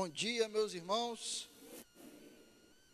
Bom 0.00 0.08
dia, 0.08 0.46
meus 0.46 0.74
irmãos. 0.74 1.48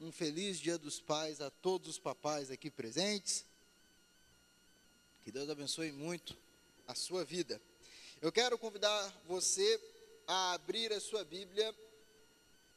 Um 0.00 0.10
feliz 0.10 0.58
Dia 0.58 0.78
dos 0.78 1.00
Pais 1.00 1.38
a 1.38 1.50
todos 1.50 1.86
os 1.86 1.98
papais 1.98 2.50
aqui 2.50 2.70
presentes. 2.70 3.44
Que 5.22 5.30
Deus 5.30 5.50
abençoe 5.50 5.92
muito 5.92 6.34
a 6.88 6.94
sua 6.94 7.22
vida. 7.22 7.60
Eu 8.22 8.32
quero 8.32 8.56
convidar 8.56 9.22
você 9.26 9.78
a 10.26 10.54
abrir 10.54 10.94
a 10.94 10.98
sua 10.98 11.22
Bíblia 11.26 11.76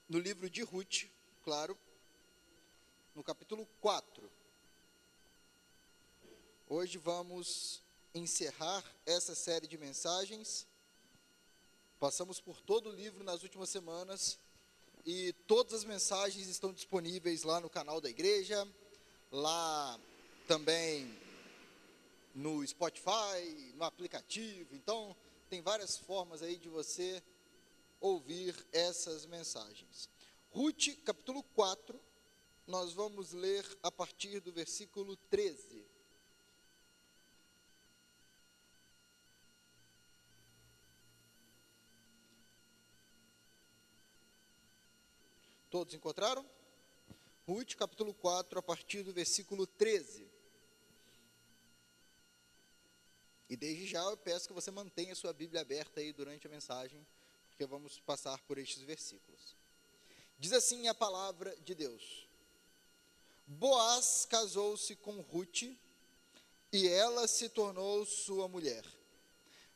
no 0.10 0.20
livro 0.20 0.50
de 0.50 0.62
Ruth, 0.62 1.06
claro, 1.46 1.78
no 3.16 3.24
capítulo 3.24 3.66
4. 3.80 4.30
Hoje 6.68 6.98
vamos 6.98 7.82
encerrar 8.14 8.84
essa 9.06 9.34
série 9.34 9.68
de 9.68 9.78
mensagens 9.78 10.68
Passamos 12.00 12.40
por 12.40 12.62
todo 12.62 12.92
o 12.92 12.96
livro 12.96 13.24
nas 13.24 13.42
últimas 13.42 13.70
semanas 13.70 14.38
e 15.04 15.34
todas 15.48 15.74
as 15.74 15.84
mensagens 15.84 16.48
estão 16.48 16.72
disponíveis 16.72 17.42
lá 17.42 17.60
no 17.60 17.72
canal 17.72 18.00
da 18.00 18.08
igreja, 18.08 18.68
lá 19.32 20.00
também 20.48 21.12
no 22.36 22.66
Spotify, 22.68 23.74
no 23.74 23.84
aplicativo. 23.84 24.76
Então, 24.76 25.16
tem 25.50 25.60
várias 25.60 25.98
formas 25.98 26.44
aí 26.44 26.58
de 26.58 26.70
você 26.70 27.24
ouvir 28.00 28.56
essas 28.72 29.26
mensagens. 29.26 30.08
Ruth, 30.52 30.90
capítulo 31.04 31.42
4, 31.56 32.00
nós 32.68 32.94
vamos 32.94 33.32
ler 33.32 33.66
a 33.82 33.92
partir 33.92 34.40
do 34.40 34.52
versículo 34.52 35.18
13. 35.32 35.77
Todos 45.70 45.94
encontraram? 45.94 46.46
Ruth, 47.46 47.76
capítulo 47.76 48.14
4, 48.14 48.60
a 48.60 48.62
partir 48.62 49.04
do 49.04 49.12
versículo 49.12 49.68
13. 49.68 50.26
E 53.50 53.56
desde 53.56 53.86
já 53.86 54.02
eu 54.02 54.18
peço 54.18 54.48
que 54.48 54.54
você 54.54 54.72
mantenha 54.72 55.16
sua 55.16 55.34
Bíblia 55.34 55.62
aberta 55.62 56.00
aí 56.00 56.14
durante 56.14 56.48
a 56.48 56.50
mensagem, 56.50 57.06
porque 57.50 57.66
vamos 57.66 58.00
passar 58.00 58.40
por 58.44 58.58
estes 58.58 58.82
versículos. 58.84 59.56
Diz 60.40 60.54
assim 60.54 60.88
a 60.88 60.94
palavra 60.94 61.56
de 61.58 61.76
Deus: 61.76 62.28
Boaz 63.46 64.26
casou-se 64.30 64.96
com 64.98 65.20
Ruth 65.22 65.64
e 66.72 66.88
ela 66.88 67.28
se 67.28 67.50
tornou 67.50 68.06
sua 68.06 68.48
mulher. 68.48 68.86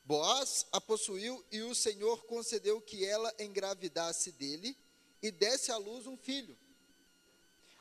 Boaz 0.06 0.66
a 0.72 0.80
possuiu 0.80 1.44
e 1.52 1.62
o 1.62 1.75
Senhor 1.75 2.23
concedeu 2.25 2.81
que 2.81 3.06
ela 3.06 3.34
engravidasse 3.39 4.31
dele 4.31 4.78
e 5.22 5.31
desse 5.31 5.72
à 5.72 5.77
luz 5.77 6.08
um 6.08 6.17
filho. 6.17 6.58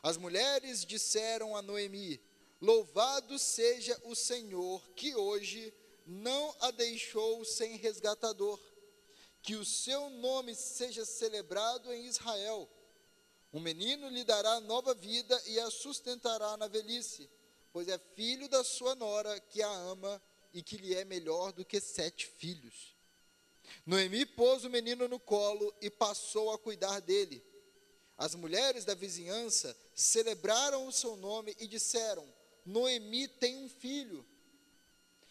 As 0.03 0.17
mulheres 0.17 0.85
disseram 0.85 1.57
a 1.57 1.63
Noemi: 1.63 2.21
Louvado 2.61 3.39
seja 3.39 3.99
o 4.05 4.15
Senhor, 4.15 4.91
que 4.93 5.15
hoje 5.15 5.73
não 6.07 6.55
a 6.61 6.71
deixou 6.71 7.45
sem 7.45 7.77
resgatador. 7.77 8.59
Que 9.43 9.55
o 9.57 9.65
seu 9.65 10.11
nome 10.11 10.55
seja 10.55 11.05
celebrado 11.05 11.93
em 11.93 12.07
Israel. 12.07 12.69
Um 13.53 13.61
menino 13.61 14.09
lhe 14.09 14.23
dará 14.23 14.61
nova 14.61 14.95
vida 14.95 15.41
e 15.47 15.59
a 15.59 15.71
sustentará 15.71 16.57
na 16.57 16.69
velhice, 16.69 17.29
pois 17.73 17.89
é 17.89 17.99
filho 18.15 18.49
da 18.49 18.63
sua 18.63 18.95
nora 18.95 19.41
que 19.41 19.63
a 19.63 19.71
ama 19.71 20.23
e 20.53 20.63
que 20.63 20.77
lhe 20.77 20.95
é 20.95 21.05
melhor 21.05 21.53
do 21.53 21.65
que 21.65 21.81
sete 21.81 22.27
filhos. 22.27 22.95
Noemi 23.87 24.25
pôs 24.27 24.65
o 24.65 24.71
menino 24.71 25.09
no 25.09 25.19
colo 25.19 25.75
e 25.81 25.91
passou 25.91 26.53
a 26.53 26.59
cuidar 26.59 27.01
dele. 27.01 27.43
As 28.17 28.35
mulheres 28.35 28.85
da 28.85 28.95
vizinhança 28.95 29.77
celebraram 29.95 30.87
o 30.87 30.93
seu 30.93 31.17
nome 31.17 31.57
e 31.59 31.67
disseram: 31.67 32.27
Noemi 32.67 33.27
tem 33.29 33.57
um 33.57 33.69
filho. 33.69 34.27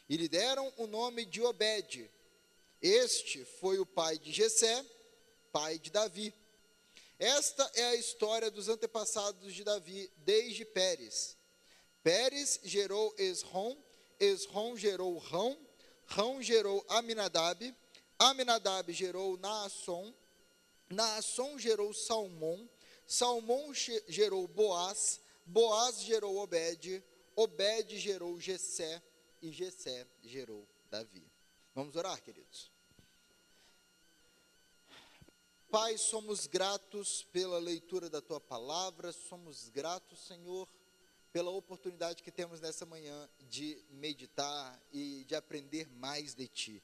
E 0.09 0.17
lhe 0.17 0.27
deram 0.27 0.73
o 0.77 0.87
nome 0.87 1.25
de 1.25 1.41
Obed. 1.41 2.09
Este 2.81 3.45
foi 3.45 3.77
o 3.77 3.85
pai 3.85 4.17
de 4.17 4.31
Jessé, 4.31 4.83
pai 5.51 5.77
de 5.77 5.91
Davi. 5.91 6.33
Esta 7.19 7.69
é 7.75 7.83
a 7.83 7.95
história 7.95 8.49
dos 8.49 8.69
antepassados 8.69 9.53
de 9.53 9.63
Davi 9.63 10.09
desde 10.17 10.63
Pérez. 10.65 11.37
Pérez 12.01 12.59
gerou 12.63 13.13
Esrom, 13.17 13.77
Esrom 14.19 14.77
gerou 14.77 15.17
Rão, 15.17 15.57
Rão 16.07 16.41
gerou 16.41 16.83
Aminadab, 16.87 17.75
Aminadab 18.19 18.91
gerou 18.91 19.37
Naasson, 19.37 20.13
Naasson 20.89 21.57
gerou 21.57 21.93
Salmão, 21.93 22.69
Salmão 23.07 23.73
gerou 23.73 24.45
Boaz, 24.45 25.21
Boaz 25.45 26.01
gerou 26.01 26.37
Obed, 26.37 27.01
Obed 27.33 27.97
gerou 27.97 28.37
Gesé 28.37 29.01
e 29.41 29.53
Gesé 29.53 30.05
gerou 30.21 30.67
Davi. 30.91 31.25
Vamos 31.73 31.95
orar, 31.95 32.21
queridos. 32.21 32.69
Pai, 35.71 35.97
somos 35.97 36.45
gratos 36.45 37.23
pela 37.31 37.57
leitura 37.57 38.09
da 38.09 38.19
tua 38.19 38.41
palavra, 38.41 39.13
somos 39.13 39.69
gratos, 39.69 40.19
Senhor, 40.19 40.67
pela 41.31 41.51
oportunidade 41.51 42.23
que 42.23 42.31
temos 42.31 42.59
nessa 42.59 42.85
manhã 42.85 43.29
de 43.47 43.81
meditar 43.91 44.81
e 44.91 45.23
de 45.25 45.35
aprender 45.35 45.87
mais 45.87 46.33
de 46.33 46.47
ti. 46.47 46.83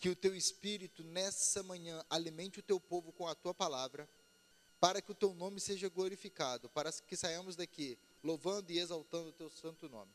Que 0.00 0.08
o 0.08 0.16
teu 0.16 0.34
espírito 0.34 1.04
nessa 1.04 1.62
manhã 1.62 2.04
alimente 2.10 2.58
o 2.58 2.62
teu 2.62 2.80
povo 2.80 3.12
com 3.12 3.28
a 3.28 3.34
tua 3.34 3.54
palavra, 3.54 4.08
para 4.80 5.02
que 5.02 5.12
o 5.12 5.14
teu 5.14 5.34
nome 5.34 5.60
seja 5.60 5.88
glorificado, 5.88 6.68
para 6.70 6.90
que 6.90 7.16
saiamos 7.16 7.54
daqui 7.54 7.98
louvando 8.22 8.72
e 8.72 8.78
exaltando 8.78 9.28
o 9.28 9.32
teu 9.32 9.50
santo 9.50 9.88
nome. 9.88 10.12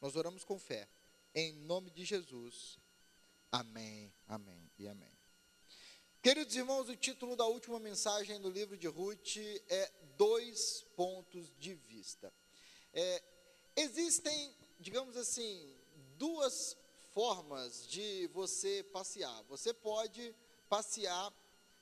Nós 0.00 0.16
oramos 0.16 0.42
com 0.42 0.58
fé, 0.58 0.88
em 1.34 1.52
nome 1.52 1.90
de 1.90 2.04
Jesus. 2.04 2.78
Amém, 3.52 4.12
amém 4.26 4.70
e 4.78 4.88
amém. 4.88 5.12
Queridos 6.22 6.56
irmãos, 6.56 6.88
o 6.88 6.96
título 6.96 7.36
da 7.36 7.46
última 7.46 7.78
mensagem 7.78 8.40
do 8.40 8.50
livro 8.50 8.76
de 8.76 8.86
Ruth 8.86 9.36
é 9.68 9.92
Dois 10.16 10.84
Pontos 10.96 11.52
de 11.58 11.74
Vista. 11.74 12.32
É, 12.92 13.22
existem, 13.76 14.54
digamos 14.80 15.16
assim, 15.16 15.76
duas 16.16 16.76
formas 17.18 17.84
de 17.88 18.28
você 18.28 18.84
passear. 18.92 19.42
Você 19.48 19.74
pode 19.74 20.32
passear 20.68 21.34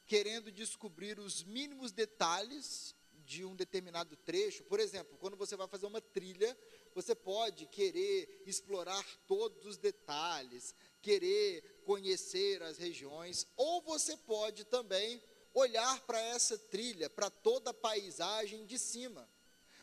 querendo 0.06 0.50
descobrir 0.50 1.18
os 1.18 1.44
mínimos 1.44 1.92
detalhes 1.92 2.94
de 3.22 3.44
um 3.44 3.54
determinado 3.54 4.16
trecho. 4.16 4.64
Por 4.64 4.80
exemplo, 4.80 5.18
quando 5.18 5.36
você 5.36 5.54
vai 5.54 5.68
fazer 5.68 5.84
uma 5.84 6.00
trilha, 6.00 6.56
você 6.94 7.14
pode 7.14 7.66
querer 7.66 8.44
explorar 8.46 9.04
todos 9.28 9.66
os 9.66 9.76
detalhes, 9.76 10.74
querer 11.02 11.82
conhecer 11.84 12.62
as 12.62 12.78
regiões, 12.78 13.46
ou 13.58 13.82
você 13.82 14.16
pode 14.16 14.64
também 14.64 15.22
olhar 15.52 16.00
para 16.06 16.18
essa 16.18 16.56
trilha, 16.56 17.10
para 17.10 17.28
toda 17.28 17.72
a 17.72 17.74
paisagem 17.74 18.64
de 18.64 18.78
cima. 18.78 19.28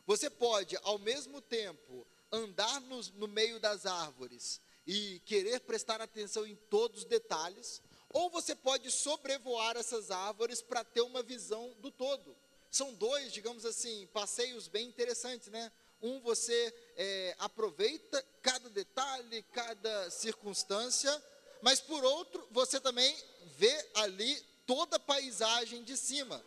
Você 0.07 0.31
pode, 0.31 0.75
ao 0.81 0.97
mesmo 0.97 1.39
tempo, 1.41 2.07
andar 2.31 2.81
no, 2.81 2.99
no 3.13 3.27
meio 3.27 3.59
das 3.59 3.85
árvores 3.85 4.59
e 4.85 5.21
querer 5.25 5.61
prestar 5.61 6.01
atenção 6.01 6.45
em 6.45 6.55
todos 6.55 6.99
os 6.99 7.05
detalhes, 7.05 7.81
ou 8.09 8.29
você 8.29 8.55
pode 8.55 8.91
sobrevoar 8.91 9.75
essas 9.75 10.11
árvores 10.11 10.61
para 10.61 10.83
ter 10.83 11.01
uma 11.01 11.23
visão 11.23 11.75
do 11.79 11.91
todo. 11.91 12.35
São 12.69 12.93
dois, 12.93 13.31
digamos 13.31 13.65
assim, 13.65 14.07
passeios 14.13 14.67
bem 14.67 14.87
interessantes, 14.87 15.47
né? 15.49 15.71
Um 16.01 16.19
você 16.19 16.73
é, 16.95 17.35
aproveita 17.39 18.23
cada 18.41 18.69
detalhe, 18.69 19.43
cada 19.53 20.09
circunstância, 20.11 21.23
mas 21.61 21.79
por 21.79 22.03
outro 22.03 22.45
você 22.51 22.79
também 22.79 23.15
vê 23.57 23.89
ali 23.95 24.35
toda 24.65 24.97
a 24.97 24.99
paisagem 24.99 25.83
de 25.83 25.95
cima. 25.95 26.43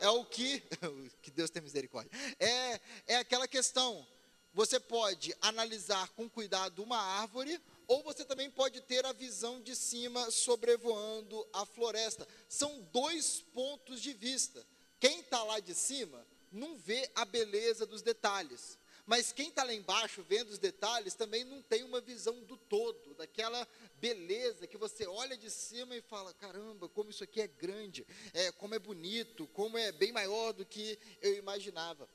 É 0.00 0.08
o 0.08 0.24
que, 0.24 0.62
que 1.20 1.30
Deus 1.30 1.50
tem 1.50 1.62
misericórdia. 1.62 2.10
É, 2.38 2.80
é 3.06 3.16
aquela 3.16 3.48
questão. 3.48 4.06
Você 4.52 4.80
pode 4.80 5.34
analisar 5.40 6.08
com 6.10 6.28
cuidado 6.28 6.82
uma 6.82 6.98
árvore 6.98 7.60
ou 7.90 8.04
você 8.04 8.24
também 8.24 8.48
pode 8.48 8.80
ter 8.82 9.04
a 9.04 9.12
visão 9.12 9.60
de 9.60 9.74
cima 9.74 10.30
sobrevoando 10.30 11.44
a 11.52 11.66
floresta. 11.66 12.24
São 12.48 12.82
dois 12.92 13.40
pontos 13.52 14.00
de 14.00 14.12
vista. 14.12 14.64
Quem 15.00 15.18
está 15.18 15.42
lá 15.42 15.58
de 15.58 15.74
cima 15.74 16.24
não 16.52 16.76
vê 16.76 17.10
a 17.16 17.24
beleza 17.24 17.84
dos 17.84 18.00
detalhes. 18.00 18.78
Mas 19.04 19.32
quem 19.32 19.48
está 19.48 19.64
lá 19.64 19.74
embaixo 19.74 20.22
vendo 20.22 20.50
os 20.50 20.58
detalhes 20.58 21.16
também 21.16 21.42
não 21.42 21.60
tem 21.62 21.82
uma 21.82 22.00
visão 22.00 22.44
do 22.44 22.56
todo, 22.56 23.12
daquela 23.14 23.66
beleza 23.96 24.68
que 24.68 24.76
você 24.76 25.04
olha 25.08 25.36
de 25.36 25.50
cima 25.50 25.96
e 25.96 26.00
fala: 26.00 26.32
caramba, 26.34 26.88
como 26.88 27.10
isso 27.10 27.24
aqui 27.24 27.40
é 27.40 27.48
grande, 27.48 28.06
é, 28.32 28.52
como 28.52 28.72
é 28.72 28.78
bonito, 28.78 29.48
como 29.48 29.76
é 29.76 29.90
bem 29.90 30.12
maior 30.12 30.52
do 30.52 30.64
que 30.64 30.96
eu 31.20 31.34
imaginava. 31.34 32.08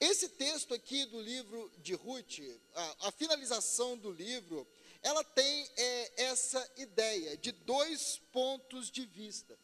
Esse 0.00 0.28
texto 0.28 0.74
aqui 0.74 1.04
do 1.06 1.20
livro 1.20 1.72
de 1.78 1.92
Ruth, 1.94 2.38
a, 2.72 3.08
a 3.08 3.10
finalização 3.10 3.98
do 3.98 4.12
livro, 4.12 4.64
ela 5.02 5.22
tem 5.24 5.70
é, 5.76 6.24
essa 6.24 6.70
ideia 6.76 7.36
de 7.36 7.52
dois 7.52 8.20
pontos 8.32 8.90
de 8.90 9.04
vista. 9.04 9.58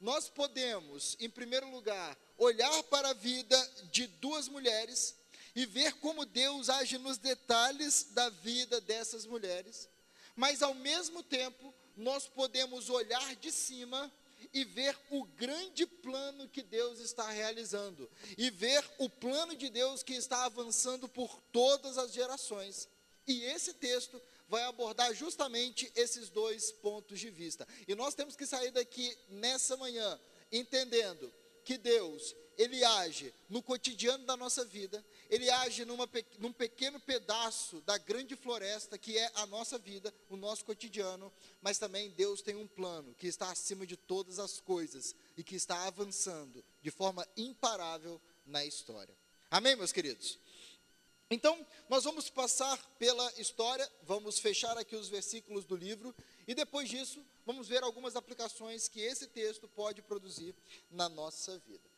nós 0.00 0.28
podemos, 0.28 1.16
em 1.20 1.28
primeiro 1.28 1.70
lugar, 1.70 2.16
olhar 2.38 2.82
para 2.84 3.10
a 3.10 3.14
vida 3.14 3.70
de 3.90 4.06
duas 4.06 4.48
mulheres 4.48 5.14
e 5.54 5.66
ver 5.66 5.94
como 5.94 6.24
Deus 6.24 6.70
age 6.70 6.96
nos 6.98 7.18
detalhes 7.18 8.04
da 8.12 8.28
vida 8.30 8.80
dessas 8.80 9.26
mulheres, 9.26 9.88
mas 10.36 10.62
ao 10.62 10.74
mesmo 10.74 11.22
tempo, 11.22 11.74
nós 11.96 12.26
podemos 12.26 12.88
olhar 12.88 13.36
de 13.36 13.52
cima 13.52 14.10
e 14.54 14.64
ver 14.64 14.96
o 15.10 15.24
grande 15.24 15.86
plano 15.86 16.48
que 16.48 16.62
Deus 16.62 16.98
está 16.98 17.28
realizando, 17.30 18.10
e 18.38 18.50
ver 18.50 18.82
o 18.98 19.08
plano 19.08 19.54
de 19.54 19.68
Deus 19.68 20.02
que 20.02 20.14
está 20.14 20.44
avançando 20.44 21.08
por 21.08 21.40
todas 21.52 21.98
as 21.98 22.12
gerações. 22.12 22.88
E 23.26 23.44
esse 23.44 23.74
texto 23.74 24.20
vai 24.50 24.64
abordar 24.64 25.14
justamente 25.14 25.90
esses 25.94 26.28
dois 26.28 26.72
pontos 26.72 27.20
de 27.20 27.30
vista. 27.30 27.66
E 27.86 27.94
nós 27.94 28.14
temos 28.14 28.34
que 28.34 28.44
sair 28.44 28.72
daqui 28.72 29.16
nessa 29.28 29.76
manhã 29.76 30.20
entendendo 30.50 31.32
que 31.64 31.78
Deus, 31.78 32.34
ele 32.58 32.82
age 32.82 33.32
no 33.48 33.62
cotidiano 33.62 34.26
da 34.26 34.36
nossa 34.36 34.64
vida, 34.64 35.04
ele 35.28 35.48
age 35.48 35.84
numa, 35.84 36.08
num 36.40 36.52
pequeno 36.52 36.98
pedaço 36.98 37.80
da 37.82 37.96
grande 37.96 38.34
floresta 38.34 38.98
que 38.98 39.16
é 39.16 39.30
a 39.36 39.46
nossa 39.46 39.78
vida, 39.78 40.12
o 40.28 40.36
nosso 40.36 40.64
cotidiano, 40.64 41.32
mas 41.62 41.78
também 41.78 42.10
Deus 42.10 42.42
tem 42.42 42.56
um 42.56 42.66
plano 42.66 43.14
que 43.14 43.28
está 43.28 43.52
acima 43.52 43.86
de 43.86 43.96
todas 43.96 44.40
as 44.40 44.58
coisas 44.58 45.14
e 45.36 45.44
que 45.44 45.54
está 45.54 45.86
avançando 45.86 46.64
de 46.82 46.90
forma 46.90 47.24
imparável 47.36 48.20
na 48.44 48.64
história. 48.64 49.14
Amém, 49.48 49.76
meus 49.76 49.92
queridos? 49.92 50.40
Então, 51.32 51.64
nós 51.88 52.02
vamos 52.02 52.28
passar 52.28 52.76
pela 52.98 53.32
história, 53.40 53.88
vamos 54.02 54.40
fechar 54.40 54.76
aqui 54.76 54.96
os 54.96 55.08
versículos 55.08 55.64
do 55.64 55.76
livro 55.76 56.12
e 56.44 56.56
depois 56.56 56.88
disso, 56.88 57.24
vamos 57.46 57.68
ver 57.68 57.84
algumas 57.84 58.16
aplicações 58.16 58.88
que 58.88 59.00
esse 59.00 59.28
texto 59.28 59.68
pode 59.68 60.02
produzir 60.02 60.52
na 60.90 61.08
nossa 61.08 61.56
vida. 61.60 61.88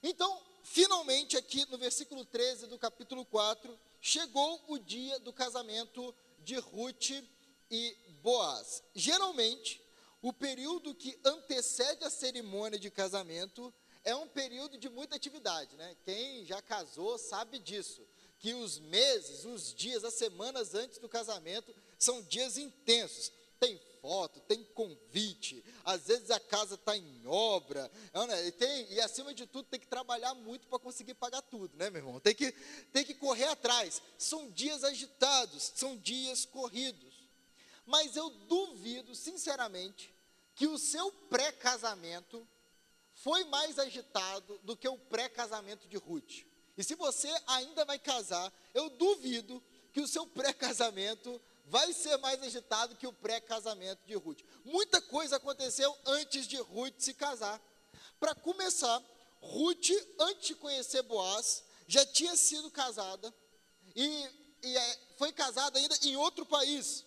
Então, 0.00 0.40
finalmente, 0.62 1.36
aqui 1.36 1.68
no 1.70 1.76
versículo 1.76 2.24
13 2.24 2.68
do 2.68 2.78
capítulo 2.78 3.24
4, 3.24 3.76
chegou 4.00 4.62
o 4.68 4.78
dia 4.78 5.18
do 5.18 5.32
casamento 5.32 6.14
de 6.44 6.54
Ruth 6.54 7.24
e 7.68 7.96
Boaz. 8.22 8.84
Geralmente, 8.94 9.82
o 10.22 10.32
período 10.32 10.94
que 10.94 11.18
antecede 11.24 12.04
a 12.04 12.10
cerimônia 12.10 12.78
de 12.78 12.92
casamento 12.92 13.74
é 14.04 14.14
um 14.14 14.28
período 14.28 14.78
de 14.78 14.88
muita 14.88 15.16
atividade, 15.16 15.76
né? 15.76 15.96
Quem 16.04 16.44
já 16.44 16.62
casou 16.62 17.18
sabe 17.18 17.58
disso, 17.58 18.06
que 18.38 18.54
os 18.54 18.78
meses, 18.78 19.44
os 19.44 19.74
dias, 19.74 20.04
as 20.04 20.14
semanas 20.14 20.74
antes 20.74 20.98
do 20.98 21.08
casamento 21.08 21.74
são 21.98 22.22
dias 22.22 22.56
intensos. 22.56 23.32
Tem 23.58 23.80
foto, 24.00 24.40
tem 24.40 24.62
convite, 24.62 25.64
às 25.84 26.06
vezes 26.06 26.30
a 26.30 26.38
casa 26.38 26.76
está 26.76 26.96
em 26.96 27.26
obra, 27.26 27.90
e, 28.46 28.52
tem, 28.52 28.92
e 28.92 29.00
acima 29.00 29.34
de 29.34 29.46
tudo 29.46 29.66
tem 29.68 29.80
que 29.80 29.88
trabalhar 29.88 30.32
muito 30.34 30.68
para 30.68 30.78
conseguir 30.78 31.14
pagar 31.14 31.42
tudo, 31.42 31.76
né, 31.76 31.90
meu 31.90 32.00
irmão? 32.00 32.20
Tem 32.20 32.34
que, 32.34 32.52
tem 32.92 33.04
que 33.04 33.14
correr 33.14 33.46
atrás. 33.46 34.00
São 34.16 34.50
dias 34.52 34.84
agitados, 34.84 35.72
são 35.74 35.96
dias 35.96 36.44
corridos. 36.44 37.28
Mas 37.84 38.14
eu 38.14 38.30
duvido, 38.30 39.14
sinceramente, 39.14 40.14
que 40.54 40.66
o 40.66 40.78
seu 40.78 41.10
pré-casamento 41.28 42.46
foi 43.14 43.44
mais 43.44 43.78
agitado 43.78 44.60
do 44.62 44.76
que 44.76 44.88
o 44.88 44.96
pré-casamento 44.98 45.88
de 45.88 45.96
Ruth. 45.96 46.47
E 46.78 46.84
se 46.84 46.94
você 46.94 47.28
ainda 47.48 47.84
vai 47.84 47.98
casar, 47.98 48.52
eu 48.72 48.88
duvido 48.88 49.60
que 49.92 50.00
o 50.00 50.06
seu 50.06 50.24
pré-casamento 50.28 51.42
vai 51.66 51.92
ser 51.92 52.16
mais 52.18 52.40
agitado 52.40 52.94
que 52.94 53.06
o 53.06 53.12
pré-casamento 53.12 54.00
de 54.06 54.14
Ruth. 54.14 54.42
Muita 54.64 55.02
coisa 55.02 55.36
aconteceu 55.36 55.92
antes 56.06 56.46
de 56.46 56.56
Ruth 56.56 56.94
se 56.98 57.14
casar. 57.14 57.60
Para 58.20 58.32
começar, 58.32 59.02
Ruth, 59.40 59.90
antes 60.20 60.46
de 60.46 60.54
conhecer 60.54 61.02
Boaz, 61.02 61.64
já 61.88 62.06
tinha 62.06 62.36
sido 62.36 62.70
casada 62.70 63.34
e, 63.96 64.30
e 64.62 64.78
é, 64.78 64.98
foi 65.16 65.32
casada 65.32 65.80
ainda 65.80 65.96
em 66.04 66.16
outro 66.16 66.46
país. 66.46 67.04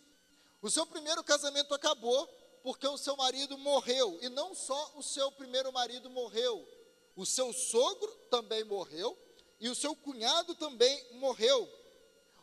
O 0.62 0.70
seu 0.70 0.86
primeiro 0.86 1.24
casamento 1.24 1.74
acabou 1.74 2.28
porque 2.62 2.86
o 2.86 2.98
seu 2.98 3.16
marido 3.16 3.58
morreu. 3.58 4.20
E 4.22 4.28
não 4.28 4.54
só 4.54 4.92
o 4.96 5.02
seu 5.02 5.32
primeiro 5.32 5.72
marido 5.72 6.10
morreu, 6.10 6.68
o 7.16 7.26
seu 7.26 7.54
sogro 7.54 8.12
também 8.30 8.66
morreu 8.66 9.18
e 9.62 9.70
o 9.70 9.76
seu 9.76 9.96
cunhado 9.96 10.56
também 10.56 11.06
morreu. 11.14 11.70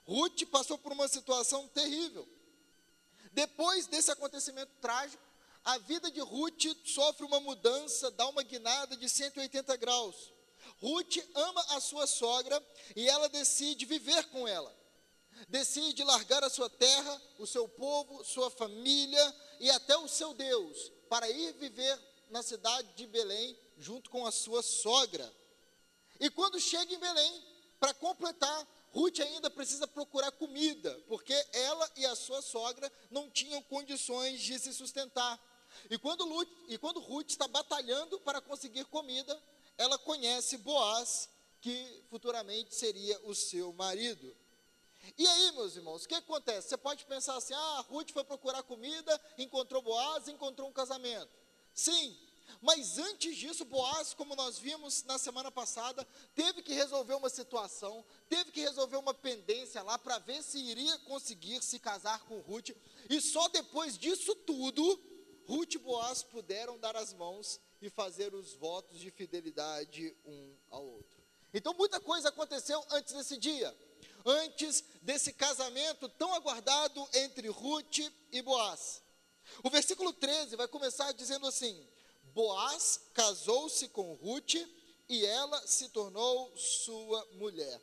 Ruth 0.06 0.44
passou 0.47 0.79
por 0.79 0.93
uma 0.93 1.09
situação 1.09 1.69
terrível. 1.69 2.26
Depois 3.32 3.87
desse 3.87 4.11
acontecimento 4.11 4.73
trágico, 4.81 5.23
a 5.65 5.76
vida 5.79 6.11
de 6.11 6.20
Ruth 6.20 6.65
sofre 6.85 7.26
uma 7.26 7.41
mudança, 7.41 8.11
dá 8.12 8.26
uma 8.29 8.43
guinada 8.43 8.97
de 8.97 9.09
180 9.09 9.76
graus. 9.76 10.32
Ruth 10.81 11.17
ama 11.35 11.61
a 11.70 11.81
sua 11.81 12.06
sogra 12.06 12.65
e 12.94 13.09
ela 13.09 13.29
decide 13.29 13.85
viver 13.85 14.25
com 14.31 14.47
ela. 14.47 14.75
Decide 15.49 16.03
largar 16.05 16.43
a 16.43 16.49
sua 16.49 16.71
terra, 16.71 17.23
o 17.38 17.47
seu 17.47 17.69
povo, 17.69 18.25
sua 18.25 18.50
família 18.50 19.35
e 19.61 19.71
até 19.71 19.97
o 19.97 20.09
seu 20.09 20.32
Deus 20.35 20.93
para 21.09 21.29
ir 21.29 21.53
viver 21.55 21.99
na 22.31 22.43
cidade 22.43 22.88
de 22.94 23.06
Belém 23.06 23.59
junto 23.76 24.09
com 24.09 24.26
a 24.26 24.31
sua 24.31 24.62
sogra. 24.62 25.32
E 26.20 26.31
quando 26.31 26.61
chega 26.61 26.93
em 26.93 26.99
Belém, 26.99 27.44
para 27.79 27.94
completar, 27.94 28.67
Ruth 28.93 29.20
ainda 29.20 29.50
precisa 29.50 29.87
procurar 29.87 30.32
comida, 30.32 30.93
porque 31.06 31.35
ela 31.53 31.91
e 31.97 32.06
a 32.06 32.17
sua 32.17 32.43
sogra 32.43 32.91
não 33.11 33.31
tinham 33.31 33.62
condições 33.62 34.41
de 34.41 34.59
se 34.59 34.73
sustentar. 34.73 35.38
E 35.91 35.99
quando, 35.99 36.26
Ruth, 36.26 36.49
e 36.69 36.79
quando 36.79 37.00
Ruth 37.00 37.31
está 37.31 37.47
batalhando 37.47 38.19
para 38.20 38.41
conseguir 38.41 38.85
comida, 38.87 39.41
ela 39.76 39.99
conhece 39.99 40.56
Boaz, 40.59 41.29
que 41.61 42.05
futuramente 42.09 42.75
seria 42.75 43.21
o 43.25 43.35
seu 43.35 43.73
marido. 43.73 44.35
E 45.17 45.26
aí, 45.26 45.53
meus 45.53 45.76
irmãos, 45.76 46.05
o 46.05 46.09
que 46.09 46.14
acontece? 46.14 46.69
Você 46.69 46.76
pode 46.76 47.05
pensar 47.05 47.37
assim: 47.37 47.55
ah, 47.55 47.85
Ruth 47.88 48.11
foi 48.11 48.25
procurar 48.25 48.62
comida, 48.62 49.21
encontrou 49.37 49.81
Boaz, 49.81 50.29
encontrou 50.29 50.69
um 50.69 50.73
casamento. 50.73 51.31
Sim, 51.73 52.17
mas 52.61 52.99
antes 52.99 53.37
disso, 53.37 53.65
Boaz, 53.65 54.15
como 54.15 54.35
nós 54.35 54.59
vimos 54.59 55.05
na 55.05 55.19
semana 55.19 55.50
passada, 55.50 56.06
teve 56.35 56.62
que 56.62 56.73
resolver 56.73 57.15
uma 57.15 57.29
situação, 57.29 58.05
teve 58.29 58.50
que 58.50 58.61
resolver 58.61 58.97
uma 58.97 59.15
pendência 59.15 59.83
lá 59.83 59.99
para 59.99 60.19
ver 60.19 60.43
se 60.43 60.59
iria 60.59 60.99
conseguir 61.00 61.62
se 61.62 61.79
casar 61.79 62.25
com 62.25 62.41
Ruth. 62.41 62.71
E 63.09 63.21
só 63.21 63.49
depois 63.49 63.97
disso 63.97 64.35
tudo, 64.35 65.00
Ruth 65.47 65.75
e 65.75 65.79
Boaz 65.79 66.23
puderam 66.23 66.79
dar 66.79 66.97
as 66.97 67.12
mãos 67.15 67.61
e 67.81 67.89
fazer 67.89 68.35
os 68.35 68.55
votos 68.55 68.99
de 68.99 69.11
fidelidade 69.11 70.15
um 70.25 70.56
ao 70.71 70.85
outro. 70.85 71.19
Então 71.55 71.73
muita 71.75 72.00
coisa 72.00 72.28
aconteceu 72.28 72.85
antes 72.90 73.14
desse 73.14 73.37
dia, 73.38 73.75
antes 74.25 74.85
desse 75.00 75.33
casamento 75.33 76.09
tão 76.11 76.35
aguardado 76.35 77.09
entre 77.14 77.49
Ruth 77.49 77.99
e 78.33 78.43
Boaz. 78.43 79.02
O 79.62 79.71
versículo 79.71 80.12
13 80.12 80.57
vai 80.57 80.69
começar 80.69 81.12
dizendo 81.12 81.47
assim: 81.47 81.87
Boaz 82.38 83.00
casou-se 83.14 83.88
com 83.88 84.14
Ruth 84.14 84.54
e 85.09 85.26
ela 85.26 85.66
se 85.66 85.88
tornou 85.88 86.57
sua 86.57 87.26
mulher. 87.33 87.80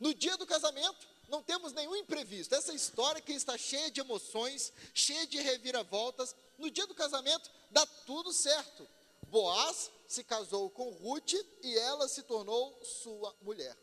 No 0.00 0.12
dia 0.12 0.36
do 0.36 0.44
casamento, 0.44 1.06
não 1.28 1.40
temos 1.40 1.72
nenhum 1.72 1.94
imprevisto. 1.94 2.52
Essa 2.52 2.74
história 2.74 3.20
que 3.20 3.32
está 3.32 3.56
cheia 3.56 3.92
de 3.92 4.00
emoções, 4.00 4.72
cheia 4.92 5.24
de 5.24 5.40
reviravoltas. 5.40 6.34
No 6.58 6.68
dia 6.68 6.84
do 6.84 6.96
casamento, 6.96 7.48
dá 7.70 7.86
tudo 8.04 8.32
certo. 8.32 8.88
Boaz 9.28 9.88
se 10.08 10.24
casou 10.24 10.68
com 10.68 10.90
Ruth 10.90 11.34
e 11.62 11.78
ela 11.78 12.08
se 12.08 12.24
tornou 12.24 12.76
sua 12.82 13.32
mulher. 13.40 13.78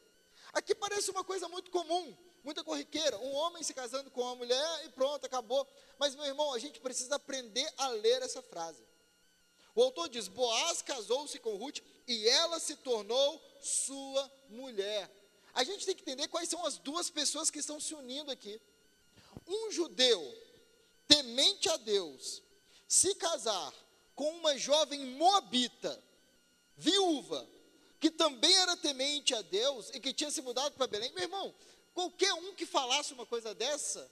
Aqui 0.52 0.76
parece 0.76 1.12
uma 1.12 1.24
coisa 1.24 1.48
muito 1.48 1.72
comum, 1.72 2.14
muita 2.44 2.62
corriqueira. 2.62 3.18
Um 3.20 3.34
homem 3.36 3.64
se 3.64 3.74
casando 3.74 4.12
com 4.12 4.24
uma 4.24 4.36
mulher 4.36 4.86
e 4.86 4.90
pronto, 4.90 5.26
acabou. 5.26 5.66
Mas, 5.98 6.14
meu 6.14 6.26
irmão, 6.26 6.54
a 6.54 6.60
gente 6.60 6.82
precisa 6.82 7.16
aprender 7.16 7.74
a 7.78 7.88
ler 7.88 8.22
essa 8.22 8.42
frase. 8.42 8.89
O 9.80 9.84
autor 9.84 10.10
diz: 10.10 10.28
Boaz 10.28 10.82
casou-se 10.82 11.40
com 11.40 11.56
Ruth 11.56 11.80
e 12.06 12.28
ela 12.28 12.60
se 12.60 12.76
tornou 12.76 13.42
sua 13.62 14.30
mulher. 14.50 15.10
A 15.54 15.64
gente 15.64 15.86
tem 15.86 15.96
que 15.96 16.02
entender 16.02 16.28
quais 16.28 16.50
são 16.50 16.66
as 16.66 16.78
duas 16.78 17.10
pessoas 17.10 17.50
que 17.50 17.60
estão 17.60 17.80
se 17.80 17.96
unindo 17.96 18.30
aqui. 18.30 18.60
Um 19.48 19.72
judeu 19.72 20.22
temente 21.08 21.70
a 21.70 21.78
Deus 21.78 22.44
se 22.90 23.16
casar 23.16 23.74
com 24.16 24.30
uma 24.40 24.58
jovem 24.58 25.00
moabita, 25.16 25.98
viúva, 26.76 27.48
que 28.02 28.12
também 28.12 28.54
era 28.58 28.76
temente 28.76 29.34
a 29.34 29.42
Deus 29.42 29.92
e 29.94 30.02
que 30.02 30.12
tinha 30.12 30.30
se 30.30 30.42
mudado 30.42 30.74
para 30.74 30.88
Belém. 30.88 31.14
Meu 31.14 31.24
irmão, 31.24 31.56
qualquer 31.94 32.34
um 32.34 32.54
que 32.54 32.66
falasse 32.66 33.14
uma 33.14 33.26
coisa 33.26 33.56
dessa, 33.56 34.12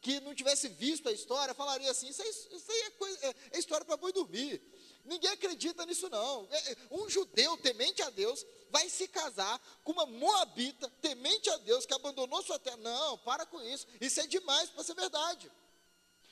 que 0.00 0.20
não 0.20 0.32
tivesse 0.32 0.68
visto 0.68 1.08
a 1.08 1.12
história, 1.12 1.52
falaria 1.54 1.90
assim: 1.90 2.06
Isso 2.06 2.22
aí, 2.22 2.28
isso 2.28 2.70
aí 2.70 2.80
é, 2.82 2.90
coisa, 2.90 3.26
é, 3.26 3.34
é 3.54 3.58
história 3.58 3.84
para 3.84 3.96
boi 3.96 4.12
dormir. 4.12 4.62
Ninguém 5.08 5.30
acredita 5.30 5.86
nisso, 5.86 6.08
não. 6.10 6.46
É, 6.50 6.72
é, 6.72 6.76
um 6.90 7.08
judeu 7.08 7.56
temente 7.56 8.02
a 8.02 8.10
Deus 8.10 8.44
vai 8.70 8.88
se 8.90 9.08
casar 9.08 9.58
com 9.82 9.92
uma 9.92 10.04
moabita 10.04 10.88
temente 11.00 11.48
a 11.48 11.56
Deus 11.56 11.86
que 11.86 11.94
abandonou 11.94 12.42
sua 12.42 12.58
terra. 12.58 12.76
Não, 12.76 13.16
para 13.18 13.46
com 13.46 13.60
isso. 13.62 13.86
Isso 14.00 14.20
é 14.20 14.26
demais 14.26 14.68
para 14.68 14.84
ser 14.84 14.94
verdade. 14.94 15.50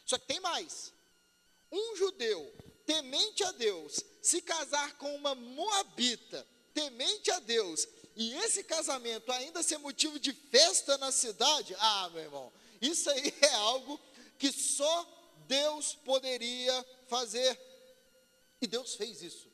Só 0.04 0.18
que 0.18 0.26
tem 0.26 0.40
mais. 0.40 0.92
Um 1.72 1.96
judeu 1.96 2.54
temente 2.84 3.42
a 3.42 3.50
Deus, 3.52 4.04
se 4.22 4.40
casar 4.42 4.96
com 4.98 5.12
uma 5.16 5.34
moabita, 5.34 6.46
temente 6.72 7.30
a 7.32 7.40
Deus, 7.40 7.88
e 8.14 8.32
esse 8.34 8.62
casamento 8.62 9.32
ainda 9.32 9.62
ser 9.62 9.78
motivo 9.78 10.20
de 10.20 10.32
festa 10.32 10.96
na 10.98 11.10
cidade, 11.10 11.74
ah, 11.78 12.10
meu 12.12 12.22
irmão, 12.22 12.52
isso 12.80 13.10
aí 13.10 13.34
é 13.42 13.54
algo 13.54 13.98
que 14.38 14.52
só 14.52 15.06
Deus 15.48 15.94
poderia 16.04 16.86
fazer. 17.08 17.58
E 18.60 18.66
Deus 18.66 18.94
fez 18.94 19.22
isso. 19.22 19.50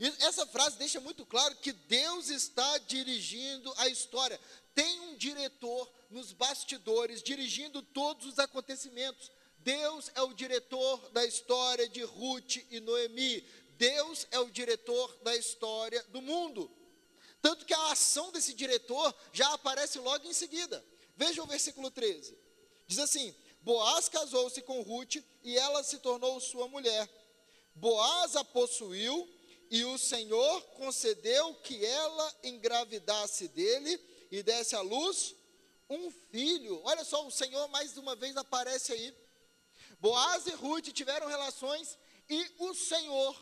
E 0.00 0.06
essa 0.24 0.46
frase 0.46 0.78
deixa 0.78 1.00
muito 1.00 1.24
claro 1.26 1.54
que 1.56 1.72
Deus 1.72 2.28
está 2.30 2.78
dirigindo 2.78 3.72
a 3.76 3.88
história. 3.88 4.40
Tem 4.74 5.00
um 5.00 5.16
diretor 5.16 5.90
nos 6.10 6.32
bastidores 6.32 7.22
dirigindo 7.22 7.82
todos 7.82 8.26
os 8.26 8.38
acontecimentos. 8.38 9.30
Deus 9.58 10.10
é 10.14 10.22
o 10.22 10.32
diretor 10.32 10.98
da 11.10 11.24
história 11.24 11.88
de 11.88 12.02
Ruth 12.02 12.56
e 12.70 12.80
Noemi. 12.80 13.44
Deus 13.76 14.26
é 14.30 14.38
o 14.38 14.50
diretor 14.50 15.14
da 15.22 15.36
história 15.36 16.02
do 16.08 16.22
mundo. 16.22 16.70
Tanto 17.40 17.66
que 17.66 17.74
a 17.74 17.92
ação 17.92 18.30
desse 18.32 18.54
diretor 18.54 19.14
já 19.32 19.52
aparece 19.52 19.98
logo 19.98 20.26
em 20.26 20.32
seguida. 20.32 20.84
Veja 21.16 21.42
o 21.42 21.46
versículo 21.46 21.90
13. 21.90 22.36
Diz 22.86 22.98
assim: 22.98 23.34
Boaz 23.60 24.08
casou-se 24.08 24.60
com 24.62 24.82
Ruth 24.82 25.16
e 25.42 25.56
ela 25.56 25.82
se 25.82 25.98
tornou 25.98 26.40
sua 26.40 26.66
mulher. 26.68 27.08
Boaz 27.74 28.36
a 28.36 28.44
possuiu 28.44 29.28
e 29.70 29.84
o 29.84 29.96
Senhor 29.96 30.62
concedeu 30.76 31.54
que 31.56 31.84
ela 31.84 32.34
engravidasse 32.44 33.48
dele 33.48 33.98
e 34.30 34.42
desse 34.42 34.76
à 34.76 34.80
luz 34.80 35.34
um 35.88 36.10
filho. 36.30 36.80
Olha 36.84 37.04
só, 37.04 37.26
o 37.26 37.30
Senhor 37.30 37.66
mais 37.68 37.96
uma 37.96 38.14
vez 38.14 38.36
aparece 38.36 38.92
aí. 38.92 39.14
Boaz 40.00 40.46
e 40.46 40.50
Ruth 40.50 40.88
tiveram 40.88 41.26
relações 41.26 41.98
e 42.28 42.50
o 42.58 42.74
Senhor 42.74 43.36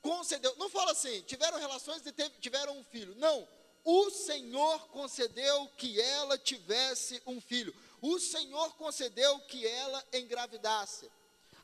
concedeu. 0.00 0.54
Não 0.56 0.68
fala 0.68 0.92
assim, 0.92 1.22
tiveram 1.22 1.58
relações 1.58 2.02
e 2.06 2.12
tiveram 2.40 2.78
um 2.78 2.84
filho. 2.84 3.14
Não, 3.16 3.48
o 3.84 4.10
Senhor 4.10 4.88
concedeu 4.88 5.68
que 5.76 6.00
ela 6.00 6.38
tivesse 6.38 7.20
um 7.26 7.40
filho. 7.40 7.74
O 8.00 8.18
Senhor 8.18 8.74
concedeu 8.76 9.38
que 9.40 9.66
ela 9.66 10.04
engravidasse. 10.12 11.10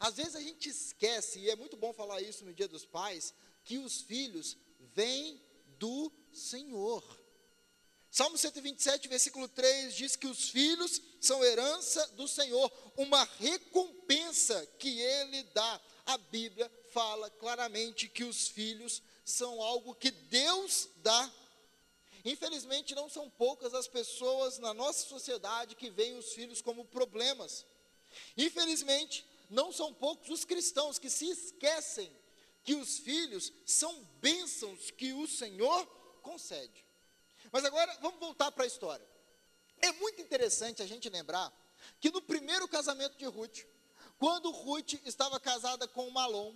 Às 0.00 0.16
vezes 0.16 0.34
a 0.34 0.40
gente 0.40 0.68
esquece, 0.68 1.38
e 1.38 1.50
é 1.50 1.54
muito 1.54 1.76
bom 1.76 1.92
falar 1.92 2.20
isso 2.20 2.44
no 2.44 2.52
Dia 2.52 2.66
dos 2.66 2.84
Pais, 2.84 3.32
que 3.62 3.78
os 3.78 4.00
filhos 4.00 4.56
vêm 4.94 5.40
do 5.78 6.10
Senhor. 6.32 7.04
Salmo 8.10 8.36
127, 8.36 9.06
versículo 9.06 9.46
3 9.46 9.94
diz 9.94 10.16
que 10.16 10.26
os 10.26 10.48
filhos 10.48 11.00
são 11.20 11.44
herança 11.44 12.04
do 12.08 12.26
Senhor, 12.26 12.72
uma 12.96 13.22
recompensa 13.38 14.66
que 14.78 14.98
ele 14.98 15.44
dá. 15.54 15.80
A 16.06 16.18
Bíblia 16.18 16.68
fala 16.88 17.30
claramente 17.30 18.08
que 18.08 18.24
os 18.24 18.48
filhos 18.48 19.00
são 19.24 19.62
algo 19.62 19.94
que 19.94 20.10
Deus 20.10 20.88
dá 20.96 21.30
Infelizmente, 22.24 22.94
não 22.94 23.08
são 23.08 23.30
poucas 23.30 23.74
as 23.74 23.88
pessoas 23.88 24.58
na 24.58 24.74
nossa 24.74 25.06
sociedade 25.06 25.74
que 25.74 25.90
veem 25.90 26.18
os 26.18 26.32
filhos 26.32 26.60
como 26.60 26.84
problemas. 26.84 27.64
Infelizmente, 28.36 29.24
não 29.50 29.72
são 29.72 29.92
poucos 29.92 30.30
os 30.30 30.44
cristãos 30.44 30.98
que 30.98 31.10
se 31.10 31.28
esquecem 31.28 32.10
que 32.62 32.74
os 32.74 32.98
filhos 32.98 33.52
são 33.66 34.04
bênçãos 34.20 34.90
que 34.90 35.12
o 35.12 35.26
Senhor 35.26 35.86
concede. 36.22 36.84
Mas 37.50 37.64
agora 37.64 37.96
vamos 38.00 38.20
voltar 38.20 38.52
para 38.52 38.64
a 38.64 38.66
história. 38.66 39.06
É 39.80 39.92
muito 39.92 40.20
interessante 40.20 40.82
a 40.82 40.86
gente 40.86 41.08
lembrar 41.08 41.52
que 41.98 42.10
no 42.10 42.22
primeiro 42.22 42.68
casamento 42.68 43.16
de 43.16 43.24
Ruth, 43.24 43.60
quando 44.18 44.50
Ruth 44.50 44.94
estava 45.04 45.40
casada 45.40 45.88
com 45.88 46.10
Malom, 46.10 46.54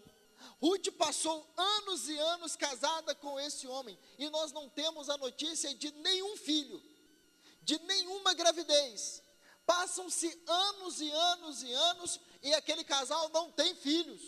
Ruth 0.60 0.90
passou 0.92 1.50
anos 1.56 2.08
e 2.08 2.18
anos 2.18 2.54
casada 2.54 3.14
com 3.14 3.40
esse 3.40 3.66
homem 3.66 3.98
e 4.18 4.28
nós 4.28 4.52
não 4.52 4.68
temos 4.68 5.08
a 5.08 5.16
notícia 5.16 5.74
de 5.74 5.90
nenhum 5.92 6.36
filho, 6.36 6.82
de 7.62 7.78
nenhuma 7.80 8.34
gravidez. 8.34 9.22
Passam-se 9.66 10.42
anos 10.46 11.00
e 11.00 11.10
anos 11.10 11.62
e 11.62 11.72
anos 11.72 12.20
e 12.44 12.54
aquele 12.54 12.84
casal 12.84 13.28
não 13.30 13.50
tem 13.50 13.74
filhos. 13.74 14.22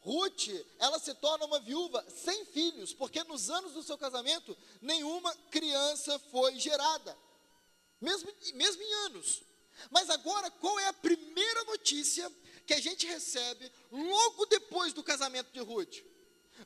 Ruth, 0.00 0.48
ela 0.78 0.98
se 0.98 1.12
torna 1.14 1.44
uma 1.44 1.60
viúva 1.60 2.02
sem 2.08 2.46
filhos, 2.46 2.94
porque 2.94 3.22
nos 3.24 3.50
anos 3.50 3.72
do 3.74 3.82
seu 3.82 3.98
casamento 3.98 4.56
nenhuma 4.80 5.34
criança 5.50 6.18
foi 6.30 6.58
gerada, 6.58 7.14
mesmo, 8.00 8.32
mesmo 8.54 8.82
em 8.82 8.94
anos. 9.06 9.42
Mas 9.90 10.08
agora, 10.08 10.50
qual 10.50 10.78
é 10.78 10.88
a 10.88 10.92
primeira 10.94 11.64
notícia 11.64 12.30
que 12.70 12.74
a 12.74 12.80
gente 12.80 13.04
recebe 13.04 13.68
logo 13.90 14.46
depois 14.46 14.92
do 14.92 15.02
casamento 15.02 15.52
de 15.52 15.58
Ruth. 15.58 16.04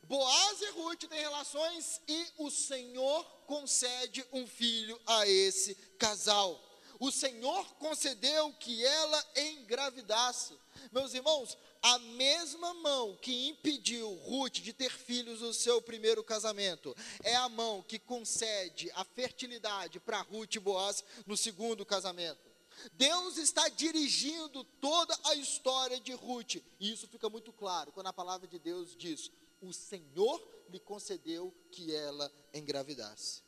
Boaz 0.03 0.61
e 0.61 0.69
Ruth 0.69 1.05
têm 1.05 1.19
relações 1.19 1.99
e 2.07 2.27
o 2.37 2.51
Senhor 2.51 3.23
concede 3.47 4.23
um 4.31 4.45
filho 4.45 5.01
a 5.07 5.25
esse 5.27 5.73
casal. 5.97 6.63
O 6.99 7.11
Senhor 7.11 7.65
concedeu 7.75 8.53
que 8.53 8.83
ela 8.85 9.25
engravidasse. 9.35 10.57
Meus 10.91 11.13
irmãos, 11.13 11.57
a 11.81 11.99
mesma 11.99 12.73
mão 12.75 13.15
que 13.21 13.47
impediu 13.49 14.13
Ruth 14.15 14.55
de 14.55 14.73
ter 14.73 14.91
filhos 14.91 15.41
no 15.41 15.53
seu 15.53 15.81
primeiro 15.81 16.23
casamento 16.23 16.95
é 17.23 17.35
a 17.35 17.49
mão 17.49 17.81
que 17.81 17.99
concede 17.99 18.89
a 18.95 19.03
fertilidade 19.03 19.99
para 19.99 20.21
Ruth 20.21 20.55
e 20.55 20.59
Boaz 20.59 21.03
no 21.25 21.37
segundo 21.37 21.85
casamento. 21.85 22.55
Deus 22.93 23.37
está 23.37 23.69
dirigindo 23.69 24.63
toda 24.81 25.17
a 25.25 25.35
história 25.35 25.99
de 25.99 26.13
Ruth. 26.13 26.55
E 26.79 26.91
isso 26.91 27.07
fica 27.07 27.29
muito 27.29 27.53
claro 27.53 27.91
quando 27.91 28.07
a 28.07 28.13
palavra 28.13 28.47
de 28.47 28.59
Deus 28.59 28.95
diz: 28.95 29.31
O 29.61 29.71
Senhor 29.71 30.41
lhe 30.69 30.79
concedeu 30.79 31.53
que 31.71 31.93
ela 31.95 32.31
engravidasse. 32.53 33.44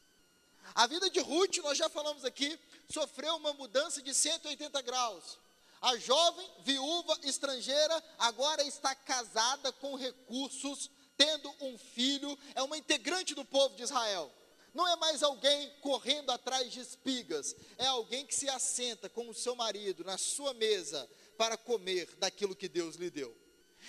A 0.75 0.87
vida 0.87 1.09
de 1.09 1.19
Ruth, 1.19 1.57
nós 1.57 1.77
já 1.77 1.89
falamos 1.89 2.23
aqui, 2.25 2.57
sofreu 2.89 3.35
uma 3.35 3.53
mudança 3.53 4.01
de 4.01 4.13
180 4.13 4.81
graus. 4.81 5.39
A 5.81 5.95
jovem 5.97 6.49
viúva 6.63 7.17
estrangeira 7.23 8.03
agora 8.17 8.63
está 8.63 8.95
casada 8.95 9.71
com 9.73 9.95
recursos, 9.95 10.89
tendo 11.15 11.53
um 11.61 11.77
filho, 11.77 12.37
é 12.55 12.63
uma 12.63 12.77
integrante 12.77 13.35
do 13.35 13.45
povo 13.45 13.75
de 13.75 13.83
Israel. 13.83 14.31
Não 14.73 14.87
é 14.87 14.95
mais 14.97 15.23
alguém 15.23 15.71
correndo 15.81 16.31
atrás 16.31 16.71
de 16.71 16.79
espigas, 16.79 17.55
é 17.77 17.87
alguém 17.87 18.25
que 18.25 18.35
se 18.35 18.49
assenta 18.49 19.09
com 19.09 19.27
o 19.27 19.33
seu 19.33 19.55
marido 19.55 20.03
na 20.03 20.17
sua 20.17 20.53
mesa 20.53 21.09
para 21.37 21.57
comer 21.57 22.15
daquilo 22.17 22.55
que 22.55 22.67
Deus 22.67 22.95
lhe 22.95 23.09
deu. 23.09 23.35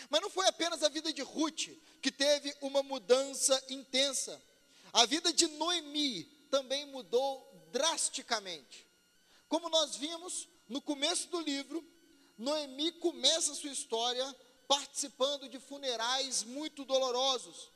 Mas 0.09 0.21
não 0.21 0.31
foi 0.31 0.47
apenas 0.47 0.83
a 0.83 0.89
vida 0.89 1.13
de 1.13 1.23
Ruth 1.23 1.69
que 2.01 2.13
teve 2.13 2.55
uma 2.61 2.83
mudança 2.83 3.63
intensa. 3.69 4.41
A 4.93 5.05
vida 5.05 5.33
de 5.33 5.47
Noemi 5.47 6.38
também 6.51 6.87
mudou 6.87 7.49
drasticamente. 7.71 8.87
Como 9.49 9.69
nós 9.69 9.97
vimos 9.97 10.49
no 10.69 10.81
começo 10.81 11.29
do 11.29 11.41
livro, 11.41 11.85
Noemi 12.37 12.93
começa 12.93 13.55
sua 13.55 13.71
história 13.71 14.37
participando 14.67 15.49
de 15.49 15.59
funerais 15.59 16.45
muito 16.45 16.85
dolorosos. 16.85 17.71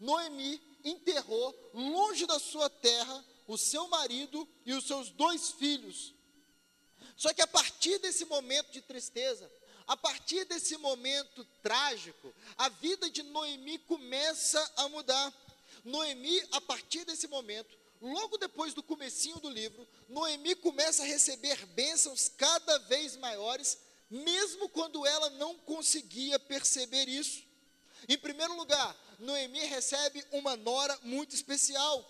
Noemi 0.00 0.60
enterrou 0.84 1.54
longe 1.74 2.26
da 2.26 2.38
sua 2.38 2.70
terra 2.70 3.24
o 3.46 3.58
seu 3.58 3.86
marido 3.88 4.48
e 4.64 4.72
os 4.72 4.86
seus 4.86 5.10
dois 5.10 5.50
filhos. 5.50 6.14
Só 7.16 7.32
que 7.34 7.42
a 7.42 7.46
partir 7.46 7.98
desse 7.98 8.24
momento 8.24 8.72
de 8.72 8.80
tristeza, 8.80 9.50
a 9.86 9.96
partir 9.96 10.44
desse 10.44 10.76
momento 10.78 11.44
trágico, 11.62 12.32
a 12.56 12.68
vida 12.68 13.10
de 13.10 13.22
Noemi 13.22 13.78
começa 13.78 14.72
a 14.76 14.88
mudar. 14.88 15.32
Noemi, 15.84 16.40
a 16.52 16.60
partir 16.60 17.04
desse 17.04 17.26
momento, 17.26 17.76
logo 18.02 18.36
depois 18.36 18.74
do 18.74 18.82
comecinho 18.82 19.38
do 19.38 19.48
livro, 19.48 19.86
Noemi 20.08 20.56
começa 20.56 21.02
a 21.02 21.06
receber 21.06 21.64
bênçãos 21.66 22.28
cada 22.28 22.78
vez 22.80 23.16
maiores, 23.16 23.78
mesmo 24.10 24.68
quando 24.68 25.06
ela 25.06 25.30
não 25.30 25.56
conseguia 25.58 26.38
perceber 26.38 27.08
isso. 27.08 27.44
Em 28.08 28.18
primeiro 28.18 28.56
lugar, 28.56 28.96
Noemi 29.20 29.60
recebe 29.60 30.24
uma 30.32 30.56
nora 30.56 30.98
muito 31.02 31.34
especial. 31.34 32.04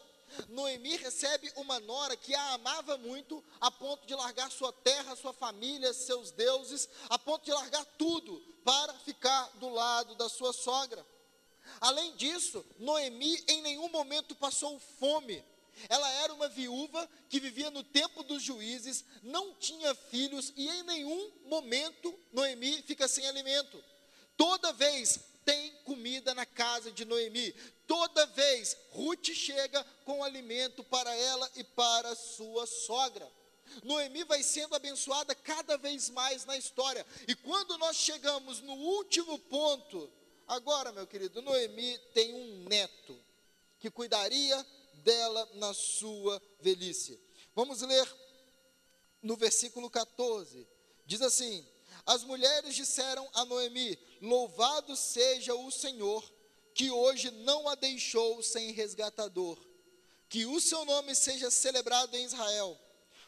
Noemi 0.49 0.97
recebe 0.97 1.53
uma 1.57 1.79
nora 1.81 2.17
que 2.17 2.35
a 2.35 2.55
amava 2.55 2.97
muito, 2.97 3.45
a 3.61 3.71
ponto 3.71 4.07
de 4.07 4.15
largar 4.15 4.51
sua 4.51 4.73
terra, 4.73 5.15
sua 5.15 5.35
família, 5.35 5.93
seus 5.93 6.31
deuses, 6.31 6.89
a 7.11 7.19
ponto 7.19 7.45
de 7.45 7.53
largar 7.53 7.85
tudo 7.99 8.41
para 8.65 8.95
ficar 9.01 9.45
do 9.59 9.69
lado 9.69 10.15
da 10.15 10.31
sua 10.31 10.55
sogra. 10.55 11.05
Além 11.81 12.17
disso, 12.17 12.65
Noemi 12.79 13.45
em 13.47 13.61
nenhum 13.61 13.91
momento 13.91 14.35
passou 14.35 14.81
fome. 14.99 15.45
Ela 15.89 16.11
era 16.23 16.35
uma 16.35 16.49
viúva 16.49 17.09
que 17.29 17.41
vivia 17.41 17.71
no 17.71 17.83
tempo 17.83 18.23
dos 18.23 18.43
juízes, 18.43 19.05
não 19.23 19.55
tinha 19.55 19.95
filhos 19.95 20.53
e 20.57 20.69
em 20.69 20.83
nenhum 20.83 21.33
momento 21.47 22.15
Noemi 22.33 22.83
fica 22.83 23.09
sem 23.09 23.27
alimento. 23.27 23.83
Toda 24.37 24.73
vez 24.73 25.21
tem 25.45 25.73
comida 25.85 26.35
na 26.35 26.47
casa 26.47 26.91
de 26.91 27.05
Noemi. 27.05 27.53
Toda 27.87 28.27
vez 28.27 28.77
Ruth 28.91 29.31
chega 29.33 29.85
com 30.05 30.23
alimento 30.23 30.85
para 30.85 31.15
ela 31.15 31.51
e 31.57 31.65
para 31.65 32.15
sua 32.15 32.67
sogra. 32.67 33.31
Noemi 33.83 34.25
vai 34.25 34.43
sendo 34.43 34.75
abençoada 34.75 35.35
cada 35.35 35.77
vez 35.79 36.11
mais 36.11 36.45
na 36.45 36.57
história. 36.57 37.07
E 37.27 37.35
quando 37.35 37.79
nós 37.79 37.97
chegamos 37.97 38.61
no 38.61 38.75
último 38.75 39.39
ponto, 39.39 40.11
Agora, 40.53 40.93
meu 40.93 41.07
querido, 41.07 41.41
Noemi 41.41 41.99
tem 42.13 42.35
um 42.35 42.65
neto 42.69 43.19
que 43.79 43.91
cuidaria 43.91 44.67
dela 45.03 45.49
na 45.55 45.75
sua 45.75 46.41
velhice. 46.61 47.21
Vamos 47.55 47.83
ler 47.83 48.09
no 49.23 49.37
versículo 49.37 49.91
14. 49.91 50.67
Diz 51.07 51.21
assim: 51.21 51.67
As 52.07 52.25
mulheres 52.25 52.75
disseram 52.75 53.29
a 53.35 53.45
Noemi: 53.45 53.99
Louvado 54.21 54.97
seja 54.97 55.55
o 55.55 55.71
Senhor, 55.71 56.25
que 56.75 56.91
hoje 56.91 57.31
não 57.31 57.69
a 57.69 57.75
deixou 57.75 58.43
sem 58.43 58.73
resgatador. 58.73 59.59
Que 60.29 60.47
o 60.47 60.61
seu 60.61 60.85
nome 60.85 61.15
seja 61.15 61.51
celebrado 61.51 62.17
em 62.17 62.25
Israel. 62.25 62.79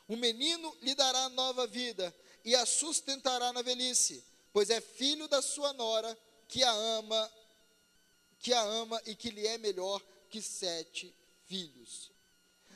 O 0.09 0.17
menino 0.17 0.75
lhe 0.81 0.95
dará 0.95 1.29
nova 1.31 1.67
vida 1.67 2.15
e 2.45 2.55
a 2.55 2.67
sustentará 2.67 3.53
na 3.53 3.63
velhice, 3.63 4.23
pois 4.53 4.69
é 4.69 4.81
filho 4.81 5.27
da 5.29 5.41
sua 5.41 5.73
nora 5.73 6.17
que 6.47 6.63
a 6.63 6.71
ama, 6.71 7.33
que 8.39 8.53
a 8.53 8.61
ama 8.61 9.01
e 9.07 9.15
que 9.15 9.31
lhe 9.31 9.47
é 9.47 9.57
melhor 9.57 10.03
que 10.29 10.43
sete 10.43 11.15
filhos. 11.47 12.11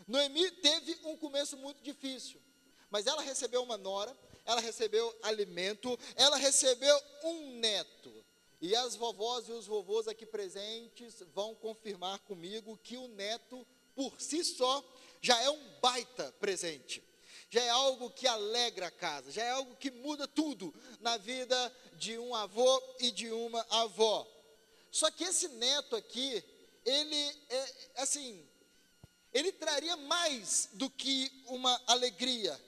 Noemi 0.06 0.50
teve 0.50 0.98
um 1.04 1.16
começo 1.16 1.56
muito 1.56 1.82
difícil, 1.82 2.40
mas 2.90 3.06
ela 3.06 3.22
recebeu 3.22 3.62
uma 3.62 3.76
nora, 3.76 4.16
ela 4.44 4.60
recebeu 4.60 5.14
alimento, 5.22 5.98
ela 6.16 6.36
recebeu 6.36 7.02
um 7.24 7.58
neto. 7.58 8.24
E 8.60 8.74
as 8.74 8.96
vovós 8.96 9.48
e 9.48 9.52
os 9.52 9.66
vovôs 9.66 10.08
aqui 10.08 10.26
presentes 10.26 11.22
vão 11.34 11.54
confirmar 11.54 12.18
comigo 12.20 12.78
que 12.82 12.96
o 12.96 13.06
neto, 13.08 13.66
por 13.94 14.20
si 14.20 14.42
só, 14.42 14.84
já 15.20 15.40
é 15.42 15.50
um 15.50 15.80
baita 15.80 16.32
presente 16.40 17.08
já 17.50 17.62
é 17.62 17.68
algo 17.70 18.10
que 18.10 18.26
alegra 18.26 18.88
a 18.88 18.90
casa, 18.90 19.30
já 19.30 19.42
é 19.42 19.50
algo 19.50 19.74
que 19.76 19.90
muda 19.90 20.28
tudo 20.28 20.74
na 21.00 21.16
vida 21.16 21.74
de 21.94 22.18
um 22.18 22.34
avô 22.34 22.82
e 23.00 23.10
de 23.10 23.30
uma 23.30 23.64
avó. 23.70 24.26
Só 24.90 25.10
que 25.10 25.24
esse 25.24 25.48
neto 25.48 25.96
aqui, 25.96 26.44
ele 26.84 27.36
é 27.48 27.74
assim, 27.96 28.46
ele 29.32 29.52
traria 29.52 29.96
mais 29.96 30.68
do 30.72 30.88
que 30.88 31.30
uma 31.46 31.80
alegria. 31.86 32.58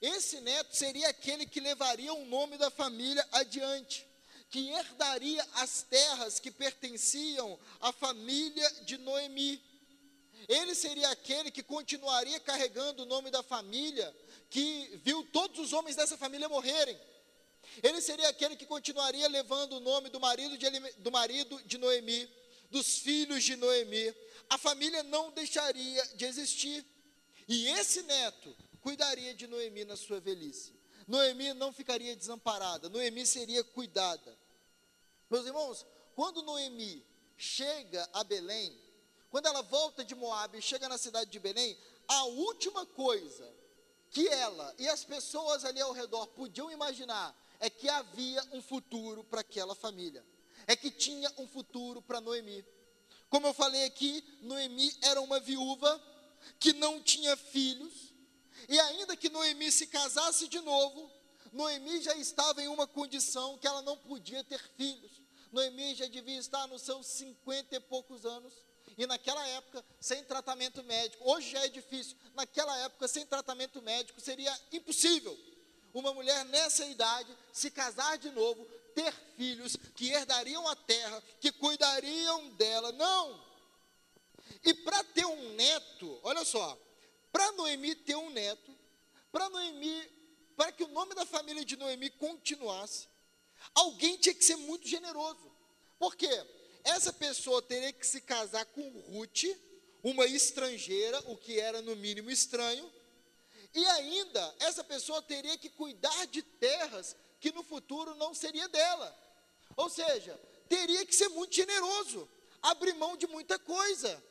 Esse 0.00 0.40
neto 0.40 0.76
seria 0.76 1.08
aquele 1.08 1.46
que 1.46 1.60
levaria 1.60 2.12
o 2.12 2.26
nome 2.26 2.58
da 2.58 2.70
família 2.70 3.26
adiante, 3.32 4.06
que 4.50 4.70
herdaria 4.70 5.46
as 5.54 5.82
terras 5.82 6.38
que 6.38 6.50
pertenciam 6.50 7.58
à 7.80 7.92
família 7.92 8.70
de 8.84 8.98
Noemi. 8.98 9.60
Ele 10.48 10.74
seria 10.74 11.08
aquele 11.10 11.50
que 11.50 11.62
continuaria 11.62 12.38
carregando 12.40 13.02
o 13.02 13.06
nome 13.06 13.30
da 13.30 13.42
família, 13.42 14.14
que 14.48 15.00
viu 15.02 15.24
todos 15.32 15.58
os 15.58 15.72
homens 15.72 15.96
dessa 15.96 16.16
família 16.16 16.48
morrerem. 16.48 16.98
Ele 17.82 18.00
seria 18.00 18.28
aquele 18.28 18.56
que 18.56 18.66
continuaria 18.66 19.28
levando 19.28 19.74
o 19.74 19.80
nome 19.80 20.08
do 20.08 20.20
marido 20.20 20.56
de, 20.56 20.70
do 20.98 21.10
marido 21.10 21.60
de 21.64 21.78
Noemi, 21.78 22.28
dos 22.70 22.98
filhos 22.98 23.42
de 23.42 23.56
Noemi. 23.56 24.14
A 24.48 24.58
família 24.58 25.02
não 25.02 25.32
deixaria 25.32 26.04
de 26.14 26.24
existir. 26.24 26.84
E 27.48 27.68
esse 27.68 28.02
neto 28.02 28.56
cuidaria 28.80 29.34
de 29.34 29.46
Noemi 29.46 29.84
na 29.84 29.96
sua 29.96 30.20
velhice. 30.20 30.74
Noemi 31.06 31.52
não 31.54 31.72
ficaria 31.72 32.16
desamparada, 32.16 32.88
Noemi 32.88 33.24
seria 33.24 33.62
cuidada. 33.62 34.36
Meus 35.30 35.46
irmãos, 35.46 35.86
quando 36.14 36.42
Noemi 36.42 37.04
chega 37.36 38.08
a 38.12 38.24
Belém, 38.24 38.76
quando 39.30 39.46
ela 39.46 39.62
volta 39.62 40.04
de 40.04 40.14
Moab 40.14 40.56
e 40.56 40.62
chega 40.62 40.88
na 40.88 40.98
cidade 40.98 41.30
de 41.30 41.38
Belém, 41.38 41.78
a 42.08 42.24
última 42.24 42.86
coisa 42.86 43.52
que 44.10 44.26
ela 44.28 44.74
e 44.78 44.88
as 44.88 45.04
pessoas 45.04 45.64
ali 45.64 45.80
ao 45.80 45.92
redor 45.92 46.26
podiam 46.28 46.70
imaginar 46.70 47.36
é 47.60 47.68
que 47.68 47.88
havia 47.88 48.42
um 48.52 48.62
futuro 48.62 49.22
para 49.24 49.40
aquela 49.40 49.74
família, 49.74 50.24
é 50.66 50.74
que 50.74 50.90
tinha 50.90 51.32
um 51.38 51.46
futuro 51.46 52.00
para 52.02 52.20
Noemi. 52.20 52.64
Como 53.28 53.46
eu 53.46 53.54
falei 53.54 53.84
aqui, 53.84 54.22
Noemi 54.42 54.94
era 55.02 55.20
uma 55.20 55.40
viúva 55.40 56.02
que 56.58 56.72
não 56.72 57.02
tinha 57.02 57.36
filhos, 57.36 57.92
e 58.68 58.78
ainda 58.78 59.16
que 59.16 59.28
Noemi 59.28 59.70
se 59.70 59.86
casasse 59.86 60.48
de 60.48 60.60
novo, 60.60 61.10
Noemi 61.52 62.00
já 62.02 62.14
estava 62.16 62.62
em 62.62 62.68
uma 62.68 62.86
condição 62.86 63.58
que 63.58 63.66
ela 63.66 63.82
não 63.82 63.96
podia 63.96 64.42
ter 64.44 64.60
filhos. 64.76 65.22
Noemi 65.52 65.94
já 65.94 66.06
devia 66.06 66.38
estar 66.38 66.66
nos 66.66 66.82
seus 66.82 67.06
cinquenta 67.06 67.76
e 67.76 67.80
poucos 67.80 68.26
anos. 68.26 68.52
E 68.98 69.06
naquela 69.06 69.46
época, 69.48 69.84
sem 70.00 70.24
tratamento 70.24 70.82
médico, 70.82 71.30
hoje 71.30 71.50
já 71.50 71.64
é 71.64 71.68
difícil, 71.68 72.16
naquela 72.34 72.76
época, 72.78 73.06
sem 73.06 73.26
tratamento 73.26 73.82
médico, 73.82 74.20
seria 74.20 74.58
impossível 74.72 75.38
uma 75.92 76.12
mulher 76.12 76.44
nessa 76.46 76.84
idade 76.84 77.34
se 77.52 77.70
casar 77.70 78.18
de 78.18 78.30
novo, 78.30 78.66
ter 78.96 79.12
filhos 79.36 79.76
que 79.94 80.10
herdariam 80.10 80.66
a 80.66 80.74
terra, 80.74 81.22
que 81.40 81.52
cuidariam 81.52 82.48
dela. 82.54 82.90
Não! 82.92 83.44
E 84.64 84.74
para 84.74 85.04
ter 85.04 85.26
um 85.26 85.54
neto, 85.54 86.18
olha 86.22 86.44
só, 86.44 86.76
para 87.30 87.52
Noemi 87.52 87.94
ter 87.94 88.16
um 88.16 88.30
neto, 88.30 88.76
para 89.30 89.48
Noemi, 89.50 90.02
para 90.56 90.72
que 90.72 90.82
o 90.82 90.88
nome 90.88 91.14
da 91.14 91.26
família 91.26 91.64
de 91.64 91.76
Noemi 91.76 92.10
continuasse, 92.10 93.06
alguém 93.74 94.16
tinha 94.16 94.34
que 94.34 94.44
ser 94.44 94.56
muito 94.56 94.88
generoso. 94.88 95.52
Por 95.98 96.16
quê? 96.16 96.44
essa 96.86 97.12
pessoa 97.12 97.60
teria 97.60 97.92
que 97.92 98.06
se 98.06 98.20
casar 98.20 98.64
com 98.66 98.88
Ruth, 99.10 99.44
uma 100.04 100.24
estrangeira, 100.24 101.20
o 101.26 101.36
que 101.36 101.58
era 101.58 101.82
no 101.82 101.96
mínimo 101.96 102.30
estranho, 102.30 102.88
e 103.74 103.84
ainda 103.84 104.54
essa 104.60 104.84
pessoa 104.84 105.20
teria 105.20 105.58
que 105.58 105.68
cuidar 105.68 106.26
de 106.28 106.42
terras 106.42 107.16
que 107.40 107.52
no 107.52 107.62
futuro 107.62 108.14
não 108.14 108.34
seria 108.34 108.68
dela. 108.68 109.16
Ou 109.76 109.88
seja, 109.88 110.38
teria 110.68 111.04
que 111.04 111.14
ser 111.14 111.28
muito 111.28 111.54
generoso, 111.54 112.28
abrir 112.62 112.94
mão 112.94 113.16
de 113.16 113.26
muita 113.26 113.58
coisa. 113.58 114.22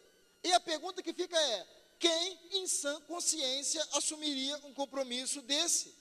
E 0.43 0.51
a 0.53 0.59
pergunta 0.59 1.01
que 1.01 1.13
fica 1.13 1.39
é: 1.39 1.67
quem 1.99 2.39
em 2.53 2.67
sã 2.67 2.99
consciência 3.01 3.85
assumiria 3.93 4.57
um 4.65 4.73
compromisso 4.73 5.41
desse? 5.41 5.93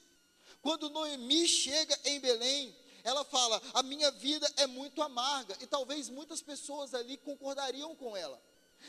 Quando 0.61 0.91
Noemi 0.91 1.47
chega 1.47 1.99
em 2.05 2.21
Belém, 2.21 2.75
ela 3.05 3.25
fala: 3.25 3.61
A 3.75 3.83
minha 3.83 4.11
vida 4.11 4.51
é 4.57 4.67
muito 4.67 5.03
amarga. 5.03 5.57
E 5.61 5.67
talvez 5.67 6.09
muitas 6.09 6.41
pessoas 6.41 6.95
ali 6.95 7.17
concordariam 7.19 7.95
com 7.95 8.17
ela. 8.17 8.43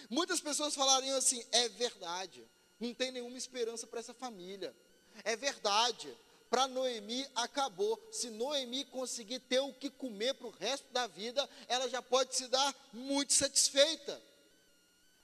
Muitas 0.10 0.40
pessoas 0.40 0.74
falariam 0.74 1.18
assim: 1.18 1.46
É 1.52 1.70
verdade, 1.70 2.46
não 2.80 2.94
tem 2.94 3.12
nenhuma 3.12 3.38
esperança 3.38 3.86
para 3.86 4.00
essa 4.00 4.14
família. 4.14 4.76
É 5.24 5.36
verdade, 5.36 6.16
para 6.50 6.68
Noemi 6.68 7.26
acabou. 7.36 8.02
Se 8.12 8.30
Noemi 8.30 8.86
conseguir 8.86 9.40
ter 9.40 9.60
o 9.60 9.74
que 9.74 9.90
comer 9.90 10.34
para 10.36 10.48
o 10.48 10.52
resto 10.52 10.92
da 10.92 11.08
vida, 11.08 11.48
ela 11.68 11.90
já 11.90 12.02
pode 12.02 12.36
se 12.36 12.48
dar 12.48 12.76
muito 12.94 13.34
satisfeita. 13.34 14.22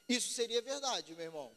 Isso 0.08 0.34
seria 0.34 0.62
verdade, 0.62 1.14
meu 1.16 1.26
irmão. 1.26 1.52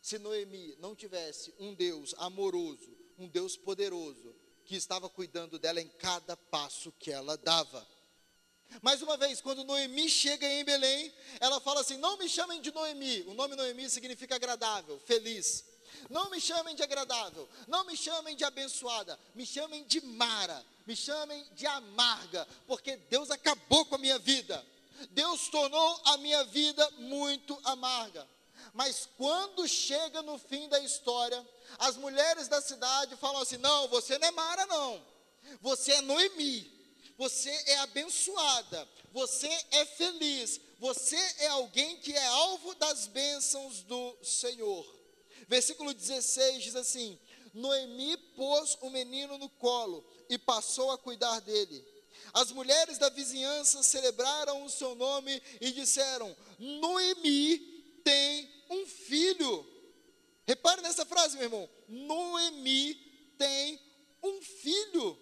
Se 0.00 0.18
Noemi 0.18 0.76
não 0.78 0.94
tivesse 0.94 1.54
um 1.58 1.74
Deus 1.74 2.14
amoroso, 2.18 2.96
um 3.18 3.28
Deus 3.28 3.56
poderoso, 3.56 4.34
que 4.64 4.76
estava 4.76 5.08
cuidando 5.08 5.58
dela 5.58 5.80
em 5.80 5.88
cada 5.88 6.36
passo 6.36 6.92
que 6.98 7.10
ela 7.10 7.36
dava. 7.36 7.86
Mais 8.82 9.02
uma 9.02 9.16
vez, 9.16 9.40
quando 9.40 9.64
Noemi 9.64 10.08
chega 10.08 10.46
em 10.46 10.64
Belém, 10.64 11.12
ela 11.40 11.60
fala 11.60 11.80
assim: 11.80 11.96
Não 11.96 12.16
me 12.16 12.28
chamem 12.28 12.60
de 12.60 12.72
Noemi. 12.72 13.22
O 13.22 13.34
nome 13.34 13.54
Noemi 13.54 13.88
significa 13.88 14.34
agradável, 14.34 14.98
feliz. 15.00 15.64
Não 16.10 16.30
me 16.30 16.40
chamem 16.40 16.74
de 16.74 16.82
agradável, 16.82 17.48
não 17.66 17.84
me 17.84 17.96
chamem 17.96 18.36
de 18.36 18.44
abençoada, 18.44 19.18
me 19.34 19.46
chamem 19.46 19.84
de 19.84 20.00
Mara, 20.00 20.64
me 20.86 20.94
chamem 20.94 21.44
de 21.54 21.66
amarga, 21.66 22.46
porque 22.66 22.96
Deus 22.96 23.30
acabou 23.30 23.84
com 23.86 23.94
a 23.94 23.98
minha 23.98 24.18
vida. 24.18 24.64
Deus 25.10 25.48
tornou 25.48 26.00
a 26.04 26.16
minha 26.18 26.44
vida 26.44 26.88
muito 26.98 27.58
amarga. 27.64 28.26
Mas 28.72 29.08
quando 29.16 29.68
chega 29.68 30.22
no 30.22 30.38
fim 30.38 30.68
da 30.68 30.80
história, 30.80 31.46
as 31.78 31.96
mulheres 31.96 32.48
da 32.48 32.60
cidade 32.60 33.16
falam 33.16 33.42
assim: 33.42 33.56
não, 33.58 33.88
você 33.88 34.18
não 34.18 34.28
é 34.28 34.30
Mara, 34.30 34.66
não. 34.66 35.04
Você 35.60 35.92
é 35.92 36.00
Noemi. 36.00 36.72
Você 37.16 37.50
é 37.50 37.78
abençoada. 37.78 38.88
Você 39.12 39.48
é 39.70 39.84
feliz. 39.84 40.60
Você 40.78 41.16
é 41.38 41.48
alguém 41.48 41.96
que 41.98 42.12
é 42.12 42.26
alvo 42.26 42.74
das 42.74 43.06
bênçãos 43.06 43.82
do 43.82 44.16
Senhor. 44.22 44.84
Versículo 45.48 45.92
16 45.92 46.62
diz 46.62 46.76
assim: 46.76 47.18
Noemi 47.52 48.16
pôs 48.36 48.76
o 48.80 48.90
menino 48.90 49.38
no 49.38 49.48
colo 49.48 50.04
e 50.28 50.36
passou 50.36 50.90
a 50.90 50.98
cuidar 50.98 51.40
dele. 51.40 51.84
As 52.32 52.50
mulheres 52.50 52.98
da 52.98 53.08
vizinhança 53.08 53.82
celebraram 53.82 54.64
o 54.64 54.70
seu 54.70 54.94
nome 54.94 55.40
e 55.60 55.70
disseram: 55.70 56.34
Noemi 56.58 57.58
tem 58.02 58.50
um 58.70 58.86
filho. 58.86 59.66
Repare 60.46 60.82
nessa 60.82 61.06
frase, 61.06 61.36
meu 61.36 61.44
irmão. 61.44 61.68
Noemi 61.88 62.94
tem 63.38 63.80
um 64.22 64.42
filho. 64.42 65.18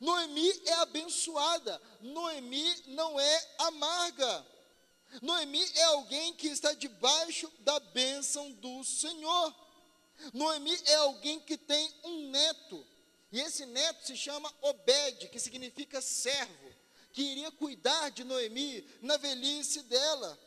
Noemi 0.00 0.50
é 0.66 0.74
abençoada. 0.74 1.80
Noemi 2.00 2.82
não 2.88 3.18
é 3.18 3.54
amarga. 3.58 4.46
Noemi 5.22 5.62
é 5.74 5.84
alguém 5.84 6.34
que 6.34 6.48
está 6.48 6.72
debaixo 6.74 7.50
da 7.60 7.80
bênção 7.80 8.52
do 8.52 8.84
Senhor. 8.84 9.54
Noemi 10.32 10.74
é 10.86 10.94
alguém 10.96 11.40
que 11.40 11.56
tem 11.56 11.92
um 12.04 12.30
neto. 12.30 12.86
E 13.30 13.40
esse 13.40 13.66
neto 13.66 14.06
se 14.06 14.16
chama 14.16 14.52
Obed, 14.62 15.28
que 15.28 15.38
significa 15.38 16.00
servo 16.00 16.68
que 17.12 17.22
iria 17.22 17.50
cuidar 17.50 18.10
de 18.10 18.22
Noemi 18.24 18.86
na 19.02 19.16
velhice 19.16 19.82
dela. 19.82 20.38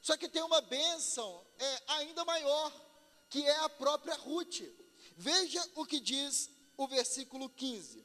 Só 0.00 0.16
que 0.16 0.28
tem 0.28 0.42
uma 0.42 0.60
bênção 0.60 1.46
é, 1.58 1.82
ainda 1.88 2.24
maior, 2.24 2.72
que 3.30 3.46
é 3.46 3.56
a 3.60 3.68
própria 3.68 4.14
Ruth. 4.14 4.62
Veja 5.16 5.64
o 5.74 5.84
que 5.84 6.00
diz 6.00 6.50
o 6.76 6.86
versículo 6.86 7.48
15: 7.50 8.04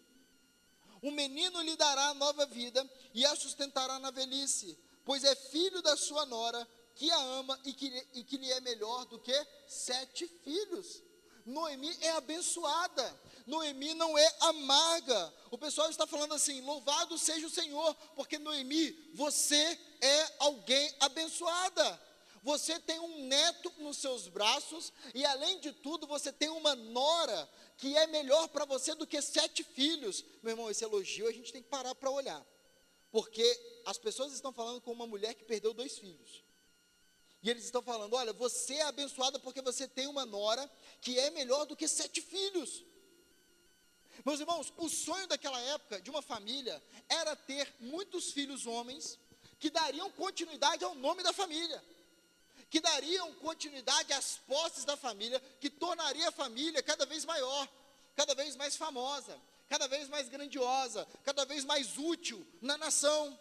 O 1.02 1.12
menino 1.12 1.62
lhe 1.62 1.76
dará 1.76 2.14
nova 2.14 2.46
vida 2.46 2.88
e 3.14 3.26
a 3.26 3.36
sustentará 3.36 4.00
na 4.00 4.12
velhice, 4.12 4.78
pois 5.06 5.24
é 5.24 5.36
filho 5.36 5.82
da 5.82 5.96
sua 5.96 6.26
nora, 6.26 6.68
que 6.96 7.10
a 7.12 7.18
ama 7.18 7.60
e 7.66 7.74
que, 7.74 8.08
e 8.14 8.24
que 8.24 8.38
lhe 8.38 8.52
é 8.52 8.60
melhor 8.62 9.06
do 9.06 9.20
que 9.20 9.48
sete 9.68 10.28
filhos. 10.44 11.02
Noemi 11.46 11.94
é 12.02 12.12
abençoada, 12.12 13.22
Noemi 13.46 13.94
não 13.94 14.18
é 14.18 14.36
amarga. 14.42 15.34
O 15.52 15.58
pessoal 15.58 15.90
está 15.90 16.08
falando 16.08 16.34
assim: 16.34 16.62
louvado 16.62 17.18
seja 17.18 17.46
o 17.46 17.50
Senhor, 17.50 17.94
porque 18.16 18.40
Noemi, 18.40 18.92
você 19.14 19.80
é 20.02 20.36
alguém 20.40 20.94
abençoada. 21.00 22.02
Você 22.44 22.78
tem 22.82 23.00
um 23.00 23.26
neto 23.26 23.72
nos 23.78 23.98
seus 23.98 24.28
braços, 24.28 24.92
e 25.16 25.26
além 25.26 25.62
de 25.62 25.72
tudo, 25.72 26.06
você 26.06 26.32
tem 26.32 26.50
uma 26.50 26.76
nora 26.76 27.50
que 27.78 27.96
é 27.96 28.06
melhor 28.08 28.50
para 28.50 28.66
você 28.66 28.94
do 28.96 29.08
que 29.08 29.22
sete 29.22 29.64
filhos. 29.64 30.26
Meu 30.42 30.52
irmão, 30.52 30.70
esse 30.70 30.84
elogio 30.84 31.28
a 31.28 31.32
gente 31.32 31.54
tem 31.54 31.64
que 31.64 31.70
parar 31.70 31.96
para 31.96 32.12
olhar, 32.12 32.46
porque 33.14 33.48
as 33.86 34.00
pessoas 34.00 34.34
estão 34.34 34.52
falando 34.52 34.82
com 34.82 34.92
uma 34.92 35.06
mulher 35.06 35.36
que 35.36 35.44
perdeu 35.44 35.72
dois 35.72 36.00
filhos. 36.00 36.44
E 37.44 37.50
eles 37.50 37.64
estão 37.64 37.84
falando: 37.84 38.16
olha, 38.16 38.34
você 38.34 38.74
é 38.74 38.82
abençoada 38.82 39.38
porque 39.38 39.62
você 39.62 39.88
tem 39.88 40.08
uma 40.08 40.26
nora 40.26 40.68
que 41.00 41.20
é 41.20 41.30
melhor 41.30 41.68
do 41.68 41.76
que 41.76 41.88
sete 41.88 42.22
filhos. 42.22 42.84
Meus 44.26 44.40
irmãos, 44.40 44.74
o 44.78 44.90
sonho 44.90 45.28
daquela 45.28 45.62
época 45.62 46.02
de 46.02 46.10
uma 46.10 46.24
família 46.24 46.82
era 47.08 47.36
ter 47.36 47.72
muitos 47.80 48.32
filhos 48.32 48.66
homens 48.66 49.20
que 49.60 49.70
dariam 49.70 50.10
continuidade 50.14 50.84
ao 50.84 50.96
nome 50.96 51.22
da 51.22 51.32
família, 51.32 51.84
que 52.68 52.80
dariam 52.80 53.32
continuidade 53.36 54.12
às 54.12 54.38
posses 54.48 54.86
da 54.86 54.98
família, 54.98 55.40
que 55.62 55.70
tornaria 55.70 56.30
a 56.30 56.32
família 56.32 56.82
cada 56.82 57.06
vez 57.06 57.26
maior, 57.26 57.70
cada 58.16 58.34
vez 58.34 58.56
mais 58.56 58.76
famosa, 58.76 59.40
cada 59.70 59.88
vez 59.88 60.08
mais 60.10 60.30
grandiosa, 60.30 61.08
cada 61.24 61.46
vez 61.46 61.64
mais 61.66 61.98
útil 61.98 62.46
na 62.62 62.78
nação. 62.78 63.38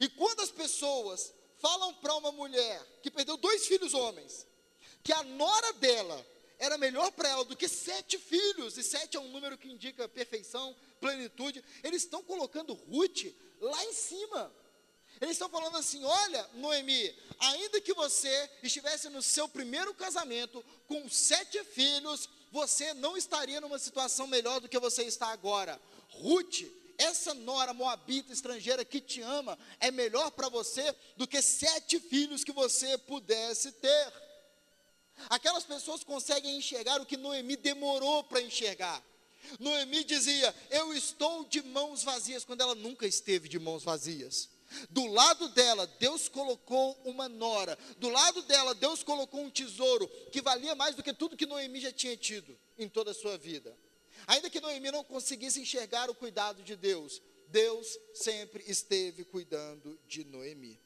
E 0.00 0.08
quando 0.08 0.40
as 0.40 0.50
pessoas 0.50 1.32
falam 1.58 1.94
para 1.94 2.14
uma 2.16 2.32
mulher 2.32 2.84
que 3.02 3.10
perdeu 3.10 3.36
dois 3.36 3.66
filhos 3.66 3.94
homens, 3.94 4.46
que 5.02 5.12
a 5.12 5.22
nora 5.22 5.72
dela 5.74 6.26
era 6.58 6.78
melhor 6.78 7.10
para 7.12 7.28
ela 7.28 7.44
do 7.44 7.56
que 7.56 7.68
sete 7.68 8.18
filhos, 8.18 8.76
e 8.76 8.82
sete 8.82 9.16
é 9.16 9.20
um 9.20 9.28
número 9.28 9.58
que 9.58 9.68
indica 9.68 10.08
perfeição, 10.08 10.74
plenitude, 11.00 11.62
eles 11.82 12.02
estão 12.02 12.22
colocando 12.22 12.74
Ruth 12.74 13.34
lá 13.60 13.84
em 13.84 13.92
cima. 13.92 14.52
Eles 15.20 15.32
estão 15.32 15.48
falando 15.48 15.76
assim: 15.76 16.04
olha, 16.04 16.50
Noemi, 16.54 17.14
ainda 17.38 17.80
que 17.80 17.94
você 17.94 18.50
estivesse 18.62 19.08
no 19.08 19.22
seu 19.22 19.48
primeiro 19.48 19.94
casamento 19.94 20.64
com 20.86 21.08
sete 21.08 21.62
filhos, 21.64 22.28
você 22.56 22.94
não 22.94 23.18
estaria 23.18 23.60
numa 23.60 23.78
situação 23.78 24.26
melhor 24.26 24.60
do 24.60 24.68
que 24.68 24.78
você 24.78 25.02
está 25.02 25.28
agora. 25.28 25.78
Ruth 26.08 26.62
essa 26.98 27.34
nora 27.34 27.74
moabita 27.74 28.32
estrangeira 28.32 28.82
que 28.82 29.02
te 29.02 29.20
ama 29.20 29.58
é 29.78 29.90
melhor 29.90 30.30
para 30.30 30.48
você 30.48 30.94
do 31.14 31.26
que 31.26 31.42
sete 31.42 32.00
filhos 32.00 32.42
que 32.42 32.52
você 32.52 32.96
pudesse 32.96 33.70
ter. 33.72 34.12
Aquelas 35.28 35.64
pessoas 35.64 36.02
conseguem 36.02 36.56
enxergar 36.56 36.98
o 36.98 37.04
que 37.04 37.18
Noemi 37.18 37.56
demorou 37.56 38.24
para 38.24 38.40
enxergar. 38.40 39.04
Noemi 39.60 40.04
dizia: 40.04 40.54
Eu 40.70 40.94
estou 40.94 41.44
de 41.44 41.62
mãos 41.62 42.02
vazias, 42.02 42.46
quando 42.46 42.62
ela 42.62 42.74
nunca 42.74 43.06
esteve 43.06 43.46
de 43.46 43.58
mãos 43.58 43.84
vazias. 43.84 44.48
Do 44.90 45.06
lado 45.06 45.48
dela, 45.50 45.86
Deus 45.98 46.28
colocou 46.28 47.00
uma 47.04 47.28
nora. 47.28 47.78
Do 47.98 48.08
lado 48.08 48.42
dela, 48.42 48.74
Deus 48.74 49.02
colocou 49.02 49.40
um 49.40 49.50
tesouro 49.50 50.08
que 50.32 50.42
valia 50.42 50.74
mais 50.74 50.94
do 50.94 51.02
que 51.02 51.12
tudo 51.12 51.36
que 51.36 51.46
Noemi 51.46 51.80
já 51.80 51.92
tinha 51.92 52.16
tido 52.16 52.58
em 52.78 52.88
toda 52.88 53.10
a 53.10 53.14
sua 53.14 53.38
vida. 53.38 53.76
Ainda 54.26 54.50
que 54.50 54.60
Noemi 54.60 54.90
não 54.90 55.04
conseguisse 55.04 55.60
enxergar 55.60 56.10
o 56.10 56.14
cuidado 56.14 56.62
de 56.62 56.74
Deus, 56.74 57.22
Deus 57.48 57.98
sempre 58.14 58.64
esteve 58.66 59.24
cuidando 59.24 59.98
de 60.06 60.24
Noemi. 60.24 60.80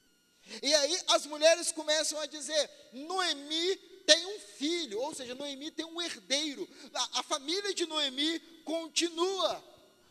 E 0.62 0.74
aí 0.74 0.98
as 1.08 1.26
mulheres 1.26 1.72
começam 1.72 2.18
a 2.20 2.26
dizer: 2.26 2.70
Noemi 2.92 3.76
tem 4.06 4.26
um 4.26 4.40
filho, 4.40 5.00
ou 5.00 5.14
seja, 5.14 5.34
Noemi 5.34 5.70
tem 5.70 5.86
um 5.86 6.00
herdeiro. 6.00 6.68
A, 6.92 7.20
a 7.20 7.22
família 7.22 7.72
de 7.72 7.86
Noemi 7.86 8.40
continua. 8.64 9.69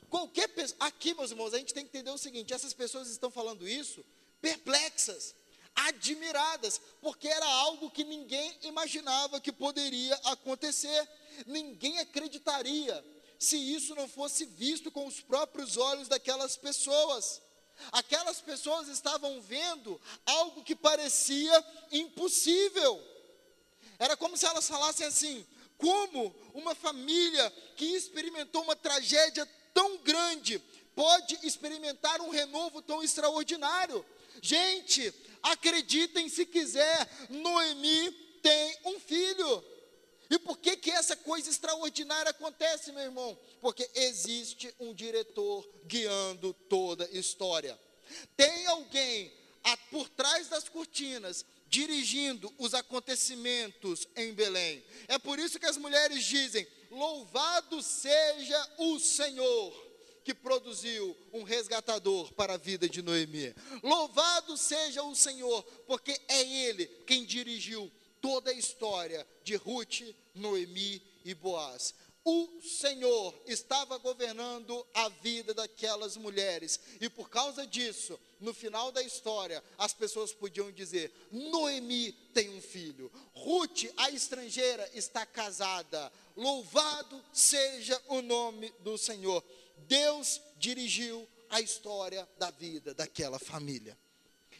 Qualquer 0.10 0.48
pessoa, 0.50 0.78
aqui, 0.80 1.14
meus 1.14 1.32
irmãos, 1.32 1.54
a 1.54 1.58
gente 1.58 1.74
tem 1.74 1.84
que 1.84 1.90
entender 1.90 2.12
o 2.12 2.18
seguinte: 2.18 2.54
essas 2.54 2.74
pessoas 2.74 3.10
estão 3.10 3.30
falando 3.30 3.68
isso 3.68 4.04
perplexas, 4.42 5.36
admiradas, 5.76 6.82
porque 7.02 7.28
era 7.28 7.46
algo 7.46 7.92
que 7.92 8.04
ninguém 8.04 8.58
imaginava 8.64 9.40
que 9.40 9.52
poderia 9.52 10.16
acontecer. 10.26 11.08
Ninguém 11.46 12.00
acreditaria 12.00 13.04
se 13.38 13.56
isso 13.58 13.96
não 13.96 14.08
fosse 14.08 14.46
visto 14.46 14.92
com 14.92 15.08
os 15.08 15.22
próprios 15.22 15.78
olhos 15.78 16.08
daquelas 16.08 16.58
pessoas. 16.58 17.42
Aquelas 17.92 18.42
pessoas 18.42 18.90
estavam 18.90 19.42
vendo 19.42 20.00
algo 20.26 20.64
que 20.64 20.76
parecia 20.76 21.66
impossível. 21.92 23.02
Era 23.98 24.18
como 24.18 24.36
se 24.36 24.46
elas 24.46 24.68
falassem 24.68 25.06
assim: 25.06 25.46
como 25.78 26.36
uma 26.54 26.76
família 26.76 27.50
que 27.78 27.86
experimentou 27.86 28.64
uma 28.64 28.76
tragédia 28.76 29.48
tão 29.80 29.98
grande 30.00 30.60
pode 30.94 31.40
experimentar 31.42 32.20
um 32.20 32.30
renovo 32.30 32.82
tão 32.82 33.02
extraordinário? 33.02 34.06
Gente, 34.42 35.14
acreditem 35.42 36.28
se 36.28 36.46
quiser, 36.46 37.10
Noemi 37.30 38.12
tem 38.44 38.78
um 38.84 39.00
filho. 39.00 39.64
E 40.30 40.38
por 40.38 40.58
que, 40.58 40.76
que 40.76 40.92
essa 40.92 41.16
coisa 41.16 41.50
extraordinária 41.50 42.30
acontece, 42.30 42.92
meu 42.92 43.04
irmão? 43.04 43.40
Porque 43.62 43.90
existe 43.96 44.74
um 44.82 44.94
diretor 44.94 45.66
guiando 45.86 46.54
toda 46.68 47.06
a 47.06 47.18
história. 47.18 47.80
Tem 48.36 48.66
alguém 48.68 49.32
a, 49.64 49.78
por 49.78 50.10
trás 50.10 50.50
das 50.50 50.68
cortinas 50.68 51.46
dirigindo 51.70 52.54
os 52.58 52.74
acontecimentos 52.74 54.08
em 54.18 54.34
Belém. 54.34 54.84
É 55.08 55.18
por 55.18 55.40
isso 55.40 55.58
que 55.58 55.66
as 55.66 55.78
mulheres 55.78 56.26
dizem: 56.26 56.68
Louvado 56.90 57.82
seja 57.82 58.72
o 58.78 59.00
Senhor 59.00 59.90
que 60.24 60.34
produziu 60.34 61.16
um 61.34 61.44
resgatador 61.44 62.32
para 62.34 62.54
a 62.54 62.58
vida 62.58 62.88
de 62.88 63.02
Noemi. 63.02 63.54
Louvado 63.82 64.58
seja 64.58 65.04
o 65.04 65.16
Senhor, 65.16 65.64
porque 65.88 66.20
é 66.28 66.42
Ele 66.42 66.86
quem 67.08 67.26
dirigiu 67.26 67.92
toda 68.22 68.52
a 68.52 68.54
história 68.54 69.26
de 69.44 69.56
Ruth, 69.56 70.02
Noemi 70.36 71.02
e 71.24 71.34
Boaz. 71.34 71.94
O 72.32 72.62
Senhor 72.62 73.34
estava 73.48 73.98
governando 73.98 74.86
a 74.94 75.10
vida 75.10 75.52
daquelas 75.52 76.16
mulheres, 76.16 76.80
e 77.02 77.10
por 77.10 77.28
causa 77.28 77.66
disso, 77.66 78.20
no 78.40 78.54
final 78.54 78.92
da 78.92 79.02
história, 79.02 79.64
as 79.80 79.94
pessoas 79.96 80.32
podiam 80.32 80.72
dizer: 80.72 81.12
Noemi 81.32 82.12
tem 82.32 82.56
um 82.56 82.62
filho, 82.62 83.12
Ruth, 83.34 83.86
a 83.98 84.12
estrangeira, 84.12 84.88
está 84.94 85.26
casada. 85.26 86.14
Louvado 86.38 87.20
seja 87.34 88.00
o 88.10 88.22
nome 88.22 88.72
do 88.82 88.96
Senhor. 88.96 89.44
Deus 89.88 90.40
dirigiu 90.60 91.28
a 91.50 91.60
história 91.60 92.30
da 92.38 92.52
vida 92.52 92.94
daquela 92.94 93.40
família. 93.40 93.98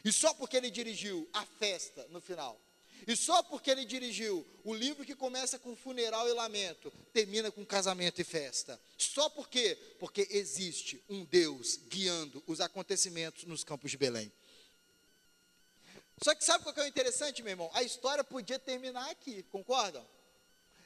E 0.04 0.10
só 0.10 0.34
porque 0.34 0.56
ele 0.56 0.72
dirigiu 0.72 1.28
a 1.32 1.46
festa 1.46 2.04
no 2.10 2.20
final, 2.20 2.60
e 3.06 3.16
só 3.16 3.42
porque 3.42 3.70
ele 3.70 3.84
dirigiu 3.84 4.46
o 4.64 4.74
livro 4.74 5.04
que 5.04 5.14
começa 5.14 5.58
com 5.58 5.76
funeral 5.76 6.28
e 6.28 6.32
lamento, 6.32 6.92
termina 7.12 7.50
com 7.50 7.64
casamento 7.64 8.20
e 8.20 8.24
festa. 8.24 8.80
Só 8.96 9.28
por 9.28 9.48
quê? 9.48 9.76
Porque 9.98 10.26
existe 10.30 11.02
um 11.08 11.24
Deus 11.24 11.76
guiando 11.88 12.42
os 12.46 12.60
acontecimentos 12.60 13.44
nos 13.44 13.64
campos 13.64 13.90
de 13.90 13.96
Belém. 13.96 14.32
Só 16.22 16.34
que 16.34 16.44
sabe 16.44 16.68
o 16.68 16.72
que 16.72 16.80
é 16.80 16.84
o 16.84 16.86
interessante, 16.86 17.42
meu 17.42 17.52
irmão? 17.52 17.70
A 17.72 17.82
história 17.82 18.22
podia 18.22 18.58
terminar 18.58 19.10
aqui, 19.10 19.42
concordam? 19.44 20.06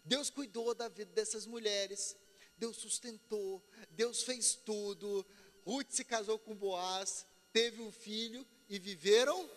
Deus 0.05 0.31
cuidou 0.31 0.75
da 0.75 0.89
vida 0.89 1.11
dessas 1.13 1.47
mulheres, 1.47 2.17
Deus 2.57 2.77
sustentou, 2.77 3.63
Deus 3.91 4.23
fez 4.23 4.55
tudo. 4.55 5.27
Ruth 5.67 5.91
se 5.91 6.05
casou 6.05 6.39
com 6.39 6.55
Boaz, 6.55 7.27
teve 7.53 7.81
um 7.81 7.91
filho 7.91 8.47
e 8.69 8.79
viveram 8.79 9.49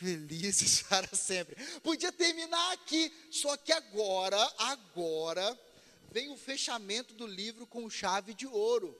felizes 0.00 0.82
para 0.88 1.14
sempre. 1.14 1.54
Podia 1.80 2.10
terminar 2.10 2.72
aqui, 2.72 3.12
só 3.30 3.56
que 3.56 3.70
agora, 3.70 4.40
agora, 4.58 5.58
vem 6.10 6.30
o 6.30 6.36
fechamento 6.36 7.14
do 7.14 7.26
livro 7.26 7.66
com 7.66 7.90
chave 7.90 8.32
de 8.32 8.46
ouro. 8.46 8.98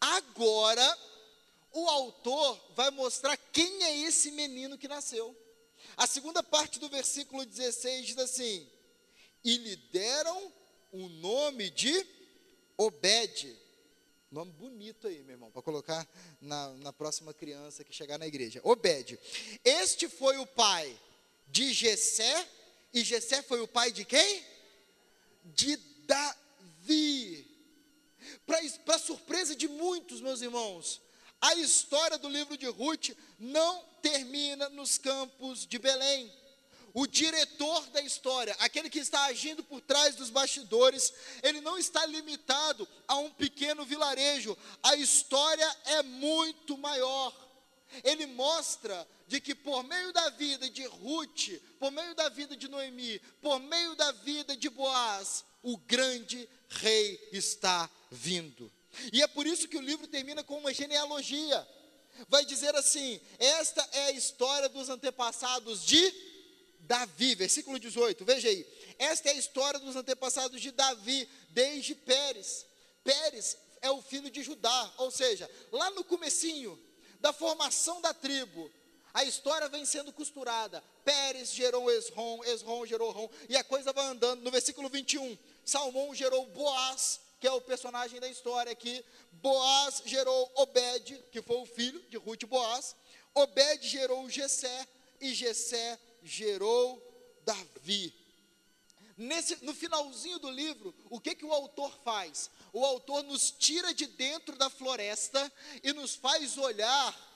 Agora, 0.00 0.98
o 1.72 1.88
autor 1.88 2.72
vai 2.74 2.90
mostrar 2.90 3.36
quem 3.36 3.82
é 3.82 3.98
esse 3.98 4.30
menino 4.30 4.78
que 4.78 4.88
nasceu. 4.88 5.36
A 5.96 6.06
segunda 6.06 6.42
parte 6.42 6.78
do 6.78 6.88
versículo 6.88 7.44
16 7.44 8.06
diz 8.06 8.18
assim: 8.18 8.68
E 9.44 9.56
lhe 9.56 9.76
deram 9.76 10.52
o 10.92 11.08
nome 11.08 11.70
de 11.70 12.06
Obed. 12.76 13.61
Nome 14.32 14.50
bonito 14.52 15.06
aí, 15.06 15.22
meu 15.24 15.34
irmão, 15.34 15.50
para 15.50 15.60
colocar 15.60 16.08
na, 16.40 16.70
na 16.78 16.90
próxima 16.90 17.34
criança 17.34 17.84
que 17.84 17.92
chegar 17.92 18.16
na 18.16 18.26
igreja. 18.26 18.62
Obed. 18.64 19.20
Este 19.62 20.08
foi 20.08 20.38
o 20.38 20.46
pai 20.46 20.98
de 21.48 21.70
Jessé, 21.70 22.48
e 22.94 23.04
Jessé 23.04 23.42
foi 23.42 23.60
o 23.60 23.68
pai 23.68 23.92
de 23.92 24.06
quem? 24.06 24.42
De 25.44 25.76
Davi. 26.06 27.46
Para 28.86 28.98
surpresa 28.98 29.54
de 29.54 29.68
muitos, 29.68 30.22
meus 30.22 30.40
irmãos, 30.40 31.02
a 31.38 31.54
história 31.56 32.16
do 32.16 32.30
livro 32.30 32.56
de 32.56 32.66
Ruth 32.68 33.10
não 33.38 33.84
termina 34.00 34.70
nos 34.70 34.96
campos 34.96 35.66
de 35.66 35.78
Belém 35.78 36.32
o 36.94 37.06
diretor 37.06 37.88
da 37.90 38.02
história, 38.02 38.54
aquele 38.58 38.90
que 38.90 38.98
está 38.98 39.24
agindo 39.24 39.62
por 39.64 39.80
trás 39.80 40.14
dos 40.14 40.30
bastidores, 40.30 41.12
ele 41.42 41.60
não 41.60 41.78
está 41.78 42.04
limitado 42.06 42.86
a 43.08 43.16
um 43.16 43.30
pequeno 43.30 43.84
vilarejo. 43.84 44.56
A 44.82 44.96
história 44.96 45.76
é 45.86 46.02
muito 46.02 46.76
maior. 46.76 47.34
Ele 48.04 48.26
mostra 48.26 49.06
de 49.26 49.40
que 49.40 49.54
por 49.54 49.82
meio 49.84 50.12
da 50.12 50.30
vida 50.30 50.68
de 50.68 50.84
Ruth, 50.84 51.60
por 51.78 51.90
meio 51.90 52.14
da 52.14 52.28
vida 52.28 52.56
de 52.56 52.68
Noemi, 52.68 53.18
por 53.40 53.58
meio 53.60 53.94
da 53.94 54.12
vida 54.12 54.56
de 54.56 54.68
Boaz, 54.68 55.44
o 55.62 55.76
grande 55.76 56.48
rei 56.68 57.28
está 57.32 57.88
vindo. 58.10 58.70
E 59.12 59.22
é 59.22 59.26
por 59.26 59.46
isso 59.46 59.68
que 59.68 59.76
o 59.76 59.82
livro 59.82 60.06
termina 60.06 60.42
com 60.42 60.58
uma 60.58 60.72
genealogia. 60.72 61.66
Vai 62.28 62.44
dizer 62.44 62.74
assim: 62.74 63.20
esta 63.38 63.86
é 63.92 64.04
a 64.06 64.12
história 64.12 64.68
dos 64.68 64.88
antepassados 64.88 65.84
de 65.84 66.31
Davi, 66.92 67.34
versículo 67.34 67.78
18, 67.78 68.22
veja 68.22 68.50
aí. 68.50 68.66
Esta 68.98 69.30
é 69.30 69.32
a 69.32 69.36
história 69.36 69.80
dos 69.80 69.96
antepassados 69.96 70.60
de 70.60 70.70
Davi, 70.70 71.26
desde 71.48 71.94
Pérez. 71.94 72.66
Pérez 73.02 73.56
é 73.80 73.90
o 73.90 74.02
filho 74.02 74.30
de 74.30 74.42
Judá, 74.42 74.92
ou 74.98 75.10
seja, 75.10 75.50
lá 75.72 75.90
no 75.92 76.04
comecinho 76.04 76.78
da 77.18 77.32
formação 77.32 78.02
da 78.02 78.12
tribo, 78.12 78.70
a 79.14 79.24
história 79.24 79.70
vem 79.70 79.86
sendo 79.86 80.12
costurada. 80.12 80.84
Pérez 81.02 81.54
gerou 81.54 81.90
Esrom, 81.90 82.44
Esrom 82.44 82.84
gerou 82.84 83.10
Rom, 83.10 83.30
e 83.48 83.56
a 83.56 83.64
coisa 83.64 83.90
vai 83.90 84.04
andando. 84.04 84.42
No 84.42 84.50
versículo 84.50 84.90
21, 84.90 85.38
Salmão 85.64 86.14
gerou 86.14 86.44
Boaz, 86.48 87.20
que 87.40 87.46
é 87.46 87.52
o 87.52 87.60
personagem 87.62 88.20
da 88.20 88.28
história 88.28 88.70
aqui. 88.70 89.02
Boaz 89.32 90.02
gerou 90.04 90.52
Obed, 90.56 91.24
que 91.32 91.40
foi 91.40 91.56
o 91.56 91.64
filho 91.64 92.04
de 92.10 92.18
Ruth 92.18 92.44
Boaz. 92.44 92.94
Obed 93.34 93.88
gerou 93.88 94.28
Jessé, 94.28 94.86
e 95.22 95.32
Jessé 95.32 95.98
gerou 96.22 97.00
Davi. 97.44 98.14
Nesse, 99.16 99.62
no 99.64 99.74
finalzinho 99.74 100.38
do 100.38 100.50
livro, 100.50 100.94
o 101.10 101.20
que, 101.20 101.34
que 101.34 101.44
o 101.44 101.52
autor 101.52 101.96
faz? 102.02 102.50
O 102.72 102.84
autor 102.84 103.22
nos 103.24 103.50
tira 103.50 103.92
de 103.92 104.06
dentro 104.06 104.56
da 104.56 104.70
floresta 104.70 105.52
e 105.82 105.92
nos 105.92 106.14
faz 106.14 106.56
olhar 106.56 107.30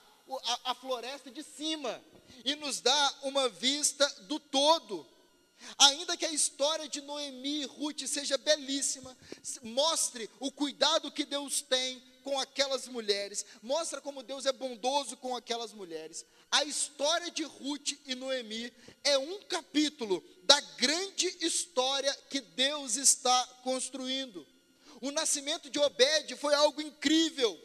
a, 0.44 0.70
a 0.70 0.74
floresta 0.74 1.30
de 1.30 1.42
cima 1.42 2.02
e 2.44 2.54
nos 2.54 2.80
dá 2.80 3.18
uma 3.22 3.48
vista 3.48 4.06
do 4.22 4.40
todo. 4.40 5.06
Ainda 5.78 6.16
que 6.16 6.24
a 6.24 6.32
história 6.32 6.88
de 6.88 7.00
Noemi 7.00 7.62
e 7.62 7.64
Ruth 7.64 8.06
seja 8.06 8.36
belíssima, 8.36 9.16
mostre 9.62 10.30
o 10.38 10.50
cuidado 10.50 11.10
que 11.10 11.24
Deus 11.24 11.60
tem 11.62 12.02
com 12.26 12.40
aquelas 12.40 12.88
mulheres, 12.88 13.46
mostra 13.62 14.00
como 14.00 14.20
Deus 14.20 14.46
é 14.46 14.52
bondoso 14.52 15.16
com 15.16 15.36
aquelas 15.36 15.72
mulheres. 15.72 16.26
A 16.50 16.64
história 16.64 17.30
de 17.30 17.44
Ruth 17.44 17.92
e 18.04 18.16
Noemi 18.16 18.72
é 19.04 19.16
um 19.16 19.42
capítulo 19.42 20.20
da 20.42 20.60
grande 20.76 21.28
história 21.40 22.12
que 22.28 22.40
Deus 22.40 22.96
está 22.96 23.46
construindo. 23.62 24.44
O 25.00 25.12
nascimento 25.12 25.70
de 25.70 25.78
Obed 25.78 26.34
foi 26.34 26.52
algo 26.56 26.82
incrível. 26.82 27.56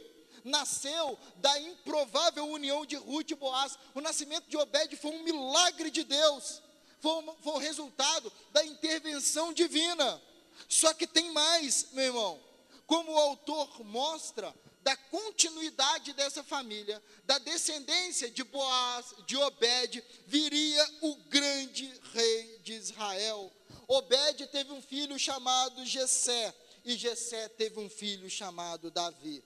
Nasceu 0.44 1.18
da 1.38 1.60
improvável 1.60 2.48
união 2.48 2.86
de 2.86 2.98
Ruth 2.98 3.32
e 3.32 3.36
Boaz. 3.36 3.80
O 3.96 4.02
nascimento 4.02 4.48
de 4.48 4.58
Obed 4.58 4.96
foi 4.96 5.10
um 5.10 5.24
milagre 5.24 5.90
de 5.90 6.04
Deus. 6.04 6.62
Foi, 7.00 7.24
foi 7.42 7.54
o 7.54 7.58
resultado 7.58 8.32
da 8.52 8.64
intervenção 8.64 9.54
divina. 9.54 10.22
Só 10.70 10.94
que 10.94 11.08
tem 11.08 11.32
mais, 11.32 11.88
meu 11.94 12.06
irmão 12.06 12.51
como 12.86 13.12
o 13.12 13.18
autor 13.18 13.84
mostra, 13.84 14.54
da 14.84 14.96
continuidade 14.96 16.14
dessa 16.14 16.44
família, 16.44 17.02
da 17.24 17.38
descendência 17.38 18.30
de 18.32 18.44
Boaz, 18.44 19.14
de 19.28 19.38
Obed, 19.38 20.04
viria 20.26 20.90
o 21.02 21.16
grande 21.30 21.94
rei 22.14 22.60
de 22.64 22.74
Israel. 22.74 23.52
Obed 23.88 24.48
teve 24.48 24.72
um 24.72 24.82
filho 24.82 25.18
chamado 25.20 25.86
Jessé, 25.86 26.54
e 26.84 26.98
Jessé 26.98 27.48
teve 27.50 27.80
um 27.80 27.90
filho 27.90 28.30
chamado 28.30 28.90
Davi. 28.90 29.44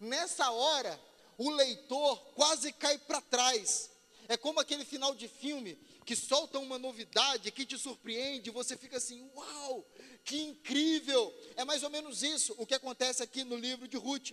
Nessa 0.00 0.50
hora, 0.50 0.98
o 1.36 1.50
leitor 1.50 2.16
quase 2.34 2.72
cai 2.72 2.96
para 2.98 3.20
trás. 3.20 3.90
É 4.28 4.36
como 4.36 4.60
aquele 4.60 4.84
final 4.84 5.14
de 5.14 5.26
filme 5.26 5.78
que 6.04 6.14
solta 6.14 6.58
uma 6.58 6.78
novidade 6.78 7.50
que 7.50 7.64
te 7.64 7.78
surpreende, 7.78 8.50
você 8.50 8.76
fica 8.76 8.98
assim: 8.98 9.28
"Uau! 9.34 9.90
Que 10.22 10.38
incrível! 10.42 11.34
É 11.56 11.64
mais 11.64 11.82
ou 11.82 11.88
menos 11.88 12.22
isso 12.22 12.54
o 12.58 12.66
que 12.66 12.74
acontece 12.74 13.22
aqui 13.22 13.42
no 13.42 13.56
livro 13.56 13.88
de 13.88 13.96
Ruth. 13.96 14.32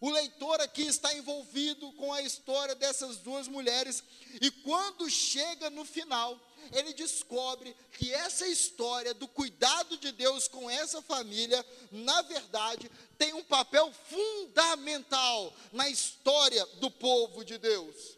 O 0.00 0.10
leitor 0.10 0.60
aqui 0.60 0.82
está 0.82 1.12
envolvido 1.14 1.92
com 1.94 2.12
a 2.12 2.22
história 2.22 2.74
dessas 2.74 3.18
duas 3.18 3.48
mulheres, 3.48 4.02
e 4.40 4.50
quando 4.50 5.10
chega 5.10 5.68
no 5.70 5.84
final, 5.84 6.40
ele 6.72 6.92
descobre 6.94 7.74
que 7.92 8.12
essa 8.12 8.46
história 8.46 9.12
do 9.12 9.26
cuidado 9.26 9.96
de 9.98 10.12
Deus 10.12 10.46
com 10.46 10.70
essa 10.70 11.02
família, 11.02 11.64
na 11.90 12.22
verdade, 12.22 12.90
tem 13.16 13.34
um 13.34 13.42
papel 13.42 13.92
fundamental 14.08 15.52
na 15.72 15.88
história 15.88 16.64
do 16.76 16.90
povo 16.90 17.44
de 17.44 17.58
Deus. 17.58 18.17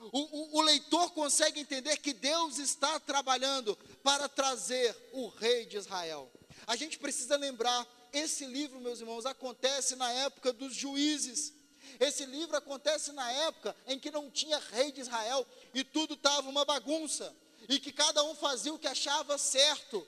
O, 0.00 0.18
o, 0.18 0.58
o, 0.58 0.60
leitor 0.62 1.10
consegue 1.10 1.60
entender 1.60 1.98
que 1.98 2.14
Deus 2.14 2.58
está 2.58 2.98
trabalhando 2.98 3.76
para 4.02 4.28
trazer 4.30 4.96
o 5.12 5.28
rei 5.28 5.66
de 5.66 5.76
Israel. 5.76 6.30
A 6.66 6.74
gente 6.74 6.98
precisa 6.98 7.36
lembrar, 7.36 7.86
esse 8.10 8.46
livro, 8.46 8.80
meus 8.80 9.00
irmãos, 9.00 9.26
acontece 9.26 9.94
na 9.96 10.10
época 10.10 10.54
dos 10.54 10.74
juízes. 10.74 11.52
Esse 11.98 12.24
livro 12.24 12.56
acontece 12.56 13.12
na 13.12 13.30
época 13.30 13.76
em 13.86 13.98
que 13.98 14.10
não 14.10 14.30
tinha 14.30 14.58
rei 14.58 14.90
de 14.90 15.02
Israel 15.02 15.46
e 15.74 15.84
tudo 15.84 16.14
estava 16.14 16.48
uma 16.48 16.64
bagunça, 16.64 17.34
e 17.68 17.78
que 17.78 17.92
cada 17.92 18.24
um 18.24 18.34
fazia 18.34 18.72
o 18.72 18.78
que 18.78 18.88
achava 18.88 19.36
certo. 19.36 20.06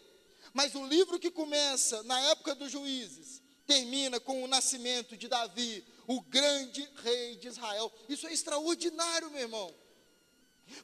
Mas 0.55 0.75
o 0.75 0.87
livro 0.87 1.19
que 1.19 1.31
começa 1.31 2.03
na 2.05 2.19
época 2.31 2.55
dos 2.55 2.73
juízes 2.73 3.43
termina 3.67 4.19
com 4.19 4.43
o 4.43 4.49
nascimento 4.49 5.17
de 5.17 5.29
Davi, 5.29 5.85
o 6.07 6.21
grande 6.23 6.89
rei 7.03 7.37
de 7.37 7.49
Israel. 7.49 7.93
Isso 8.09 8.27
é 8.27 8.33
extraordinário, 8.33 9.31
meu 9.31 9.41
irmão. 9.41 9.82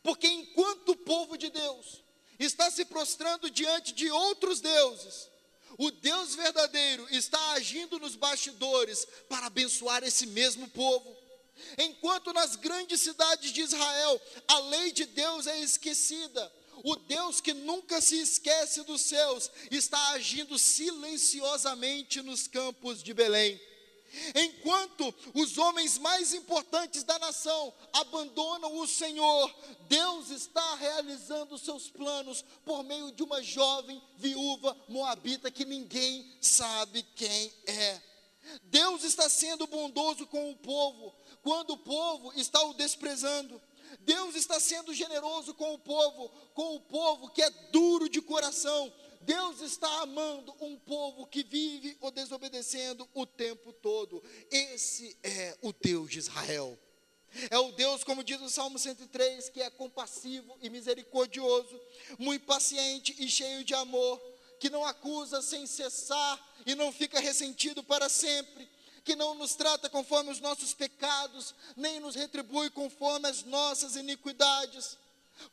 Porque 0.03 0.27
enquanto 0.27 0.91
o 0.91 0.97
povo 0.97 1.37
de 1.37 1.51
Deus 1.51 2.03
está 2.39 2.71
se 2.71 2.85
prostrando 2.85 3.51
diante 3.51 3.93
de 3.93 4.11
outros 4.11 4.61
deuses, 4.61 5.29
o 5.77 5.91
Deus 5.91 6.35
verdadeiro 6.35 7.07
está 7.11 7.53
agindo 7.53 7.99
nos 7.99 8.17
bastidores 8.17 9.07
para 9.29 9.47
abençoar 9.47 10.03
esse 10.03 10.27
mesmo 10.27 10.69
povo. 10.69 11.17
Enquanto 11.77 12.33
nas 12.33 12.57
grandes 12.57 13.01
cidades 13.01 13.53
de 13.53 13.63
Israel 13.63 14.21
a 14.47 14.59
lei 14.61 14.93
de 14.93 15.07
Deus 15.07 15.47
é 15.47 15.59
esquecida, 15.61 16.53
o 16.85 16.97
Deus 16.97 17.41
que 17.41 17.53
nunca 17.53 18.01
se 18.01 18.21
esquece 18.21 18.83
dos 18.83 19.03
seus 19.03 19.51
está 19.71 20.11
agindo 20.11 20.59
silenciosamente 20.59 22.23
nos 22.23 22.47
campos 22.47 23.03
de 23.03 23.13
Belém. 23.13 23.61
Enquanto 24.35 25.15
os 25.35 25.59
homens 25.59 25.99
mais 25.99 26.33
importantes 26.33 27.03
da 27.03 27.19
nação 27.19 27.73
abandonam 27.93 28.79
o 28.79 28.87
Senhor, 28.87 29.55
Deus 29.89 30.31
está 30.31 30.75
realizando 30.77 31.59
seus 31.59 31.91
planos 31.91 32.45
por 32.65 32.83
meio 32.83 33.13
de 33.13 33.23
uma 33.23 33.43
jovem 33.43 34.03
viúva 34.17 34.77
moabita 34.89 35.51
que 35.51 35.65
ninguém 35.65 36.31
sabe 36.41 37.03
quem 37.15 37.53
é. 37.67 38.01
Deus 38.65 39.05
está 39.05 39.29
sendo 39.29 39.67
bondoso 39.67 40.27
com 40.27 40.51
o 40.51 40.57
povo, 40.57 41.15
quando 41.43 41.73
o 41.73 41.79
povo 41.79 42.33
está 42.35 42.63
o 42.63 42.75
desprezando. 42.75 43.61
Deus 44.01 44.35
está 44.35 44.59
sendo 44.61 44.95
generoso 44.95 45.55
com 45.55 45.75
o 45.75 45.79
povo, 45.79 46.31
com 46.55 46.77
o 46.77 46.81
povo 46.81 47.31
que 47.31 47.43
é 47.43 47.51
duro 47.71 48.09
de 48.09 48.21
coração, 48.21 48.93
Deus 49.21 49.61
está 49.61 49.89
amando 50.03 50.55
um 50.61 50.77
povo 50.77 51.27
que 51.27 51.43
vive 51.43 51.97
o 52.01 52.11
desobedecendo 52.11 53.09
o 53.15 53.27
tempo 53.27 53.73
todo. 53.73 54.23
Esse 54.51 55.17
é 55.23 55.57
o 55.63 55.73
Deus 55.73 56.11
de 56.11 56.19
Israel. 56.19 56.79
É 57.51 57.59
o 57.59 57.73
Deus, 57.73 58.03
como 58.03 58.25
diz 58.25 58.41
o 58.41 58.49
Salmo 58.49 58.79
103, 58.79 59.51
que 59.51 59.61
é 59.61 59.71
compassivo 59.71 60.57
e 60.63 60.71
misericordioso, 60.71 61.79
muito 62.19 62.47
paciente 62.47 63.15
e 63.19 63.29
cheio 63.29 63.63
de 63.65 63.75
amor, 63.75 64.19
que 64.59 64.71
não 64.71 64.85
acusa 64.85 65.43
sem 65.43 65.67
cessar 65.67 66.41
e 66.67 66.75
não 66.75 66.91
fica 66.91 67.21
ressentido 67.21 67.83
para 67.83 68.09
sempre, 68.09 68.69
que 69.05 69.15
não 69.15 69.35
nos 69.35 69.55
trata 69.55 69.89
conforme 69.89 70.31
os 70.31 70.41
nossos 70.41 70.75
pecados, 70.75 71.55
nem 71.77 72.01
nos 72.01 72.15
retribui 72.15 72.71
conforme 72.71 73.29
as 73.29 73.45
nossas 73.45 73.95
iniquidades. 73.95 74.97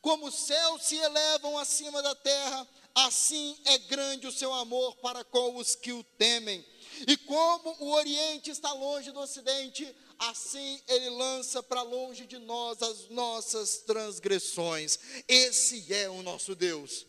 Como 0.01 0.27
os 0.27 0.35
céus 0.35 0.83
se 0.83 0.95
elevam 0.95 1.57
acima 1.57 2.01
da 2.01 2.15
terra, 2.15 2.67
assim 2.95 3.57
é 3.65 3.77
grande 3.77 4.25
o 4.25 4.31
seu 4.31 4.53
amor 4.53 4.95
para 4.97 5.23
com 5.23 5.57
os 5.57 5.75
que 5.75 5.91
o 5.91 6.03
temem. 6.03 6.65
E 7.07 7.17
como 7.17 7.75
o 7.79 7.91
Oriente 7.91 8.49
está 8.49 8.71
longe 8.71 9.11
do 9.11 9.19
Ocidente, 9.19 9.93
assim 10.17 10.81
ele 10.87 11.09
lança 11.09 11.61
para 11.61 11.81
longe 11.81 12.25
de 12.25 12.39
nós 12.39 12.81
as 12.81 13.09
nossas 13.09 13.79
transgressões. 13.79 14.97
Esse 15.27 15.93
é 15.93 16.09
o 16.09 16.23
nosso 16.23 16.55
Deus. 16.55 17.05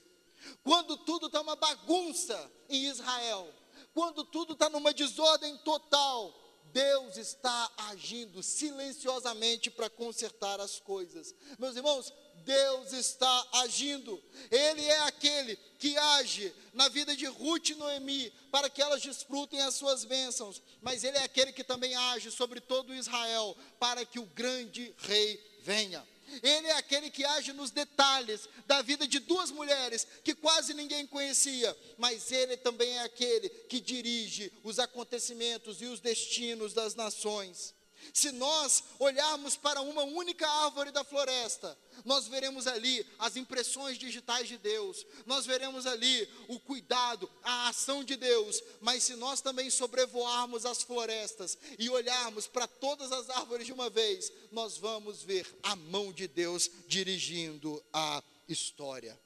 Quando 0.62 0.96
tudo 0.99 1.27
está 1.27 1.40
uma 1.40 1.57
bagunça 1.57 2.53
em 2.68 2.85
Israel, 2.87 3.49
quando 3.94 4.25
tudo 4.25 4.55
está 4.55 4.68
numa 4.68 4.92
desordem 4.92 5.57
total, 5.59 6.35
Deus 6.72 7.16
está 7.16 7.72
agindo 7.90 8.42
silenciosamente 8.42 9.70
para 9.70 9.88
consertar 9.88 10.61
as 10.61 10.79
coisas. 10.79 11.35
Meus 11.59 11.77
irmãos, 11.77 12.12
Deus 12.47 12.93
está 12.93 13.49
agindo. 13.55 14.23
Ele 14.51 14.85
é 14.85 15.01
aquele 15.01 15.57
que 15.79 15.99
age 15.99 16.55
na 16.73 16.89
vida 16.89 17.17
de 17.17 17.27
Ruth 17.27 17.71
e 17.71 17.75
Noemi 17.75 18.33
para 18.53 18.71
que 18.71 18.81
elas 18.81 19.03
desfrutem 19.03 19.61
as 19.61 19.75
suas 19.75 20.05
bênçãos. 20.05 20.63
Mas 20.81 21.03
Ele 21.03 21.19
é 21.19 21.25
aquele 21.25 21.53
que 21.53 21.65
também 21.65 21.95
age 21.97 22.31
sobre 22.31 22.61
todo 22.61 22.95
Israel 22.95 23.57
para 23.81 24.07
que 24.07 24.21
o 24.21 24.27
grande 24.27 24.95
rei 24.99 25.59
venha. 25.63 26.07
Ele 26.43 26.67
é 26.69 26.73
aquele 26.73 27.11
que 27.11 27.25
age 27.25 27.53
nos 27.53 27.71
detalhes 27.71 28.49
da 28.67 28.83
vida 28.83 29.07
de 29.07 29.19
duas 29.19 29.51
mulheres 29.51 30.07
que 30.25 30.35
quase 30.35 30.75
ninguém 30.75 31.07
conhecia, 31.07 31.77
mas 31.97 32.33
ele 32.33 32.57
também 32.57 32.99
é 32.99 33.03
aquele 33.05 33.49
que 33.49 33.81
dirige 33.81 34.53
os 34.65 34.79
acontecimentos 34.79 35.81
e 35.81 35.87
os 35.87 36.01
destinos 36.01 36.73
das 36.73 36.95
nações. 36.95 37.76
Se 38.12 38.33
nós 38.33 38.83
olharmos 38.99 39.57
para 39.57 39.81
uma 39.81 40.03
única 40.05 40.49
árvore 40.49 40.90
da 40.90 41.05
floresta, 41.05 41.77
nós 42.05 42.27
veremos 42.27 42.66
ali 42.66 43.07
as 43.19 43.37
impressões 43.37 43.99
digitais 43.99 44.49
de 44.49 44.59
Deus, 44.59 45.07
nós 45.25 45.47
veremos 45.47 45.87
ali 45.87 46.29
o 46.49 46.59
cuidado, 46.59 47.31
a 47.42 47.69
ação 47.69 48.05
de 48.05 48.16
Deus, 48.16 48.62
mas 48.81 49.03
se 49.03 49.16
nós 49.16 49.40
também 49.40 49.71
sobrevoarmos 49.71 50.66
as 50.66 50.83
florestas 50.83 51.59
e 51.79 51.88
olharmos 51.88 52.47
para 52.47 52.66
todas 52.66 53.12
as 53.12 53.31
árvores 53.31 53.66
de 53.66 53.73
uma 53.73 53.90
vez, 53.90 54.33
nós 54.53 54.77
vamos 54.77 55.23
ver 55.23 55.47
a 55.62 55.75
mão 55.75 56.12
de 56.12 56.29
Deus 56.29 56.71
dirigindo 56.87 57.83
a 57.92 58.23
história. 58.49 59.19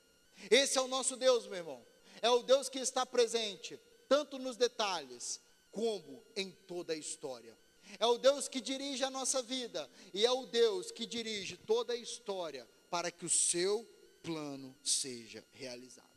Esse 0.51 0.79
é 0.79 0.81
o 0.81 0.89
nosso 0.89 1.17
Deus, 1.17 1.47
meu 1.47 1.59
irmão. 1.59 1.85
É 2.23 2.31
o 2.31 2.43
Deus 2.43 2.69
que 2.69 2.79
está 2.79 3.05
presente, 3.05 3.79
tanto 4.09 4.39
nos 4.39 4.57
detalhes, 4.57 5.41
como 5.71 6.25
em 6.35 6.51
toda 6.51 6.93
a 6.93 6.97
história 6.97 7.57
é 7.99 8.07
o 8.07 8.19
Deus 8.19 8.49
que 8.49 8.61
dirige 8.61 9.05
a 9.05 9.11
nossa 9.11 9.43
vida 9.43 9.89
e 10.13 10.25
é 10.25 10.31
o 10.31 10.47
Deus 10.47 10.91
que 10.91 11.07
dirige 11.07 11.57
toda 11.57 11.93
a 11.93 11.97
história 11.97 12.69
para 12.89 13.11
que 13.11 13.25
o 13.25 13.31
seu 13.31 13.85
plano 14.23 14.77
seja 14.83 15.45
realizado. 15.53 16.09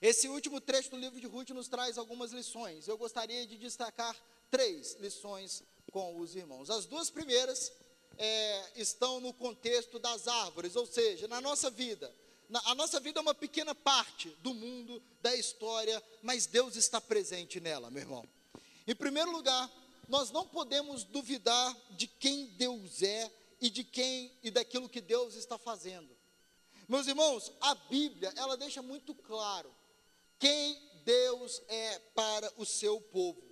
Esse 0.00 0.28
último 0.28 0.60
trecho 0.60 0.90
do 0.90 0.98
livro 0.98 1.20
de 1.20 1.26
Ruth 1.26 1.50
nos 1.50 1.68
traz 1.68 1.96
algumas 1.96 2.32
lições. 2.32 2.86
Eu 2.86 2.98
gostaria 2.98 3.46
de 3.46 3.56
destacar 3.56 4.14
três 4.50 4.94
lições 5.00 5.62
com 5.90 6.18
os 6.20 6.36
irmãos. 6.36 6.68
As 6.68 6.84
duas 6.84 7.08
primeiras 7.08 7.72
é, 8.18 8.72
estão 8.76 9.20
no 9.20 9.32
contexto 9.32 9.98
das 9.98 10.28
árvores, 10.28 10.76
ou 10.76 10.86
seja, 10.86 11.26
na 11.26 11.40
nossa 11.40 11.70
vida. 11.70 12.14
Na, 12.48 12.60
a 12.66 12.74
nossa 12.74 13.00
vida 13.00 13.18
é 13.18 13.22
uma 13.22 13.34
pequena 13.34 13.74
parte 13.74 14.28
do 14.42 14.54
mundo, 14.54 15.02
da 15.20 15.34
história, 15.34 16.02
mas 16.22 16.46
Deus 16.46 16.76
está 16.76 17.00
presente 17.00 17.60
nela, 17.60 17.90
meu 17.90 18.02
irmão. 18.02 18.24
Em 18.86 18.94
primeiro 18.94 19.30
lugar, 19.32 19.70
nós 20.08 20.30
não 20.30 20.46
podemos 20.46 21.04
duvidar 21.04 21.76
de 21.90 22.06
quem 22.06 22.46
Deus 22.46 23.02
é 23.02 23.30
e 23.60 23.70
de 23.70 23.84
quem 23.84 24.32
e 24.42 24.50
daquilo 24.50 24.88
que 24.88 25.00
Deus 25.00 25.34
está 25.34 25.58
fazendo. 25.58 26.16
Meus 26.88 27.06
irmãos, 27.06 27.52
a 27.60 27.74
Bíblia, 27.74 28.32
ela 28.36 28.56
deixa 28.56 28.80
muito 28.80 29.14
claro 29.14 29.74
quem 30.38 30.80
Deus 31.04 31.62
é 31.68 31.98
para 32.14 32.52
o 32.56 32.64
seu 32.64 33.00
povo. 33.00 33.42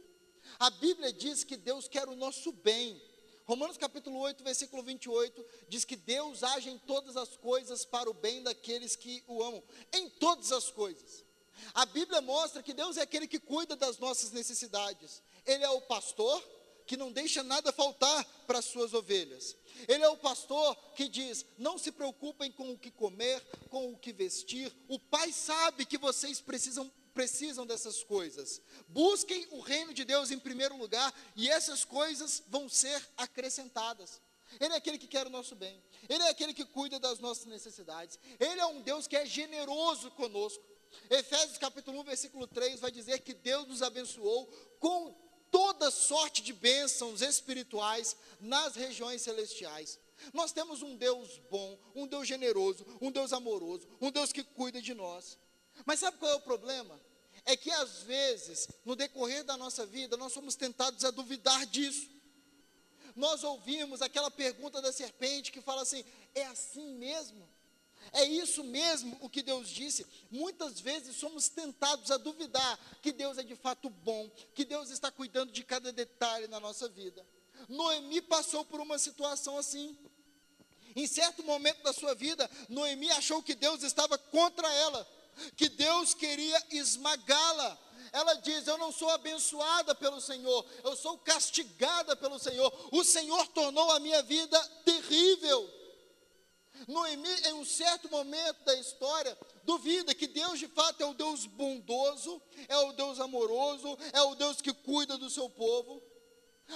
A 0.58 0.70
Bíblia 0.70 1.12
diz 1.12 1.42
que 1.42 1.56
Deus 1.56 1.88
quer 1.88 2.08
o 2.08 2.14
nosso 2.14 2.52
bem. 2.52 3.00
Romanos 3.44 3.76
capítulo 3.76 4.18
8, 4.20 4.42
versículo 4.42 4.82
28, 4.82 5.44
diz 5.68 5.84
que 5.84 5.96
Deus 5.96 6.42
age 6.42 6.70
em 6.70 6.78
todas 6.78 7.16
as 7.16 7.36
coisas 7.36 7.84
para 7.84 8.08
o 8.08 8.14
bem 8.14 8.42
daqueles 8.42 8.96
que 8.96 9.22
o 9.26 9.42
amam. 9.42 9.62
Em 9.92 10.08
todas 10.08 10.52
as 10.52 10.70
coisas. 10.70 11.24
A 11.72 11.86
Bíblia 11.86 12.20
mostra 12.20 12.62
que 12.62 12.72
Deus 12.72 12.96
é 12.96 13.02
aquele 13.02 13.26
que 13.26 13.38
cuida 13.38 13.76
das 13.76 13.98
nossas 13.98 14.32
necessidades. 14.32 15.22
Ele 15.46 15.64
é 15.64 15.70
o 15.70 15.80
pastor 15.82 16.42
que 16.86 16.96
não 16.96 17.12
deixa 17.12 17.42
nada 17.42 17.72
faltar 17.72 18.24
para 18.46 18.58
as 18.58 18.66
suas 18.66 18.92
ovelhas. 18.92 19.56
Ele 19.88 20.04
é 20.04 20.08
o 20.08 20.16
pastor 20.16 20.76
que 20.94 21.08
diz: 21.08 21.44
não 21.58 21.78
se 21.78 21.90
preocupem 21.90 22.52
com 22.52 22.72
o 22.72 22.78
que 22.78 22.90
comer, 22.90 23.40
com 23.70 23.92
o 23.92 23.96
que 23.96 24.12
vestir. 24.12 24.72
O 24.88 24.98
Pai 24.98 25.32
sabe 25.32 25.86
que 25.86 25.98
vocês 25.98 26.40
precisam 26.40 26.90
precisam 27.14 27.64
dessas 27.64 28.02
coisas. 28.02 28.60
Busquem 28.88 29.46
o 29.52 29.60
reino 29.60 29.94
de 29.94 30.04
Deus 30.04 30.32
em 30.32 30.38
primeiro 30.38 30.76
lugar 30.76 31.14
e 31.36 31.48
essas 31.48 31.84
coisas 31.84 32.42
vão 32.48 32.68
ser 32.68 33.00
acrescentadas. 33.16 34.20
Ele 34.60 34.74
é 34.74 34.76
aquele 34.76 34.98
que 34.98 35.06
quer 35.06 35.24
o 35.24 35.30
nosso 35.30 35.54
bem. 35.54 35.80
Ele 36.08 36.22
é 36.24 36.28
aquele 36.28 36.52
que 36.52 36.64
cuida 36.64 36.98
das 36.98 37.20
nossas 37.20 37.46
necessidades. 37.46 38.18
Ele 38.38 38.60
é 38.60 38.66
um 38.66 38.82
Deus 38.82 39.06
que 39.06 39.16
é 39.16 39.24
generoso 39.24 40.10
conosco. 40.10 40.62
Efésios 41.08 41.58
capítulo 41.58 42.00
1, 42.00 42.04
versículo 42.04 42.46
3 42.46 42.80
vai 42.80 42.90
dizer 42.90 43.20
que 43.20 43.32
Deus 43.32 43.66
nos 43.66 43.82
abençoou 43.82 44.46
com 44.78 45.14
toda 45.54 45.88
sorte 45.88 46.42
de 46.42 46.52
bênçãos 46.52 47.22
espirituais 47.22 48.16
nas 48.40 48.74
regiões 48.74 49.22
celestiais. 49.22 50.00
Nós 50.32 50.50
temos 50.50 50.82
um 50.82 50.96
Deus 50.96 51.40
bom, 51.48 51.78
um 51.94 52.08
Deus 52.08 52.26
generoso, 52.26 52.84
um 53.00 53.08
Deus 53.08 53.32
amoroso, 53.32 53.86
um 54.00 54.10
Deus 54.10 54.32
que 54.32 54.42
cuida 54.42 54.82
de 54.82 54.92
nós. 54.94 55.38
Mas 55.86 56.00
sabe 56.00 56.18
qual 56.18 56.32
é 56.32 56.34
o 56.34 56.40
problema? 56.40 57.00
É 57.44 57.56
que 57.56 57.70
às 57.70 58.02
vezes, 58.02 58.68
no 58.84 58.96
decorrer 58.96 59.44
da 59.44 59.56
nossa 59.56 59.86
vida, 59.86 60.16
nós 60.16 60.32
somos 60.32 60.56
tentados 60.56 61.04
a 61.04 61.12
duvidar 61.12 61.64
disso. 61.66 62.10
Nós 63.14 63.44
ouvimos 63.44 64.02
aquela 64.02 64.32
pergunta 64.32 64.82
da 64.82 64.90
serpente 64.90 65.52
que 65.52 65.60
fala 65.60 65.82
assim: 65.82 66.04
é 66.34 66.46
assim 66.46 66.96
mesmo? 66.96 67.48
É 68.12 68.24
isso 68.24 68.62
mesmo 68.62 69.16
o 69.20 69.28
que 69.28 69.42
Deus 69.42 69.68
disse. 69.68 70.06
Muitas 70.30 70.80
vezes 70.80 71.16
somos 71.16 71.48
tentados 71.48 72.10
a 72.10 72.16
duvidar 72.16 72.78
que 73.02 73.12
Deus 73.12 73.38
é 73.38 73.42
de 73.42 73.56
fato 73.56 73.90
bom, 73.90 74.30
que 74.54 74.64
Deus 74.64 74.90
está 74.90 75.10
cuidando 75.10 75.52
de 75.52 75.64
cada 75.64 75.92
detalhe 75.92 76.46
na 76.48 76.60
nossa 76.60 76.88
vida. 76.88 77.24
Noemi 77.68 78.20
passou 78.20 78.64
por 78.64 78.80
uma 78.80 78.98
situação 78.98 79.58
assim. 79.58 79.96
Em 80.96 81.06
certo 81.06 81.42
momento 81.42 81.82
da 81.82 81.92
sua 81.92 82.14
vida, 82.14 82.48
Noemi 82.68 83.10
achou 83.10 83.42
que 83.42 83.54
Deus 83.54 83.82
estava 83.82 84.16
contra 84.16 84.72
ela, 84.72 85.08
que 85.56 85.68
Deus 85.68 86.14
queria 86.14 86.62
esmagá-la. 86.70 87.78
Ela 88.12 88.34
diz: 88.34 88.66
Eu 88.68 88.78
não 88.78 88.92
sou 88.92 89.10
abençoada 89.10 89.92
pelo 89.94 90.20
Senhor, 90.20 90.64
eu 90.84 90.94
sou 90.94 91.18
castigada 91.18 92.14
pelo 92.14 92.38
Senhor. 92.38 92.72
O 92.92 93.02
Senhor 93.02 93.46
tornou 93.48 93.90
a 93.90 93.98
minha 93.98 94.22
vida 94.22 94.60
terrível. 94.84 95.83
Noemi, 96.88 97.28
em 97.46 97.54
um 97.54 97.64
certo 97.64 98.10
momento 98.10 98.64
da 98.64 98.74
história, 98.74 99.36
duvida 99.64 100.14
que 100.14 100.26
Deus 100.26 100.58
de 100.58 100.68
fato 100.68 101.00
é 101.00 101.06
o 101.06 101.14
Deus 101.14 101.46
bondoso, 101.46 102.40
é 102.68 102.76
o 102.78 102.92
Deus 102.92 103.20
amoroso, 103.20 103.96
é 104.12 104.22
o 104.22 104.34
Deus 104.34 104.60
que 104.60 104.72
cuida 104.72 105.16
do 105.16 105.30
seu 105.30 105.48
povo. 105.48 106.02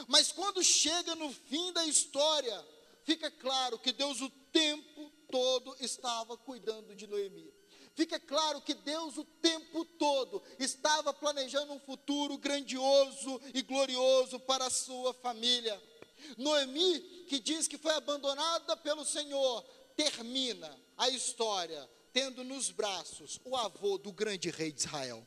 Mas 0.06 0.32
quando 0.32 0.62
chega 0.62 1.14
no 1.14 1.32
fim 1.32 1.72
da 1.72 1.84
história, 1.86 2.66
fica 3.04 3.30
claro 3.30 3.78
que 3.78 3.92
Deus 3.92 4.20
o 4.20 4.30
tempo 4.52 5.10
todo 5.30 5.76
estava 5.80 6.36
cuidando 6.36 6.94
de 6.94 7.06
Noemi. 7.06 7.52
Fica 7.94 8.20
claro 8.20 8.60
que 8.60 8.74
Deus 8.74 9.18
o 9.18 9.24
tempo 9.24 9.84
todo 9.84 10.40
estava 10.58 11.12
planejando 11.12 11.72
um 11.72 11.80
futuro 11.80 12.38
grandioso 12.38 13.40
e 13.52 13.60
glorioso 13.60 14.38
para 14.38 14.66
a 14.66 14.70
sua 14.70 15.12
família. 15.14 15.82
Noemi, 16.36 17.00
que 17.28 17.40
diz 17.40 17.66
que 17.66 17.76
foi 17.76 17.92
abandonada 17.94 18.76
pelo 18.76 19.04
Senhor, 19.04 19.64
termina 19.98 20.72
a 20.96 21.08
história 21.08 21.90
tendo 22.12 22.44
nos 22.44 22.70
braços 22.70 23.40
o 23.44 23.56
avô 23.56 23.98
do 23.98 24.12
grande 24.12 24.48
rei 24.48 24.70
de 24.70 24.82
Israel. 24.82 25.26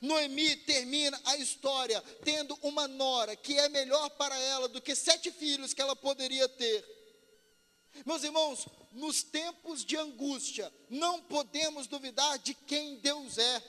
Noemi 0.00 0.56
termina 0.58 1.20
a 1.24 1.36
história 1.36 2.00
tendo 2.24 2.56
uma 2.62 2.86
nora 2.86 3.34
que 3.34 3.58
é 3.58 3.68
melhor 3.68 4.08
para 4.10 4.38
ela 4.38 4.68
do 4.68 4.80
que 4.80 4.94
sete 4.94 5.32
filhos 5.32 5.74
que 5.74 5.82
ela 5.82 5.96
poderia 5.96 6.48
ter. 6.48 6.84
Meus 8.04 8.22
irmãos, 8.22 8.68
nos 8.92 9.24
tempos 9.24 9.84
de 9.84 9.96
angústia, 9.96 10.72
não 10.88 11.20
podemos 11.22 11.88
duvidar 11.88 12.38
de 12.38 12.54
quem 12.54 12.96
Deus 12.96 13.38
é. 13.38 13.62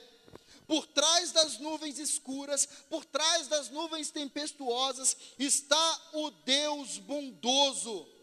Por 0.68 0.86
trás 0.86 1.32
das 1.32 1.58
nuvens 1.58 1.98
escuras, 1.98 2.68
por 2.90 3.06
trás 3.06 3.48
das 3.48 3.70
nuvens 3.70 4.12
tempestuosas, 4.12 5.18
está 5.40 6.10
o 6.14 6.30
Deus 6.30 7.00
bondoso. 7.00 8.17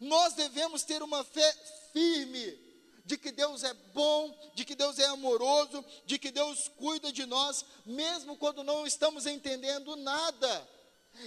Nós 0.00 0.34
devemos 0.34 0.82
ter 0.82 1.02
uma 1.02 1.24
fé 1.24 1.52
firme 1.92 2.58
de 3.04 3.16
que 3.18 3.32
Deus 3.32 3.64
é 3.64 3.74
bom, 3.92 4.52
de 4.54 4.64
que 4.64 4.74
Deus 4.74 4.98
é 4.98 5.06
amoroso, 5.06 5.84
de 6.06 6.18
que 6.18 6.30
Deus 6.30 6.68
cuida 6.76 7.12
de 7.12 7.26
nós, 7.26 7.64
mesmo 7.84 8.36
quando 8.36 8.62
não 8.62 8.86
estamos 8.86 9.26
entendendo 9.26 9.96
nada. 9.96 10.68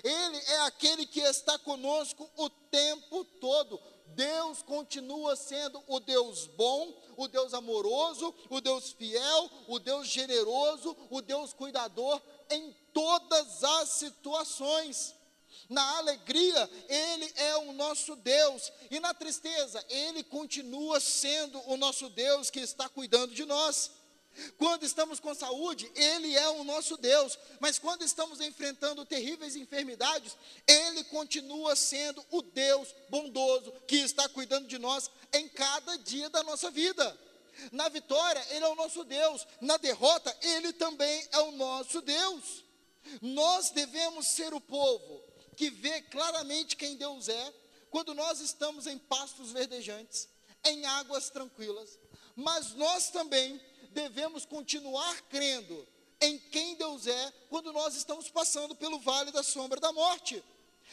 Ele 0.03 0.37
é 0.37 0.59
aquele 0.61 1.05
que 1.05 1.19
está 1.19 1.57
conosco 1.59 2.29
o 2.37 2.49
tempo 2.49 3.23
todo. 3.39 3.79
Deus 4.07 4.61
continua 4.61 5.35
sendo 5.35 5.83
o 5.87 5.99
Deus 5.99 6.47
bom, 6.47 6.93
o 7.17 7.27
Deus 7.27 7.53
amoroso, 7.53 8.33
o 8.49 8.61
Deus 8.61 8.91
fiel, 8.93 9.51
o 9.67 9.79
Deus 9.79 10.07
generoso, 10.07 10.95
o 11.09 11.21
Deus 11.21 11.53
cuidador 11.53 12.21
em 12.49 12.73
todas 12.93 13.63
as 13.63 13.89
situações. 13.89 15.14
Na 15.69 15.97
alegria, 15.97 16.69
Ele 16.87 17.33
é 17.35 17.57
o 17.57 17.73
nosso 17.73 18.15
Deus, 18.15 18.71
e 18.91 18.99
na 18.99 19.13
tristeza, 19.13 19.83
Ele 19.89 20.23
continua 20.23 20.99
sendo 20.99 21.61
o 21.69 21.77
nosso 21.77 22.09
Deus 22.09 22.49
que 22.49 22.59
está 22.59 22.87
cuidando 22.87 23.33
de 23.33 23.45
nós. 23.45 23.91
Quando 24.57 24.83
estamos 24.83 25.19
com 25.19 25.33
saúde, 25.33 25.89
Ele 25.95 26.35
é 26.35 26.49
o 26.49 26.63
nosso 26.63 26.97
Deus, 26.97 27.39
mas 27.59 27.79
quando 27.79 28.03
estamos 28.03 28.41
enfrentando 28.41 29.05
terríveis 29.05 29.55
enfermidades, 29.55 30.35
Ele 30.67 31.03
continua 31.05 31.75
sendo 31.75 32.23
o 32.31 32.41
Deus 32.41 32.93
bondoso 33.09 33.71
que 33.87 33.95
está 33.95 34.27
cuidando 34.27 34.67
de 34.67 34.77
nós 34.77 35.09
em 35.33 35.47
cada 35.47 35.97
dia 35.97 36.29
da 36.29 36.43
nossa 36.43 36.69
vida. 36.69 37.17
Na 37.71 37.87
vitória, 37.87 38.45
Ele 38.49 38.65
é 38.65 38.67
o 38.67 38.75
nosso 38.75 39.03
Deus, 39.05 39.47
na 39.61 39.77
derrota, 39.77 40.35
Ele 40.41 40.73
também 40.73 41.27
é 41.31 41.39
o 41.39 41.51
nosso 41.51 42.01
Deus. 42.01 42.63
Nós 43.21 43.69
devemos 43.69 44.27
ser 44.27 44.53
o 44.53 44.59
povo 44.59 45.23
que 45.55 45.69
vê 45.69 46.01
claramente 46.01 46.75
quem 46.75 46.95
Deus 46.95 47.29
é, 47.29 47.53
quando 47.89 48.13
nós 48.13 48.39
estamos 48.41 48.87
em 48.87 48.97
pastos 48.97 49.51
verdejantes, 49.51 50.27
em 50.63 50.85
águas 50.85 51.29
tranquilas, 51.29 51.97
mas 52.35 52.73
nós 52.73 53.09
também 53.09 53.61
devemos 53.91 54.45
continuar 54.45 55.21
crendo 55.23 55.87
em 56.19 56.37
quem 56.37 56.75
Deus 56.75 57.07
é 57.07 57.33
quando 57.49 57.71
nós 57.71 57.95
estamos 57.95 58.29
passando 58.29 58.75
pelo 58.75 58.99
vale 58.99 59.31
da 59.31 59.43
sombra 59.43 59.79
da 59.79 59.91
morte. 59.91 60.43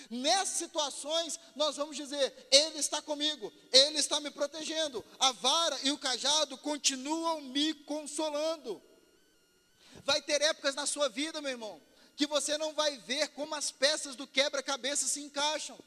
Nessas 0.08 0.56
situações, 0.56 1.38
nós 1.54 1.76
vamos 1.76 1.96
dizer: 1.96 2.48
Ele 2.50 2.78
está 2.78 3.02
comigo, 3.02 3.52
Ele 3.70 3.98
está 3.98 4.20
me 4.20 4.30
protegendo, 4.30 5.04
a 5.18 5.32
vara 5.32 5.78
e 5.82 5.90
o 5.90 5.98
cajado 5.98 6.56
continuam 6.58 7.40
me 7.42 7.74
consolando. 7.74 8.80
Vai 10.04 10.22
ter 10.22 10.40
épocas 10.40 10.74
na 10.74 10.86
sua 10.86 11.08
vida, 11.08 11.40
meu 11.40 11.50
irmão, 11.50 11.80
que 12.16 12.26
você 12.26 12.58
não 12.58 12.72
vai 12.74 12.96
ver 12.98 13.28
como 13.28 13.54
as 13.54 13.70
peças 13.70 14.16
do 14.16 14.26
quebra-cabeça 14.26 15.06
se 15.06 15.20
encaixam. 15.20 15.78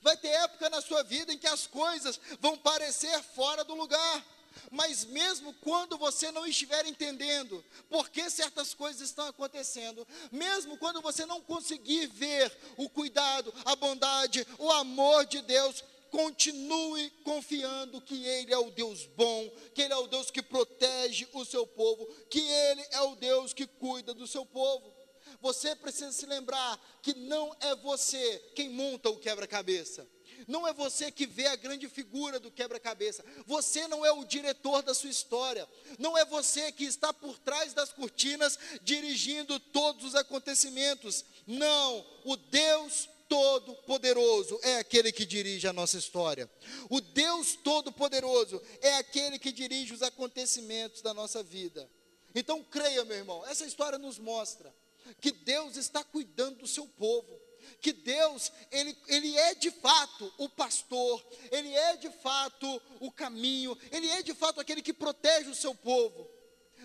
Vai 0.00 0.16
ter 0.16 0.28
época 0.28 0.70
na 0.70 0.80
sua 0.80 1.02
vida 1.02 1.32
em 1.32 1.38
que 1.38 1.46
as 1.46 1.66
coisas 1.66 2.18
vão 2.40 2.56
parecer 2.56 3.22
fora 3.34 3.64
do 3.64 3.74
lugar. 3.74 4.24
Mas 4.70 5.04
mesmo 5.04 5.54
quando 5.54 5.96
você 5.96 6.30
não 6.30 6.46
estiver 6.46 6.84
entendendo 6.86 7.64
por 7.88 8.10
que 8.10 8.28
certas 8.28 8.74
coisas 8.74 9.02
estão 9.02 9.26
acontecendo, 9.26 10.06
mesmo 10.30 10.76
quando 10.76 11.00
você 11.00 11.24
não 11.24 11.40
conseguir 11.40 12.06
ver 12.06 12.54
o 12.76 12.88
cuidado, 12.88 13.52
a 13.64 13.74
bondade, 13.76 14.46
o 14.58 14.70
amor 14.70 15.24
de 15.26 15.40
Deus, 15.42 15.82
continue 16.10 17.08
confiando 17.24 18.00
que 18.00 18.24
Ele 18.26 18.52
é 18.52 18.58
o 18.58 18.70
Deus 18.70 19.06
bom, 19.16 19.50
que 19.74 19.80
Ele 19.80 19.94
é 19.94 19.96
o 19.96 20.06
Deus 20.06 20.30
que 20.30 20.42
protege 20.42 21.26
o 21.32 21.44
seu 21.44 21.66
povo, 21.66 22.06
que 22.28 22.40
Ele 22.40 22.86
é 22.90 23.00
o 23.00 23.16
Deus 23.16 23.54
que 23.54 23.66
cuida 23.66 24.12
do 24.12 24.26
seu 24.26 24.44
povo. 24.44 25.01
Você 25.42 25.74
precisa 25.74 26.12
se 26.12 26.24
lembrar 26.24 26.80
que 27.02 27.14
não 27.14 27.54
é 27.58 27.74
você 27.74 28.38
quem 28.54 28.70
monta 28.70 29.10
o 29.10 29.18
quebra-cabeça. 29.18 30.06
Não 30.46 30.66
é 30.66 30.72
você 30.72 31.10
que 31.10 31.26
vê 31.26 31.48
a 31.48 31.56
grande 31.56 31.88
figura 31.88 32.38
do 32.38 32.48
quebra-cabeça. 32.48 33.24
Você 33.44 33.88
não 33.88 34.06
é 34.06 34.12
o 34.12 34.24
diretor 34.24 34.82
da 34.82 34.94
sua 34.94 35.10
história. 35.10 35.68
Não 35.98 36.16
é 36.16 36.24
você 36.24 36.70
que 36.70 36.84
está 36.84 37.12
por 37.12 37.36
trás 37.38 37.74
das 37.74 37.92
cortinas 37.92 38.56
dirigindo 38.82 39.58
todos 39.58 40.04
os 40.04 40.14
acontecimentos. 40.14 41.24
Não, 41.44 42.06
o 42.24 42.36
Deus 42.36 43.08
Todo-Poderoso 43.28 44.60
é 44.62 44.76
aquele 44.76 45.10
que 45.10 45.26
dirige 45.26 45.66
a 45.66 45.72
nossa 45.72 45.98
história. 45.98 46.48
O 46.88 47.00
Deus 47.00 47.56
Todo-Poderoso 47.56 48.62
é 48.80 48.94
aquele 48.94 49.40
que 49.40 49.50
dirige 49.50 49.92
os 49.92 50.02
acontecimentos 50.02 51.02
da 51.02 51.12
nossa 51.12 51.42
vida. 51.42 51.90
Então 52.32 52.62
creia, 52.62 53.04
meu 53.04 53.16
irmão, 53.16 53.44
essa 53.46 53.66
história 53.66 53.98
nos 53.98 54.20
mostra 54.20 54.72
que 55.20 55.32
Deus 55.32 55.76
está 55.76 56.02
cuidando 56.04 56.58
do 56.58 56.66
seu 56.66 56.86
povo 56.86 57.40
que 57.80 57.92
Deus, 57.92 58.52
ele, 58.70 58.96
ele 59.08 59.36
é 59.36 59.54
de 59.54 59.70
fato 59.70 60.32
o 60.38 60.48
pastor, 60.48 61.24
ele 61.50 61.72
é 61.74 61.96
de 61.96 62.10
fato 62.10 62.80
o 63.00 63.10
caminho, 63.10 63.76
ele 63.90 64.08
é 64.08 64.22
de 64.22 64.32
fato 64.32 64.60
aquele 64.60 64.80
que 64.80 64.92
protege 64.92 65.50
o 65.50 65.54
seu 65.54 65.74
povo. 65.74 66.30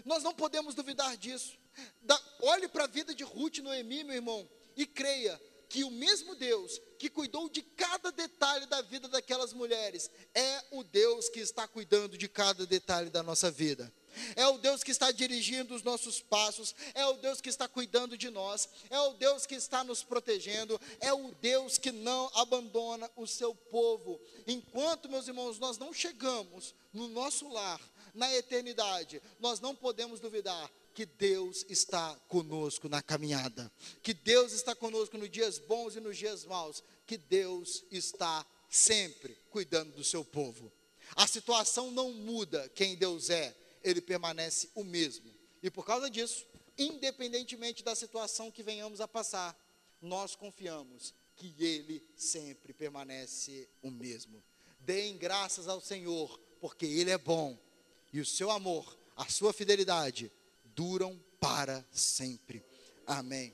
Nós 0.03 0.24
não 0.24 0.34
podemos 0.34 0.74
duvidar 0.74 1.15
disso. 1.15 1.57
Da, 2.01 2.20
olhe 2.41 2.68
para 2.68 2.86
a 2.86 2.88
vida 2.88 3.13
de 3.13 3.24
Ruth 3.24 3.57
e 3.57 3.61
Noemi, 3.61 4.03
meu 4.03 4.15
irmão, 4.15 4.49
e 4.76 4.86
creia 4.88 5.39
que 5.70 5.84
o 5.84 5.91
mesmo 5.91 6.34
Deus 6.34 6.82
que 6.97 7.09
cuidou 7.09 7.49
de 7.49 7.61
cada 7.61 8.11
detalhe 8.11 8.65
da 8.65 8.82
vida 8.82 9.07
daquelas 9.07 9.53
mulheres 9.53 10.09
é 10.34 10.63
o 10.72 10.84
Deus 10.84 11.30
que 11.30 11.39
está 11.39 11.68
cuidando 11.68 12.18
de 12.18 12.28
cada 12.28 12.65
detalhe 12.65 13.09
da 13.09 13.22
nossa 13.22 13.51
vida 13.51 13.93
é 14.36 14.47
o 14.47 14.57
Deus 14.57 14.84
que 14.84 14.91
está 14.91 15.11
dirigindo 15.11 15.76
os 15.76 15.84
nossos 15.84 16.22
passos, 16.22 16.76
é 16.93 17.05
o 17.05 17.13
Deus 17.13 17.41
que 17.41 17.49
está 17.49 17.68
cuidando 17.68 18.18
de 18.18 18.30
nós, 18.30 18.70
é 18.89 18.99
o 18.99 19.13
Deus 19.13 19.45
que 19.45 19.55
está 19.55 19.84
nos 19.84 20.03
protegendo, 20.03 20.80
é 20.99 21.13
o 21.13 21.32
Deus 21.41 21.78
que 21.78 21.91
não 21.91 22.30
abandona 22.36 23.09
o 23.15 23.26
seu 23.28 23.53
povo. 23.53 24.20
Enquanto, 24.45 25.09
meus 25.09 25.28
irmãos, 25.28 25.59
nós 25.59 25.78
não 25.78 25.93
chegamos 25.93 26.74
no 26.93 27.07
nosso 27.07 27.47
lar, 27.49 27.82
na 28.13 28.34
eternidade, 28.34 29.22
nós 29.39 29.59
não 29.59 29.76
podemos 29.76 30.20
duvidar 30.20 30.72
que 30.93 31.05
Deus 31.05 31.63
está 31.70 32.15
conosco 32.28 32.89
na 32.89 33.03
caminhada, 33.03 33.72
que 34.01 34.15
Deus 34.15 34.51
está 34.51 34.74
conosco 34.74 35.15
nos 35.15 35.30
dias 35.30 35.59
bons 35.59 35.95
e 35.95 35.99
nos 35.99 36.18
dias 36.18 36.43
maus, 36.43 36.84
que 37.05 37.18
Deus 37.18 37.84
está 37.91 38.43
sempre 38.68 39.38
cuidando 39.51 39.93
do 39.95 40.03
seu 40.03 40.26
povo. 40.26 40.72
A 41.15 41.28
situação 41.28 41.91
não 41.91 42.11
muda 42.11 42.70
quem 42.76 42.95
Deus 42.95 43.30
é, 43.30 43.55
ele 43.84 44.01
permanece 44.01 44.69
o 44.75 44.84
mesmo. 44.84 45.34
E 45.61 45.69
por 45.69 45.86
causa 45.86 46.09
disso, 46.09 46.45
independentemente 46.78 47.84
da 47.84 47.95
situação 47.95 48.51
que 48.51 48.63
venhamos 48.63 49.01
a 49.01 49.07
passar, 49.07 49.57
nós 50.01 50.36
confiamos 50.36 51.13
que 51.36 51.53
Ele 51.59 52.03
sempre 52.15 52.73
permanece 52.73 53.69
o 53.82 53.89
mesmo. 53.89 54.43
Deem 54.80 55.17
graças 55.17 55.67
ao 55.67 55.82
Senhor, 55.82 56.39
porque 56.59 56.86
Ele 56.86 57.11
é 57.11 57.17
bom 57.17 57.57
e 58.11 58.19
o 58.19 58.25
seu 58.25 58.49
amor, 58.49 58.97
a 59.15 59.28
sua 59.30 59.53
fidelidade 59.53 60.32
duram 60.63 61.21
para 61.39 61.86
sempre. 61.91 62.63
Amém. 63.05 63.53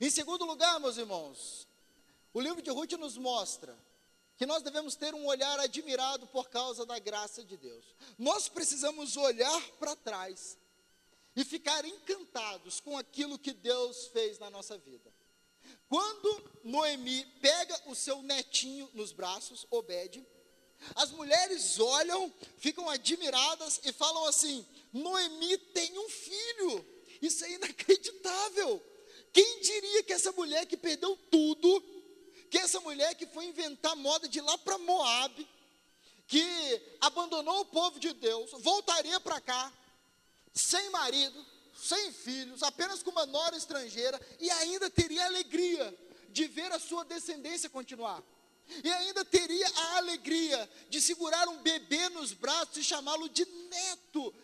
Em 0.00 0.10
segundo 0.10 0.44
lugar, 0.44 0.78
meus 0.78 0.96
irmãos, 0.96 1.66
o 2.32 2.40
livro 2.40 2.62
de 2.62 2.70
Ruth 2.70 2.92
nos 2.92 3.16
mostra 3.16 3.76
que 4.36 4.46
nós 4.46 4.62
devemos 4.62 4.94
ter 4.94 5.14
um 5.14 5.26
olhar 5.26 5.58
admirado 5.60 6.26
por 6.26 6.48
causa 6.48 6.84
da 6.84 6.98
graça 6.98 7.42
de 7.42 7.56
Deus. 7.56 7.84
Nós 8.18 8.48
precisamos 8.48 9.16
olhar 9.16 9.62
para 9.78 9.96
trás 9.96 10.58
e 11.34 11.44
ficar 11.44 11.84
encantados 11.84 12.80
com 12.80 12.96
aquilo 12.98 13.38
que 13.38 13.52
Deus 13.52 14.08
fez 14.08 14.38
na 14.38 14.50
nossa 14.50 14.76
vida. 14.78 15.12
Quando 15.88 16.50
Noemi 16.64 17.24
pega 17.40 17.80
o 17.86 17.94
seu 17.94 18.22
netinho 18.22 18.90
nos 18.92 19.12
braços, 19.12 19.66
Obed, 19.70 20.24
as 20.94 21.10
mulheres 21.10 21.78
olham, 21.80 22.32
ficam 22.58 22.88
admiradas 22.88 23.80
e 23.84 23.92
falam 23.92 24.26
assim: 24.26 24.66
Noemi 24.92 25.56
tem 25.58 25.98
um 25.98 26.08
filho. 26.08 26.86
Isso 27.22 27.44
é 27.44 27.52
inacreditável. 27.52 28.82
Quem 29.32 29.60
diria 29.60 30.02
que 30.02 30.12
essa 30.12 30.32
mulher 30.32 30.66
que 30.66 30.76
perdeu 30.76 31.16
tudo, 31.30 31.84
que 32.50 32.58
essa 32.58 32.80
mulher 32.80 33.14
que 33.14 33.26
foi 33.26 33.46
inventar 33.46 33.96
moda 33.96 34.28
de 34.28 34.40
lá 34.40 34.56
para 34.58 34.78
Moab, 34.78 35.48
que 36.26 36.82
abandonou 37.00 37.60
o 37.60 37.66
povo 37.66 37.98
de 37.98 38.12
Deus, 38.12 38.50
voltaria 38.58 39.18
para 39.20 39.40
cá, 39.40 39.72
sem 40.52 40.90
marido, 40.90 41.44
sem 41.76 42.12
filhos, 42.12 42.62
apenas 42.62 43.02
com 43.02 43.10
uma 43.10 43.26
nora 43.26 43.56
estrangeira, 43.56 44.20
e 44.40 44.50
ainda 44.50 44.88
teria 44.90 45.24
alegria 45.26 45.96
de 46.30 46.46
ver 46.46 46.72
a 46.72 46.78
sua 46.78 47.04
descendência 47.04 47.70
continuar. 47.70 48.22
E 48.82 48.90
ainda 48.90 49.24
teria 49.24 49.66
a 49.68 49.96
alegria 49.98 50.68
de 50.88 51.00
segurar 51.00 51.48
um 51.48 51.62
bebê 51.62 52.08
nos 52.10 52.32
braços 52.32 52.76
e 52.76 52.84
chamá-lo 52.84 53.28
de 53.28 53.44
neto. 53.44 54.34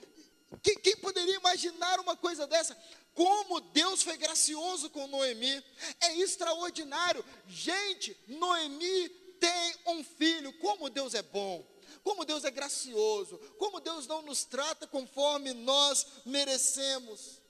Quem, 0.63 0.77
quem, 0.77 0.97
poderia 0.97 1.37
imaginar 1.37 1.99
uma 1.99 2.17
coisa 2.17 2.47
dessa? 2.47 2.77
Como 3.15 3.61
Deus 3.61 4.03
foi 4.03 4.17
gracioso 4.17 4.89
com 4.91 5.07
Noemi, 5.07 5.63
é 6.01 6.17
extraordinário. 6.17 7.25
Gente, 7.47 8.17
Noemi 8.27 9.09
tem 9.39 9.75
um 9.87 10.05
filho, 10.05 10.53
como 10.59 10.89
Deus 10.89 11.15
é 11.15 11.23
bom, 11.23 11.67
como 12.03 12.25
Deus 12.25 12.45
é 12.45 12.51
gracioso, 12.51 13.39
como 13.59 13.81
Deus 13.81 14.07
não 14.07 14.23
nos 14.23 14.45
trata 14.45 14.87
conforme 14.87 15.53
nós 15.53 16.07
merecemos. 16.25 17.41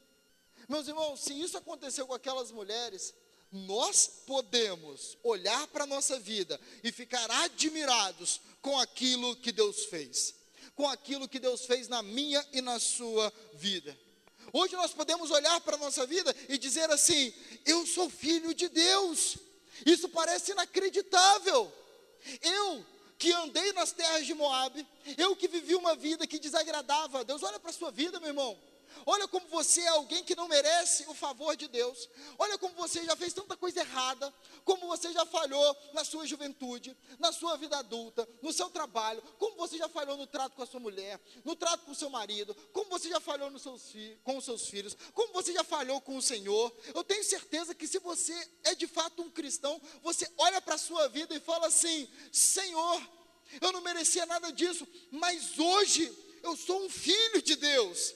Meus 0.68 0.88
irmãos, 0.88 1.20
se 1.20 1.32
isso 1.38 1.56
aconteceu 1.56 2.06
com 2.06 2.14
aquelas 2.14 2.50
mulheres, 2.50 3.14
nós 3.52 4.06
podemos 4.26 5.18
olhar 5.22 5.66
para 5.68 5.84
a 5.84 5.86
nossa 5.86 6.18
vida 6.18 6.58
e 6.82 6.90
ficar 6.90 7.30
admirados 7.30 8.40
com 8.62 8.78
aquilo 8.78 9.36
que 9.36 9.52
Deus 9.52 9.84
fez, 9.84 10.34
com 10.74 10.88
aquilo 10.88 11.28
que 11.28 11.38
Deus 11.38 11.66
fez 11.66 11.88
na 11.88 12.02
minha 12.02 12.44
e 12.52 12.62
na 12.62 12.80
sua 12.80 13.32
vida. 13.52 13.96
Hoje 14.53 14.76
nós 14.76 14.92
podemos 14.92 15.30
olhar 15.30 15.61
para 15.62 15.76
a 15.76 15.78
nossa 15.78 16.07
vida 16.07 16.34
e 16.48 16.59
dizer 16.59 16.90
assim: 16.90 17.32
eu 17.64 17.86
sou 17.86 18.11
filho 18.11 18.55
de 18.55 18.68
Deus. 18.68 19.38
Isso 19.86 20.09
parece 20.09 20.53
inacreditável. 20.53 21.72
Eu 22.42 22.84
que 23.18 23.32
andei 23.32 23.72
nas 23.72 23.92
terras 23.92 24.26
de 24.26 24.34
Moab, 24.34 24.86
eu 25.16 25.34
que 25.36 25.48
vivi 25.48 25.74
uma 25.74 25.94
vida 25.94 26.26
que 26.26 26.38
desagradava 26.38 27.20
a 27.20 27.22
Deus. 27.22 27.42
Olha 27.42 27.59
para 27.59 27.70
a 27.70 27.74
sua 27.74 27.90
vida, 27.90 28.20
meu 28.20 28.30
irmão. 28.30 28.59
Olha 29.07 29.26
como 29.28 29.47
você 29.49 29.80
é 29.80 29.88
alguém 29.88 30.22
que 30.24 30.36
não 30.36 30.49
merece 30.49 31.05
o 31.09 31.14
favor 31.14 31.57
de 31.57 31.68
Deus. 31.68 32.09
Olha 32.38 32.59
como 32.59 32.74
você 32.74 33.05
já 33.05 33.16
fez 33.16 33.32
tanta 33.32 33.57
coisa 33.57 33.80
errada, 33.80 34.32
como 34.64 34.86
você 34.86 35.12
já 35.12 35.24
falhou 35.26 35.76
na 35.93 36.05
sua 36.05 36.26
juventude, 36.26 36.97
na 37.18 37.32
sua 37.32 37.57
vida 37.57 37.78
adulta, 37.78 38.28
no 38.40 38.53
seu 38.53 38.70
trabalho, 38.70 39.22
como 39.38 39.57
você 39.57 39.76
já 39.76 39.88
falhou 39.88 40.16
no 40.16 40.26
trato 40.26 40.55
com 40.55 40.62
a 40.62 40.66
sua 40.66 40.80
mulher, 40.80 41.20
no 41.45 41.57
trato 41.57 41.84
com 41.84 41.93
o 41.93 41.95
seu 41.95 42.11
marido, 42.11 42.55
como 42.72 42.90
você 42.90 43.09
já 43.09 43.20
falhou 43.20 43.51
seus 43.59 43.93
com 44.22 44.36
os 44.36 44.45
seus 44.45 44.68
filhos, 44.68 44.97
como 45.14 45.32
você 45.32 45.53
já 45.53 45.64
falhou 45.64 46.01
com 46.01 46.16
o 46.16 46.22
Senhor. 46.22 46.74
Eu 46.95 47.05
tenho 47.05 47.24
certeza 47.24 47.74
que 47.74 47.86
se 47.86 47.99
você 47.99 48.34
é 48.64 48.74
de 48.74 48.86
fato 48.86 49.22
um 49.22 49.30
cristão, 49.30 49.80
você 50.03 50.30
olha 50.38 50.61
para 50.61 50.74
a 50.74 50.78
sua 50.78 51.09
vida 51.09 51.34
e 51.34 51.40
fala 51.40 51.66
assim: 51.68 52.09
Senhor, 52.32 53.03
eu 53.61 53.72
não 53.72 53.80
merecia 53.80 54.26
nada 54.26 54.53
disso, 54.53 54.86
mas 55.11 55.59
hoje 55.59 56.11
eu 56.43 56.57
sou 56.57 56.84
um 56.84 56.90
filho 56.90 57.43
de 57.43 57.57
Deus. 57.57 58.14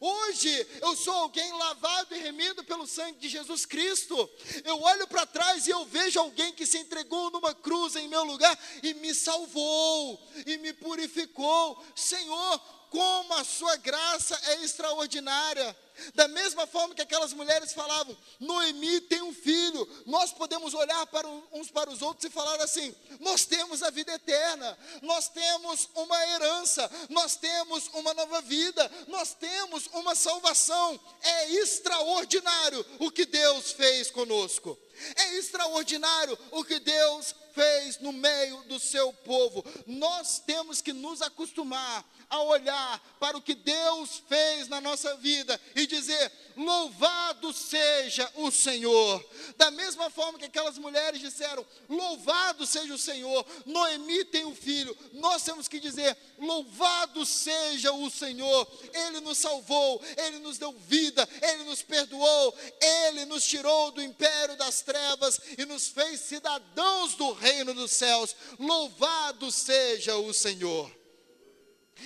Hoje 0.00 0.66
eu 0.80 0.96
sou 0.96 1.14
alguém 1.14 1.50
lavado 1.52 2.14
e 2.14 2.18
remido 2.18 2.62
pelo 2.62 2.86
sangue 2.86 3.18
de 3.18 3.28
Jesus 3.28 3.66
Cristo. 3.66 4.30
Eu 4.64 4.80
olho 4.80 5.06
para 5.08 5.26
trás 5.26 5.66
e 5.66 5.70
eu 5.70 5.84
vejo 5.84 6.20
alguém 6.20 6.52
que 6.52 6.66
se 6.66 6.78
entregou 6.78 7.30
numa 7.30 7.54
cruz 7.54 7.96
em 7.96 8.08
meu 8.08 8.24
lugar 8.24 8.56
e 8.82 8.94
me 8.94 9.14
salvou 9.14 10.20
e 10.46 10.56
me 10.58 10.72
purificou. 10.72 11.84
Senhor, 11.94 12.60
como 12.94 13.34
a 13.34 13.42
sua 13.42 13.74
graça 13.74 14.40
é 14.44 14.62
extraordinária. 14.62 15.76
Da 16.14 16.26
mesma 16.26 16.66
forma 16.66 16.94
que 16.94 17.02
aquelas 17.02 17.32
mulheres 17.32 17.72
falavam, 17.72 18.16
Noemi 18.40 19.00
tem 19.02 19.22
um 19.22 19.32
filho, 19.32 19.88
nós 20.06 20.32
podemos 20.32 20.74
olhar 20.74 21.06
para 21.06 21.28
uns 21.52 21.70
para 21.70 21.90
os 21.90 22.02
outros 22.02 22.24
e 22.24 22.30
falar 22.32 22.60
assim: 22.60 22.94
nós 23.20 23.44
temos 23.44 23.82
a 23.82 23.90
vida 23.90 24.12
eterna, 24.12 24.76
nós 25.02 25.28
temos 25.28 25.88
uma 25.94 26.26
herança, 26.26 26.90
nós 27.08 27.36
temos 27.36 27.88
uma 27.94 28.12
nova 28.14 28.40
vida, 28.42 28.90
nós 29.06 29.34
temos 29.34 29.88
uma 29.92 30.14
salvação. 30.14 30.98
É 31.22 31.50
extraordinário 31.50 32.84
o 32.98 33.10
que 33.10 33.24
Deus 33.24 33.72
fez 33.72 34.10
conosco. 34.10 34.76
É 35.16 35.34
extraordinário 35.34 36.36
o 36.50 36.64
que 36.64 36.78
Deus 36.80 37.34
fez 37.54 37.98
no 38.00 38.12
meio 38.12 38.62
do 38.64 38.78
seu 38.78 39.12
povo. 39.12 39.64
Nós 39.86 40.38
temos 40.38 40.80
que 40.80 40.92
nos 40.92 41.22
acostumar 41.22 42.04
a 42.28 42.42
olhar 42.42 43.00
para 43.20 43.36
o 43.36 43.42
que 43.42 43.54
Deus 43.54 44.22
fez 44.28 44.68
na 44.68 44.80
nossa 44.80 45.16
vida 45.16 45.60
e 45.74 45.86
dizer: 45.86 46.32
Louvado 46.56 47.52
seja 47.52 48.30
o 48.36 48.50
Senhor. 48.50 49.24
Da 49.56 49.70
mesma 49.70 50.10
forma 50.10 50.38
que 50.38 50.46
aquelas 50.46 50.78
mulheres 50.78 51.20
disseram: 51.20 51.64
Louvado 51.88 52.66
seja 52.66 52.94
o 52.94 52.98
Senhor. 52.98 53.46
Noemi 53.64 54.24
tem 54.24 54.44
um 54.44 54.54
filho. 54.54 54.96
Nós 55.12 55.42
temos 55.42 55.68
que 55.68 55.78
dizer: 55.78 56.16
Louvado 56.38 57.24
seja 57.24 57.92
o 57.92 58.10
Senhor. 58.10 58.66
Ele 58.92 59.20
nos 59.20 59.38
salvou, 59.38 60.02
ele 60.16 60.38
nos 60.38 60.58
deu 60.58 60.72
vida, 60.72 61.28
ele 61.40 61.64
nos 61.64 61.82
perdoou, 61.82 62.54
ele 62.80 63.24
nos 63.26 63.44
tirou 63.44 63.92
do 63.92 64.02
império 64.02 64.56
das 64.56 64.82
trevas 64.82 65.40
e 65.56 65.64
nos 65.64 65.88
fez 65.88 66.20
cidadãos 66.20 67.14
do 67.14 67.32
reino 67.44 67.74
dos 67.74 67.90
céus. 67.92 68.34
Louvado 68.58 69.50
seja 69.50 70.16
o 70.16 70.32
Senhor. 70.32 70.90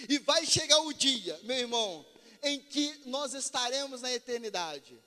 E 0.09 0.18
vai 0.18 0.45
chegar 0.45 0.80
o 0.80 0.93
dia, 0.93 1.39
meu 1.45 1.57
irmão, 1.57 2.05
em 2.43 2.59
que 2.59 3.01
nós 3.07 3.32
estaremos 3.32 4.03
na 4.03 4.12
eternidade. 4.12 4.99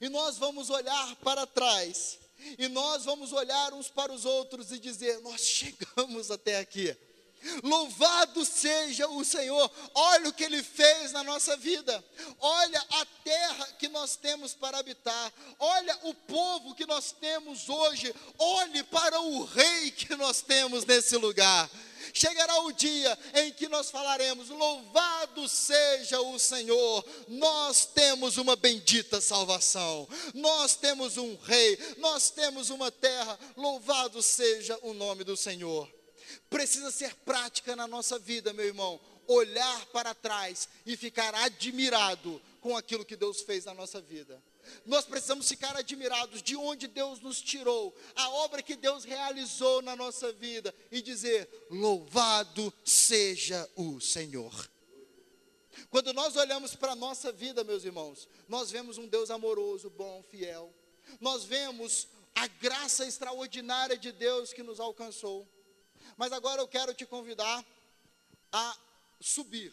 E 0.00 0.08
nós 0.08 0.38
vamos 0.38 0.70
olhar 0.70 1.16
para 1.16 1.46
trás. 1.46 2.18
E 2.58 2.66
nós 2.68 3.04
vamos 3.04 3.32
olhar 3.32 3.72
uns 3.72 3.88
para 3.88 4.12
os 4.12 4.24
outros 4.24 4.72
e 4.72 4.78
dizer: 4.78 5.20
Nós 5.20 5.40
chegamos 5.42 6.30
até 6.30 6.58
aqui. 6.58 6.96
Louvado 7.62 8.44
seja 8.44 9.08
o 9.08 9.24
Senhor, 9.24 9.70
olha 9.94 10.28
o 10.28 10.32
que 10.32 10.44
Ele 10.44 10.62
fez 10.62 11.12
na 11.12 11.24
nossa 11.24 11.56
vida, 11.56 12.04
olha 12.40 12.80
a 12.80 13.06
terra 13.24 13.66
que 13.78 13.88
nós 13.88 14.16
temos 14.16 14.54
para 14.54 14.78
habitar, 14.78 15.32
olha 15.58 15.98
o 16.04 16.14
povo 16.14 16.74
que 16.74 16.86
nós 16.86 17.12
temos 17.12 17.68
hoje, 17.68 18.14
olhe 18.38 18.82
para 18.84 19.20
o 19.20 19.44
Rei 19.44 19.90
que 19.90 20.14
nós 20.14 20.40
temos 20.42 20.84
nesse 20.84 21.16
lugar. 21.16 21.68
Chegará 22.12 22.60
o 22.62 22.72
dia 22.72 23.18
em 23.34 23.52
que 23.52 23.68
nós 23.68 23.90
falaremos: 23.90 24.48
Louvado 24.48 25.48
seja 25.48 26.20
o 26.20 26.38
Senhor, 26.38 27.04
nós 27.28 27.86
temos 27.86 28.36
uma 28.36 28.56
bendita 28.56 29.20
salvação, 29.20 30.08
nós 30.34 30.74
temos 30.74 31.16
um 31.16 31.36
Rei, 31.36 31.78
nós 31.98 32.30
temos 32.30 32.70
uma 32.70 32.90
terra, 32.90 33.38
louvado 33.56 34.20
seja 34.20 34.78
o 34.82 34.92
nome 34.92 35.24
do 35.24 35.36
Senhor. 35.36 36.01
Precisa 36.52 36.90
ser 36.90 37.14
prática 37.24 37.74
na 37.74 37.88
nossa 37.88 38.18
vida, 38.18 38.52
meu 38.52 38.66
irmão, 38.66 39.00
olhar 39.26 39.86
para 39.86 40.14
trás 40.14 40.68
e 40.84 40.96
ficar 40.98 41.34
admirado 41.34 42.40
com 42.60 42.76
aquilo 42.76 43.06
que 43.06 43.16
Deus 43.16 43.40
fez 43.40 43.64
na 43.64 43.72
nossa 43.72 44.02
vida. 44.02 44.40
Nós 44.84 45.06
precisamos 45.06 45.48
ficar 45.48 45.74
admirados 45.76 46.42
de 46.42 46.54
onde 46.54 46.86
Deus 46.86 47.20
nos 47.20 47.40
tirou, 47.40 47.96
a 48.14 48.28
obra 48.28 48.62
que 48.62 48.76
Deus 48.76 49.02
realizou 49.02 49.80
na 49.80 49.96
nossa 49.96 50.30
vida 50.30 50.74
e 50.90 51.00
dizer: 51.00 51.48
Louvado 51.70 52.72
seja 52.84 53.68
o 53.74 53.98
Senhor. 53.98 54.70
Quando 55.90 56.12
nós 56.12 56.36
olhamos 56.36 56.76
para 56.76 56.92
a 56.92 56.96
nossa 56.96 57.32
vida, 57.32 57.64
meus 57.64 57.82
irmãos, 57.82 58.28
nós 58.46 58.70
vemos 58.70 58.98
um 58.98 59.08
Deus 59.08 59.30
amoroso, 59.30 59.88
bom, 59.88 60.22
fiel. 60.30 60.72
Nós 61.18 61.44
vemos 61.44 62.08
a 62.34 62.46
graça 62.46 63.06
extraordinária 63.06 63.96
de 63.96 64.12
Deus 64.12 64.52
que 64.52 64.62
nos 64.62 64.78
alcançou. 64.78 65.48
Mas 66.16 66.32
agora 66.32 66.60
eu 66.60 66.68
quero 66.68 66.94
te 66.94 67.06
convidar 67.06 67.64
a 68.52 68.76
subir, 69.20 69.72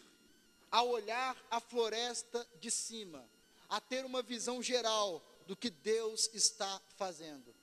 a 0.70 0.82
olhar 0.82 1.36
a 1.50 1.60
floresta 1.60 2.46
de 2.60 2.70
cima 2.70 3.28
a 3.70 3.80
ter 3.80 4.04
uma 4.04 4.20
visão 4.20 4.60
geral 4.60 5.24
do 5.46 5.56
que 5.56 5.70
Deus 5.70 6.28
está 6.34 6.82
fazendo. 6.96 7.54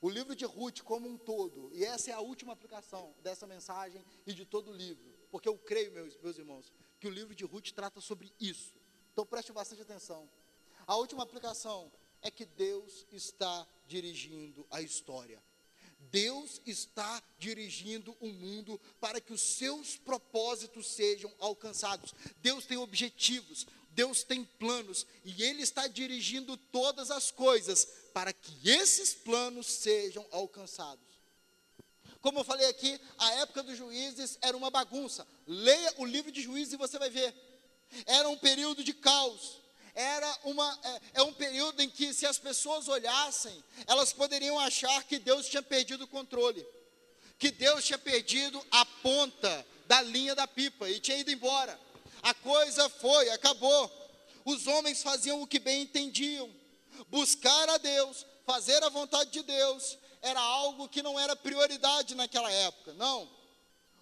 O 0.00 0.10
livro 0.10 0.36
de 0.36 0.44
Ruth 0.44 0.82
como 0.82 1.08
um 1.08 1.16
todo, 1.16 1.70
e 1.72 1.82
essa 1.82 2.10
é 2.10 2.14
a 2.14 2.20
última 2.20 2.52
aplicação 2.52 3.14
dessa 3.22 3.46
mensagem 3.46 4.04
e 4.26 4.34
de 4.34 4.44
todo 4.44 4.70
o 4.70 4.76
livro, 4.76 5.02
porque 5.30 5.48
eu 5.48 5.56
creio, 5.56 5.90
meus, 5.92 6.14
meus 6.18 6.36
irmãos, 6.36 6.70
que 7.00 7.08
o 7.08 7.10
livro 7.10 7.34
de 7.34 7.44
Ruth 7.44 7.70
trata 7.70 8.00
sobre 8.02 8.30
isso. 8.38 8.74
Então 9.12 9.24
preste 9.24 9.52
bastante 9.52 9.80
atenção. 9.80 10.28
A 10.86 10.96
última 10.96 11.22
aplicação 11.22 11.90
é 12.20 12.30
que 12.30 12.44
Deus 12.44 13.06
está 13.10 13.66
dirigindo 13.86 14.66
a 14.70 14.82
história. 14.82 15.42
Deus 16.10 16.60
está 16.66 17.22
dirigindo 17.38 18.16
o 18.20 18.28
mundo 18.28 18.80
para 19.00 19.20
que 19.20 19.32
os 19.32 19.40
seus 19.40 19.96
propósitos 19.96 20.86
sejam 20.88 21.32
alcançados. 21.38 22.14
Deus 22.42 22.66
tem 22.66 22.76
objetivos, 22.76 23.66
Deus 23.90 24.22
tem 24.22 24.44
planos 24.44 25.06
e 25.24 25.42
Ele 25.42 25.62
está 25.62 25.86
dirigindo 25.86 26.56
todas 26.56 27.10
as 27.10 27.30
coisas 27.30 27.86
para 28.12 28.32
que 28.32 28.68
esses 28.68 29.14
planos 29.14 29.66
sejam 29.66 30.26
alcançados. 30.30 31.04
Como 32.20 32.38
eu 32.38 32.44
falei 32.44 32.66
aqui, 32.68 32.98
a 33.18 33.34
época 33.34 33.62
dos 33.62 33.76
juízes 33.76 34.38
era 34.40 34.56
uma 34.56 34.70
bagunça. 34.70 35.26
Leia 35.46 35.94
o 35.98 36.06
livro 36.06 36.32
de 36.32 36.40
juízes 36.40 36.72
e 36.72 36.78
você 36.78 36.98
vai 36.98 37.10
ver. 37.10 37.34
Era 38.06 38.28
um 38.28 38.38
período 38.38 38.82
de 38.82 38.94
caos. 38.94 39.60
Era 39.94 40.38
uma, 40.44 40.78
é, 40.82 41.00
é 41.20 41.22
um 41.22 41.32
período 41.32 41.80
em 41.80 41.88
que, 41.88 42.12
se 42.12 42.26
as 42.26 42.38
pessoas 42.38 42.88
olhassem, 42.88 43.62
elas 43.86 44.12
poderiam 44.12 44.58
achar 44.58 45.04
que 45.04 45.18
Deus 45.18 45.46
tinha 45.46 45.62
perdido 45.62 46.04
o 46.04 46.08
controle, 46.08 46.66
que 47.38 47.50
Deus 47.50 47.84
tinha 47.84 47.98
perdido 47.98 48.64
a 48.70 48.84
ponta 48.84 49.66
da 49.86 50.02
linha 50.02 50.34
da 50.34 50.46
pipa 50.46 50.88
e 50.88 50.98
tinha 50.98 51.18
ido 51.18 51.30
embora. 51.30 51.78
A 52.22 52.34
coisa 52.34 52.88
foi, 52.88 53.30
acabou. 53.30 53.90
Os 54.44 54.66
homens 54.66 55.02
faziam 55.02 55.40
o 55.40 55.46
que 55.46 55.58
bem 55.58 55.82
entendiam. 55.82 56.50
Buscar 57.08 57.68
a 57.68 57.78
Deus, 57.78 58.26
fazer 58.44 58.82
a 58.82 58.88
vontade 58.88 59.30
de 59.30 59.42
Deus, 59.42 59.98
era 60.22 60.40
algo 60.40 60.88
que 60.88 61.02
não 61.02 61.20
era 61.20 61.36
prioridade 61.36 62.14
naquela 62.14 62.50
época. 62.50 62.94
Não. 62.94 63.30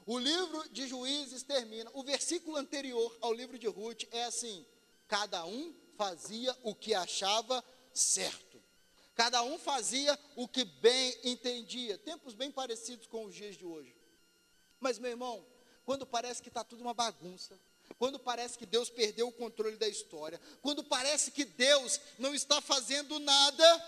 O 0.07 0.19
livro 0.19 0.69
de 0.71 0.87
Juízes 0.89 1.43
termina. 1.43 1.91
O 1.95 2.03
versículo 2.03 2.57
anterior 2.57 3.17
ao 3.21 3.33
livro 3.33 3.59
de 3.59 3.67
Ruth 3.67 4.05
é 4.11 4.25
assim: 4.25 4.65
cada 5.13 5.45
um 5.45 5.75
fazia 5.95 6.57
o 6.63 6.75
que 6.75 6.95
achava 6.95 7.63
certo. 7.93 8.59
Cada 9.15 9.43
um 9.43 9.59
fazia 9.59 10.19
o 10.35 10.49
que 10.49 10.65
bem 10.65 11.15
entendia. 11.23 11.99
Tempos 11.99 12.33
bem 12.33 12.51
parecidos 12.51 13.07
com 13.07 13.27
os 13.27 13.35
dias 13.35 13.55
de 13.55 13.67
hoje. 13.67 13.95
Mas, 14.81 14.99
meu 14.99 15.11
irmão, 15.11 15.45
quando 15.85 16.07
parece 16.07 16.41
que 16.41 16.49
está 16.49 16.65
tudo 16.65 16.81
uma 16.81 16.95
bagunça, 16.95 17.61
quando 17.99 18.19
parece 18.19 18.57
que 18.57 18.65
Deus 18.65 18.89
perdeu 18.89 19.29
o 19.29 19.33
controle 19.33 19.77
da 19.77 19.87
história, 19.87 20.41
quando 20.63 20.83
parece 20.83 21.31
que 21.31 21.45
Deus 21.45 22.01
não 22.19 22.35
está 22.35 22.63
fazendo 22.63 23.19
nada, 23.19 23.87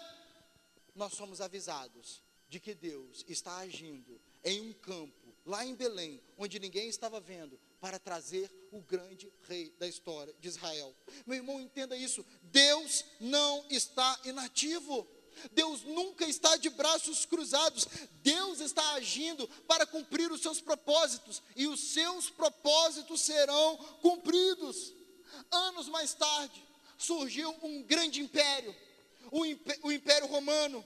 nós 0.95 1.15
somos 1.15 1.41
avisados 1.41 2.21
de 2.51 2.61
que 2.61 2.75
Deus 2.75 3.25
está 3.27 3.57
agindo 3.61 4.21
em 4.45 4.61
um 4.61 4.75
campo, 4.75 5.35
lá 5.47 5.65
em 5.65 5.75
Belém, 5.75 6.21
onde 6.37 6.59
ninguém 6.59 6.87
estava 6.87 7.19
vendo, 7.19 7.59
para 7.85 7.99
trazer 7.99 8.51
o 8.73 8.81
grande 8.81 9.31
rei 9.47 9.69
da 9.79 9.87
história 9.87 10.35
de 10.41 10.49
Israel. 10.49 10.97
Meu 11.27 11.37
irmão, 11.37 11.61
entenda 11.61 11.95
isso: 11.95 12.25
Deus 12.45 13.05
não 13.21 13.63
está 13.69 14.19
inativo. 14.25 15.07
Deus 15.53 15.83
nunca 15.83 16.25
está 16.25 16.57
de 16.57 16.71
braços 16.71 17.27
cruzados. 17.27 17.87
Deus 18.23 18.61
está 18.61 18.95
agindo 18.95 19.47
para 19.69 19.85
cumprir 19.85 20.33
os 20.33 20.41
seus 20.41 20.63
propósitos 20.63 21.43
e 21.55 21.67
os 21.67 21.79
seus 21.93 22.31
propósitos 22.31 23.21
serão 23.21 23.77
cumpridos. 24.01 24.95
Anos 25.51 25.87
mais 25.87 26.15
tarde, 26.15 26.65
surgiu 26.97 27.55
um 27.63 27.83
grande 27.83 28.19
império, 28.19 28.75
o, 29.31 29.43
o 29.87 29.93
Império 29.93 30.27
Romano. 30.27 30.83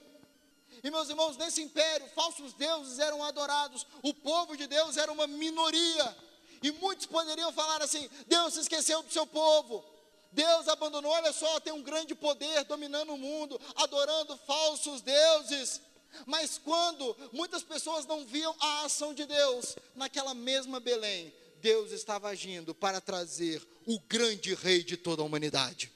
E 0.82 0.90
meus 0.90 1.08
irmãos, 1.08 1.36
nesse 1.36 1.62
império, 1.62 2.08
falsos 2.08 2.54
deuses 2.54 2.98
eram 2.98 3.22
adorados, 3.22 3.86
o 4.02 4.12
povo 4.12 4.56
de 4.56 4.66
Deus 4.66 4.96
era 4.96 5.12
uma 5.12 5.28
minoria. 5.28 6.27
E 6.62 6.70
muitos 6.72 7.06
poderiam 7.06 7.52
falar 7.52 7.82
assim: 7.82 8.08
Deus 8.26 8.54
se 8.54 8.60
esqueceu 8.60 9.02
do 9.02 9.12
seu 9.12 9.26
povo. 9.26 9.84
Deus 10.32 10.68
abandonou, 10.68 11.10
olha 11.10 11.32
só, 11.32 11.58
tem 11.60 11.72
um 11.72 11.82
grande 11.82 12.14
poder 12.14 12.64
dominando 12.64 13.14
o 13.14 13.18
mundo, 13.18 13.58
adorando 13.76 14.36
falsos 14.46 15.00
deuses. 15.00 15.80
Mas 16.26 16.58
quando 16.58 17.16
muitas 17.32 17.62
pessoas 17.62 18.06
não 18.06 18.26
viam 18.26 18.54
a 18.60 18.84
ação 18.84 19.14
de 19.14 19.24
Deus, 19.24 19.76
naquela 19.94 20.34
mesma 20.34 20.80
Belém, 20.80 21.32
Deus 21.60 21.92
estava 21.92 22.28
agindo 22.28 22.74
para 22.74 23.00
trazer 23.00 23.66
o 23.86 23.98
grande 24.00 24.54
rei 24.54 24.82
de 24.82 24.96
toda 24.96 25.22
a 25.22 25.24
humanidade. 25.24 25.90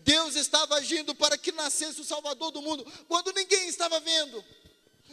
Deus 0.00 0.36
estava 0.36 0.76
agindo 0.76 1.14
para 1.14 1.36
que 1.36 1.52
nascesse 1.52 2.00
o 2.00 2.04
Salvador 2.04 2.50
do 2.50 2.62
mundo, 2.62 2.86
quando 3.08 3.32
ninguém 3.32 3.68
estava 3.68 3.98
vendo. 4.00 4.44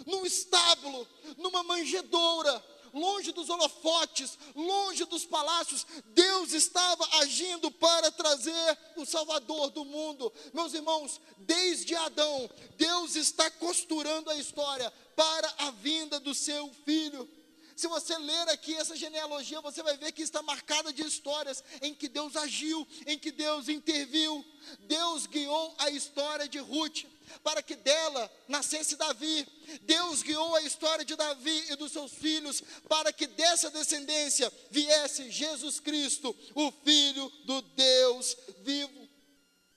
Num 0.06 0.26
estábulo, 0.26 1.08
numa 1.38 1.64
manjedoura, 1.64 2.64
longe 2.94 3.32
dos 3.32 3.50
holofotes, 3.50 4.38
longe 4.56 5.06
dos 5.06 5.26
palácios, 5.26 5.86
Deus 6.06 6.54
estava 6.54 7.08
agindo 7.20 7.72
para 7.72 8.12
trazer 8.12 8.78
o 8.96 9.06
Salvador 9.06 9.70
do 9.72 9.86
mundo. 9.86 10.32
Meus 10.54 10.74
irmãos, 10.74 11.20
desde 11.38 11.96
Adão, 11.96 12.50
Deus 12.78 13.16
está 13.16 13.50
costurando 13.52 14.30
a 14.30 14.36
história 14.36 14.92
para 15.16 15.54
a 15.60 15.72
vinda 15.72 16.20
do 16.20 16.34
seu 16.34 16.72
filho. 16.86 17.30
Se 17.76 17.88
você 17.88 18.16
ler 18.18 18.50
aqui 18.50 18.76
essa 18.76 18.96
genealogia, 18.96 19.60
você 19.62 19.82
vai 19.82 19.98
ver 19.98 20.12
que 20.12 20.22
está 20.22 20.42
marcada 20.44 20.94
de 20.94 21.02
histórias 21.02 21.64
em 21.82 21.96
que 21.96 22.08
Deus 22.08 22.36
agiu, 22.36 22.88
em 23.08 23.18
que 23.18 23.32
Deus 23.32 23.70
interviu. 23.70 24.46
Deus 24.82 25.26
guiou 25.26 25.74
a 25.80 25.90
história 25.90 26.48
de 26.48 26.60
Ruth 26.60 27.06
para 27.44 27.62
que 27.62 27.76
dela 27.76 28.32
nascesse 28.48 28.96
Davi. 28.96 29.48
Deus 29.84 30.22
guiou 30.22 30.56
a 30.56 30.62
história 30.62 31.06
de 31.06 31.16
Davi 31.16 31.66
e 31.72 31.76
dos 31.76 31.92
seus 31.92 32.14
filhos 32.14 32.62
para 32.88 33.12
que 33.12 33.28
dessa 33.28 33.70
descendência 33.70 34.52
viesse 34.70 35.32
Jesus 35.32 35.80
Cristo, 35.80 36.36
o 36.56 36.72
Filho 36.84 37.30
do 37.46 37.62
Deus 37.62 38.38
vivo. 38.60 39.10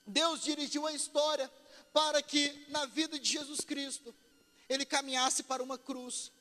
Deus 0.07 0.43
dirigiu 0.43 0.87
a 0.87 0.93
história 0.93 1.51
para 1.93 2.21
que 2.23 2.67
na 2.69 2.87
vida 2.87 3.19
de 3.19 3.31
Jesus 3.31 3.61
Cristo 3.61 4.15
ele 4.69 4.85
caminhasse 4.85 5.43
para 5.43 5.63
uma 5.63 5.79
cruz 5.79 6.33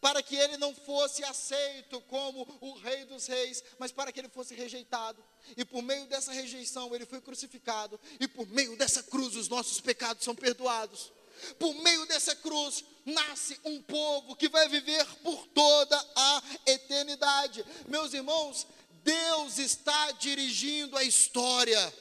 para 0.00 0.22
que 0.22 0.36
ele 0.36 0.56
não 0.56 0.74
fosse 0.74 1.24
aceito 1.24 2.00
como 2.02 2.46
o 2.60 2.74
Rei 2.74 3.04
dos 3.04 3.26
Reis, 3.26 3.62
mas 3.78 3.92
para 3.92 4.12
que 4.12 4.20
ele 4.20 4.28
fosse 4.28 4.54
rejeitado. 4.54 5.22
E 5.56 5.64
por 5.64 5.82
meio 5.82 6.06
dessa 6.06 6.32
rejeição 6.32 6.94
ele 6.94 7.06
foi 7.06 7.20
crucificado, 7.20 7.98
e 8.18 8.28
por 8.28 8.46
meio 8.48 8.76
dessa 8.76 9.02
cruz 9.02 9.36
os 9.36 9.48
nossos 9.48 9.80
pecados 9.80 10.24
são 10.24 10.34
perdoados. 10.34 11.12
Por 11.58 11.74
meio 11.74 12.04
dessa 12.06 12.36
cruz 12.36 12.84
nasce 13.04 13.58
um 13.64 13.80
povo 13.82 14.36
que 14.36 14.48
vai 14.48 14.68
viver 14.68 15.04
por 15.22 15.46
toda 15.48 15.96
a 16.14 16.42
eternidade. 16.66 17.64
Meus 17.88 18.12
irmãos, 18.12 18.66
Deus 19.02 19.58
está 19.58 20.12
dirigindo 20.12 20.96
a 20.96 21.04
história. 21.04 21.94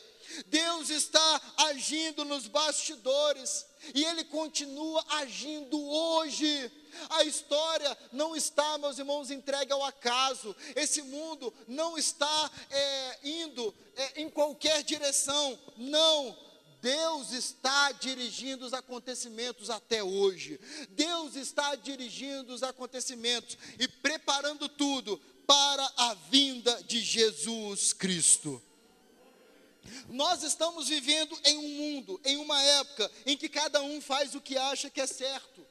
Deus 0.47 0.89
está 0.89 1.41
agindo 1.57 2.25
nos 2.25 2.47
bastidores 2.47 3.65
e 3.93 4.03
Ele 4.03 4.23
continua 4.23 5.03
agindo 5.09 5.79
hoje. 5.79 6.71
A 7.09 7.23
história 7.23 7.97
não 8.11 8.35
está, 8.35 8.77
meus 8.77 8.97
irmãos, 8.97 9.31
entregue 9.31 9.71
ao 9.71 9.83
acaso. 9.83 10.55
Esse 10.75 11.01
mundo 11.01 11.53
não 11.67 11.97
está 11.97 12.51
é, 12.69 13.19
indo 13.23 13.73
é, 13.95 14.21
em 14.21 14.29
qualquer 14.29 14.83
direção. 14.83 15.57
Não. 15.77 16.49
Deus 16.81 17.33
está 17.33 17.91
dirigindo 17.91 18.65
os 18.65 18.73
acontecimentos 18.73 19.69
até 19.69 20.01
hoje. 20.01 20.59
Deus 20.91 21.35
está 21.35 21.75
dirigindo 21.75 22.53
os 22.53 22.63
acontecimentos 22.63 23.57
e 23.77 23.87
preparando 23.87 24.69
tudo 24.69 25.19
para 25.45 25.91
a 25.97 26.13
vinda 26.29 26.81
de 26.83 27.01
Jesus 27.01 27.91
Cristo. 27.91 28.61
Nós 30.09 30.43
estamos 30.43 30.87
vivendo 30.87 31.37
em 31.45 31.57
um 31.57 31.69
mundo, 31.69 32.19
em 32.25 32.37
uma 32.37 32.61
época 32.61 33.09
em 33.25 33.37
que 33.37 33.49
cada 33.49 33.81
um 33.81 34.01
faz 34.01 34.35
o 34.35 34.41
que 34.41 34.57
acha 34.57 34.89
que 34.89 35.01
é 35.01 35.07
certo. 35.07 35.65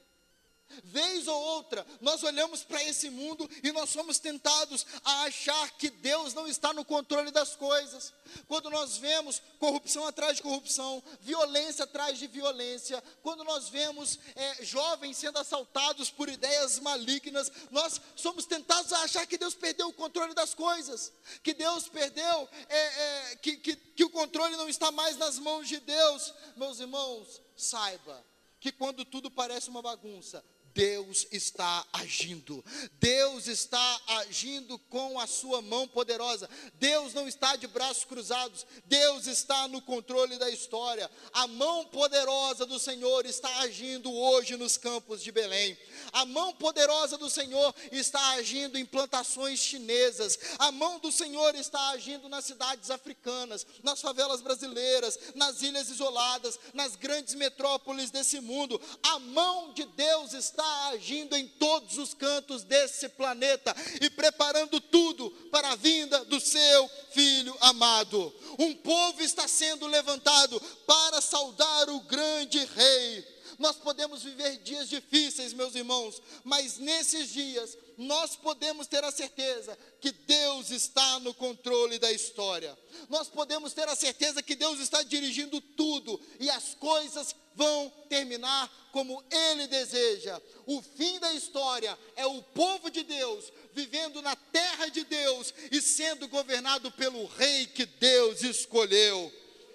Vez 0.83 1.27
ou 1.27 1.39
outra, 1.39 1.85
nós 1.99 2.23
olhamos 2.23 2.63
para 2.63 2.83
esse 2.83 3.09
mundo 3.09 3.49
e 3.63 3.71
nós 3.71 3.89
somos 3.89 4.19
tentados 4.19 4.85
a 5.03 5.23
achar 5.23 5.71
que 5.71 5.89
Deus 5.89 6.33
não 6.33 6.47
está 6.47 6.73
no 6.73 6.85
controle 6.85 7.31
das 7.31 7.55
coisas. 7.55 8.13
Quando 8.47 8.69
nós 8.69 8.97
vemos 8.97 9.41
corrupção 9.59 10.05
atrás 10.05 10.37
de 10.37 10.43
corrupção, 10.43 11.03
violência 11.21 11.83
atrás 11.83 12.17
de 12.17 12.27
violência, 12.27 13.03
quando 13.21 13.43
nós 13.43 13.69
vemos 13.69 14.19
é, 14.35 14.63
jovens 14.63 15.17
sendo 15.17 15.39
assaltados 15.39 16.09
por 16.09 16.29
ideias 16.29 16.79
malignas, 16.79 17.51
nós 17.71 17.99
somos 18.15 18.45
tentados 18.45 18.93
a 18.93 19.03
achar 19.03 19.25
que 19.25 19.37
Deus 19.37 19.55
perdeu 19.55 19.87
o 19.89 19.93
controle 19.93 20.33
das 20.33 20.53
coisas, 20.53 21.11
que 21.43 21.53
Deus 21.53 21.89
perdeu, 21.89 22.49
é, 22.69 22.77
é, 22.77 23.35
que, 23.37 23.57
que, 23.57 23.75
que 23.75 24.03
o 24.03 24.09
controle 24.09 24.55
não 24.55 24.69
está 24.69 24.91
mais 24.91 25.17
nas 25.17 25.39
mãos 25.39 25.67
de 25.67 25.79
Deus. 25.79 26.33
Meus 26.55 26.79
irmãos, 26.79 27.41
saiba 27.55 28.23
que 28.59 28.71
quando 28.71 29.05
tudo 29.05 29.31
parece 29.31 29.69
uma 29.69 29.81
bagunça, 29.81 30.43
Deus 30.73 31.27
está 31.31 31.85
agindo, 31.93 32.63
Deus 32.99 33.47
está 33.47 34.01
agindo 34.07 34.77
com 34.89 35.19
a 35.19 35.27
sua 35.27 35.61
mão 35.61 35.87
poderosa, 35.87 36.49
Deus 36.75 37.13
não 37.13 37.27
está 37.27 37.55
de 37.55 37.67
braços 37.67 38.03
cruzados, 38.03 38.65
Deus 38.85 39.27
está 39.27 39.67
no 39.67 39.81
controle 39.81 40.37
da 40.37 40.49
história, 40.49 41.09
a 41.33 41.47
mão 41.47 41.85
poderosa 41.85 42.65
do 42.65 42.79
Senhor 42.79 43.25
está 43.25 43.49
agindo 43.59 44.13
hoje 44.13 44.57
nos 44.57 44.77
campos 44.77 45.23
de 45.23 45.31
Belém, 45.31 45.77
a 46.11 46.25
mão 46.25 46.53
poderosa 46.53 47.17
do 47.17 47.29
Senhor 47.29 47.73
está 47.91 48.31
agindo 48.31 48.77
em 48.77 48.85
plantações 48.85 49.59
chinesas, 49.59 50.37
a 50.57 50.71
mão 50.71 50.99
do 50.99 51.11
Senhor 51.11 51.55
está 51.55 51.89
agindo 51.89 52.29
nas 52.29 52.45
cidades 52.45 52.89
africanas, 52.89 53.65
nas 53.83 54.01
favelas 54.01 54.41
brasileiras, 54.41 55.17
nas 55.35 55.61
ilhas 55.61 55.89
isoladas, 55.89 56.59
nas 56.73 56.95
grandes 56.95 57.33
metrópoles 57.35 58.11
desse 58.11 58.39
mundo, 58.39 58.79
a 59.03 59.19
mão 59.19 59.73
de 59.73 59.85
Deus 59.85 60.33
está 60.33 60.58
está 60.59 60.89
agindo 60.89 61.37
em 61.37 61.47
todos 61.47 61.97
os 61.97 62.13
cantos 62.13 62.63
desse 62.63 63.07
planeta 63.07 63.73
e 64.01 64.09
preparando 64.09 64.81
tudo 64.81 65.31
para 65.49 65.69
a 65.71 65.75
vinda 65.77 66.25
do 66.25 66.37
seu 66.39 66.89
filho 67.11 67.55
amado. 67.61 68.33
Um 68.59 68.75
povo 68.75 69.21
está 69.21 69.47
sendo 69.47 69.87
levantado 69.87 70.59
para 70.85 71.21
saudar 71.21 71.89
o 71.89 72.01
grande 72.01 72.59
rei. 72.65 73.39
Nós 73.57 73.77
podemos 73.77 74.23
viver 74.23 74.57
dias 74.57 74.89
difíceis, 74.89 75.53
meus 75.53 75.75
irmãos, 75.75 76.21
mas 76.43 76.77
nesses 76.77 77.29
dias 77.29 77.77
nós 77.99 78.33
podemos 78.33 78.87
ter 78.87 79.03
a 79.03 79.11
certeza 79.11 79.77
que 79.99 80.13
Deus 80.13 80.71
está 80.71 81.19
no 81.19 81.33
controle 81.33 81.99
da 81.99 82.09
história. 82.09 82.77
Nós 83.09 83.27
podemos 83.27 83.73
ter 83.73 83.89
a 83.89 83.95
certeza 83.95 84.41
que 84.41 84.55
Deus 84.55 84.79
está 84.79 85.03
dirigindo 85.03 85.59
tudo 85.59 86.17
e 86.39 86.49
as 86.49 86.73
coisas 86.75 87.35
vão 87.55 87.91
terminar 88.07 88.71
como 88.93 89.21
Ele 89.29 89.67
deseja. 89.67 90.41
O 90.65 90.81
fim 90.81 91.19
da 91.19 91.33
história 91.33 91.99
é 92.15 92.25
o 92.25 92.41
povo 92.41 92.89
de 92.89 93.03
Deus 93.03 93.51
vivendo 93.73 94.21
na 94.21 94.33
terra 94.33 94.87
de 94.87 95.03
Deus 95.03 95.53
e 95.69 95.81
sendo 95.81 96.29
governado 96.29 96.89
pelo 96.91 97.25
Rei 97.25 97.67
que 97.67 97.85
Deus 97.85 98.43
escolheu. 98.43 99.29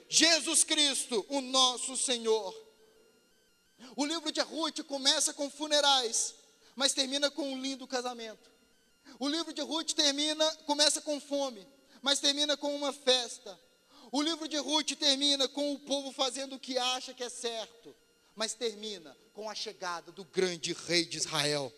Jesus 0.09 0.65
Cristo, 0.65 1.27
o 1.29 1.43
nosso 1.43 1.95
Senhor. 1.95 2.59
O 3.95 4.07
livro 4.07 4.33
de 4.33 4.41
Ruth 4.41 4.83
começa 4.85 5.35
com 5.35 5.51
funerais 5.51 6.43
mas 6.77 6.93
termina 6.93 7.31
com 7.31 7.53
um 7.53 7.61
lindo 7.61 7.87
casamento. 7.87 8.51
O 9.19 9.29
livro 9.29 9.53
de 9.53 9.63
Ruth 9.63 9.93
termina, 9.93 10.49
começa 10.67 11.01
com 11.01 11.21
fome, 11.21 11.67
mas 12.03 12.21
termina 12.21 12.57
com 12.57 12.75
uma 12.75 12.93
festa. 12.93 13.59
O 14.11 14.23
livro 14.23 14.47
de 14.49 14.57
Ruth 14.57 14.93
termina 14.93 15.49
com 15.49 15.73
o 15.73 15.79
povo 15.79 16.13
fazendo 16.13 16.57
o 16.57 16.61
que 16.61 16.79
acha 16.79 17.15
que 17.15 17.23
é 17.23 17.29
certo, 17.29 17.95
mas 18.35 18.55
termina 18.55 19.17
com 19.33 19.49
a 19.49 19.55
chegada 19.55 20.13
do 20.13 20.25
grande 20.25 20.73
rei 20.73 21.05
de 21.05 21.19
Israel. 21.19 21.73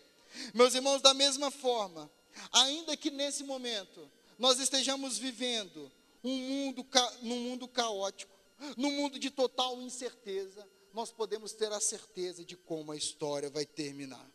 Meus 0.53 0.75
irmãos, 0.75 1.01
da 1.01 1.13
mesma 1.13 1.49
forma, 1.49 2.09
ainda 2.51 2.95
que 2.95 3.09
nesse 3.09 3.43
momento 3.43 4.09
nós 4.37 4.59
estejamos 4.59 5.17
vivendo 5.17 5.91
um 6.23 6.35
mundo, 6.35 6.85
num 7.21 7.39
mundo 7.39 7.67
caótico, 7.67 8.35
num 8.75 8.91
mundo 8.91 9.17
de 9.19 9.29
total 9.29 9.81
incerteza, 9.81 10.67
nós 10.93 11.11
podemos 11.11 11.53
ter 11.53 11.71
a 11.71 11.79
certeza 11.79 12.43
de 12.43 12.55
como 12.55 12.91
a 12.91 12.97
história 12.97 13.49
vai 13.49 13.65
terminar. 13.65 14.27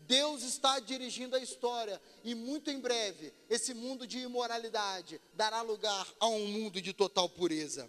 Deus 0.00 0.42
está 0.42 0.78
dirigindo 0.80 1.36
a 1.36 1.40
história 1.40 2.00
e 2.24 2.34
muito 2.34 2.70
em 2.70 2.80
breve 2.80 3.32
esse 3.48 3.74
mundo 3.74 4.06
de 4.06 4.18
imoralidade 4.18 5.20
dará 5.34 5.62
lugar 5.62 6.06
a 6.18 6.28
um 6.28 6.46
mundo 6.46 6.80
de 6.80 6.92
total 6.92 7.28
pureza. 7.28 7.88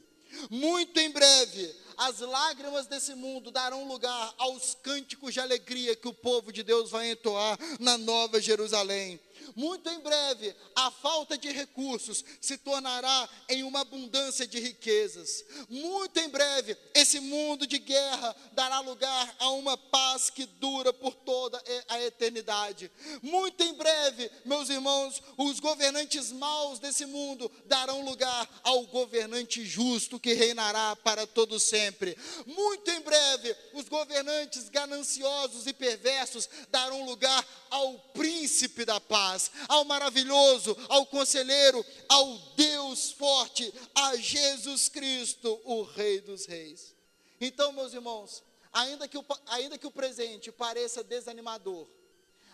Muito 0.50 1.00
em 1.00 1.12
breve, 1.12 1.76
as 1.98 2.20
lágrimas 2.20 2.88
desse 2.88 3.14
mundo 3.14 3.52
darão 3.52 3.88
lugar 3.88 4.34
aos 4.38 4.76
cânticos 4.76 5.34
de 5.34 5.40
alegria 5.40 5.96
que 5.96 6.08
o 6.08 6.14
povo 6.14 6.52
de 6.52 6.64
Deus 6.64 6.90
vai 6.90 7.12
entoar 7.12 7.58
na 7.80 7.98
Nova 7.98 8.42
Jerusalém. 8.42 9.20
Muito 9.56 9.90
em 9.90 10.00
breve, 10.00 10.56
a 10.76 10.92
falta 10.92 11.38
de 11.38 11.52
recursos 11.52 12.24
se 12.42 12.58
tornará 12.58 13.30
em 13.50 13.64
uma 13.64 13.82
abundância 13.82 14.48
de 14.48 14.60
riquezas. 14.60 15.44
Muito 15.70 16.20
em 16.20 16.30
breve, 16.30 16.78
esse 16.94 17.20
mundo 17.20 17.66
de 17.66 17.78
guerra 17.80 18.36
dará 18.54 18.80
lugar 18.80 19.36
a 19.40 19.50
uma 19.52 19.78
paz 19.78 20.30
que 20.30 20.46
dura 20.46 20.94
por 20.94 21.16
toda 21.16 21.62
a 21.88 22.02
eternidade. 22.02 22.92
Muito 23.22 23.64
em 23.64 23.74
breve, 23.74 24.30
meus 24.46 24.70
irmãos, 24.70 25.22
os 25.38 25.60
governantes 25.60 26.32
maus 26.32 26.80
desse 26.80 27.06
mundo 27.06 27.52
darão 27.66 28.04
lugar 28.06 28.50
ao 28.64 28.84
governante 28.88 29.66
justo 29.66 30.20
que 30.20 30.34
reinará 30.34 30.96
para 30.96 31.26
todo 31.26 31.60
sempre. 31.60 32.18
Muito 32.46 32.90
em 32.92 33.02
breve, 33.02 33.56
os 33.74 33.88
governantes 33.90 34.70
gananciosos 34.70 35.68
e 35.68 35.74
perversos 35.74 36.50
darão 36.70 37.06
lugar 37.06 37.46
ao 37.70 37.98
príncipe 38.14 38.86
da 38.86 39.00
paz, 39.00 39.33
ao 39.68 39.86
maravilhoso, 39.86 40.76
ao 40.90 41.06
conselheiro, 41.06 41.86
ao 42.10 42.38
Deus 42.56 43.12
forte, 43.12 43.74
a 43.94 44.16
Jesus 44.18 44.90
Cristo, 44.90 45.60
o 45.64 45.84
Rei 45.84 46.22
dos 46.22 46.46
Reis. 46.46 46.94
Então, 47.40 47.72
meus 47.72 47.94
irmãos, 47.94 48.44
ainda 48.72 49.08
que 49.08 49.18
o, 49.18 49.26
ainda 49.48 49.78
que 49.78 49.88
o 49.88 49.92
presente 49.92 50.52
pareça 50.52 51.04
desanimador, 51.04 51.88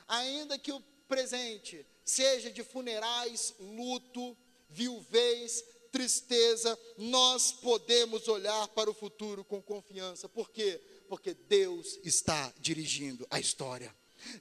ainda 0.08 0.58
que 0.58 0.72
o 0.72 0.82
presente 1.08 1.86
seja 2.04 2.52
de 2.52 2.64
funerais, 2.64 3.54
luto, 3.60 4.36
viuvez, 4.70 5.64
tristeza, 5.92 6.78
nós 6.98 7.52
podemos 7.52 8.28
olhar 8.28 8.68
para 8.70 8.90
o 8.90 8.94
futuro 8.94 9.44
com 9.44 9.62
confiança. 9.62 10.30
Por 10.30 10.50
quê? 10.50 10.80
Porque 11.08 11.34
Deus 11.34 12.00
está 12.04 12.54
dirigindo 12.60 13.26
a 13.30 13.40
história. 13.40 13.94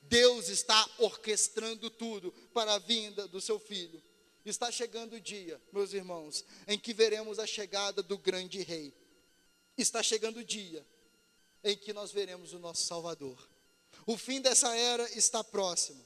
Deus 0.03 0.49
está 0.49 0.89
orquestrando 0.99 1.91
tudo 1.91 2.33
para 2.53 2.74
a 2.74 2.79
vinda 2.79 3.26
do 3.29 3.41
seu 3.41 3.59
filho. 3.59 4.03
Está 4.45 4.70
chegando 4.70 5.16
o 5.16 5.20
dia, 5.20 5.61
meus 5.72 5.93
irmãos, 5.93 6.45
em 6.66 6.79
que 6.79 6.95
veremos 6.95 7.39
a 7.39 7.47
chegada 7.47 8.03
do 8.03 8.16
grande 8.16 8.62
rei. 8.62 8.95
Está 9.76 10.03
chegando 10.03 10.39
o 10.39 10.45
dia 10.45 10.87
em 11.62 11.76
que 11.76 11.93
nós 11.93 12.12
veremos 12.12 12.53
o 12.53 12.59
nosso 12.59 12.87
Salvador. 12.87 13.49
O 14.07 14.16
fim 14.16 14.41
dessa 14.41 14.74
era 14.74 15.05
está 15.16 15.45
próximo. 15.45 16.05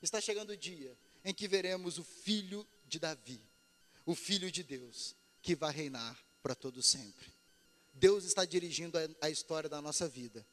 Está 0.00 0.20
chegando 0.20 0.50
o 0.50 0.56
dia 0.56 0.96
em 1.24 1.32
que 1.32 1.48
veremos 1.48 1.98
o 1.98 2.04
filho 2.04 2.66
de 2.86 2.98
Davi, 2.98 3.40
o 4.04 4.14
filho 4.14 4.50
de 4.50 4.62
Deus, 4.62 5.14
que 5.40 5.54
vai 5.54 5.72
reinar 5.72 6.18
para 6.42 6.54
todo 6.54 6.82
sempre. 6.82 7.32
Deus 7.92 8.24
está 8.24 8.44
dirigindo 8.44 8.98
a, 8.98 9.26
a 9.26 9.30
história 9.30 9.68
da 9.68 9.80
nossa 9.80 10.08
vida. 10.08 10.46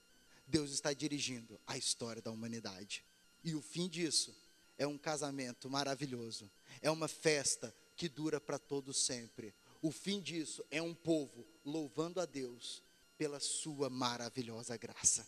Deus 0.49 0.71
está 0.71 0.91
dirigindo 0.93 1.59
a 1.67 1.77
história 1.77 2.21
da 2.21 2.31
humanidade. 2.31 3.05
E 3.43 3.53
o 3.53 3.61
fim 3.61 3.87
disso 3.87 4.35
é 4.77 4.87
um 4.87 4.97
casamento 4.97 5.69
maravilhoso, 5.69 6.49
é 6.81 6.89
uma 6.89 7.07
festa 7.07 7.73
que 7.95 8.09
dura 8.09 8.39
para 8.39 8.57
todo 8.57 8.93
sempre. 8.93 9.53
O 9.81 9.91
fim 9.91 10.19
disso 10.19 10.65
é 10.71 10.81
um 10.81 10.93
povo 10.93 11.45
louvando 11.63 12.19
a 12.19 12.25
Deus 12.25 12.81
pela 13.17 13.39
sua 13.39 13.89
maravilhosa 13.89 14.75
graça. 14.75 15.25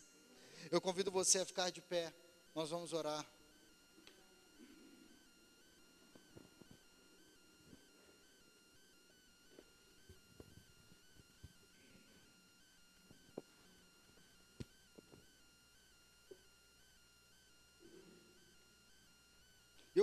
Eu 0.72 0.82
convido 0.82 1.11
você 1.11 1.39
a 1.39 1.45
ficar 1.45 1.69
de 1.69 1.82
pé. 1.82 2.13
Nós 2.55 2.69
vamos 2.69 2.91
orar. 2.91 3.26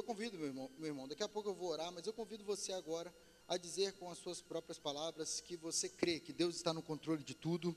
Convido, 0.08 0.38
meu 0.38 0.46
irmão, 0.46 0.70
meu 0.78 0.86
irmão, 0.86 1.06
daqui 1.06 1.22
a 1.22 1.28
pouco 1.28 1.50
eu 1.50 1.54
vou 1.54 1.68
orar, 1.68 1.92
mas 1.92 2.06
eu 2.06 2.14
convido 2.14 2.42
você 2.42 2.72
agora 2.72 3.14
a 3.46 3.58
dizer 3.58 3.92
com 3.98 4.10
as 4.10 4.16
suas 4.16 4.40
próprias 4.40 4.78
palavras 4.78 5.38
que 5.38 5.54
você 5.54 5.86
crê 5.86 6.18
que 6.18 6.32
Deus 6.32 6.56
está 6.56 6.72
no 6.72 6.82
controle 6.82 7.22
de 7.22 7.34
tudo, 7.34 7.76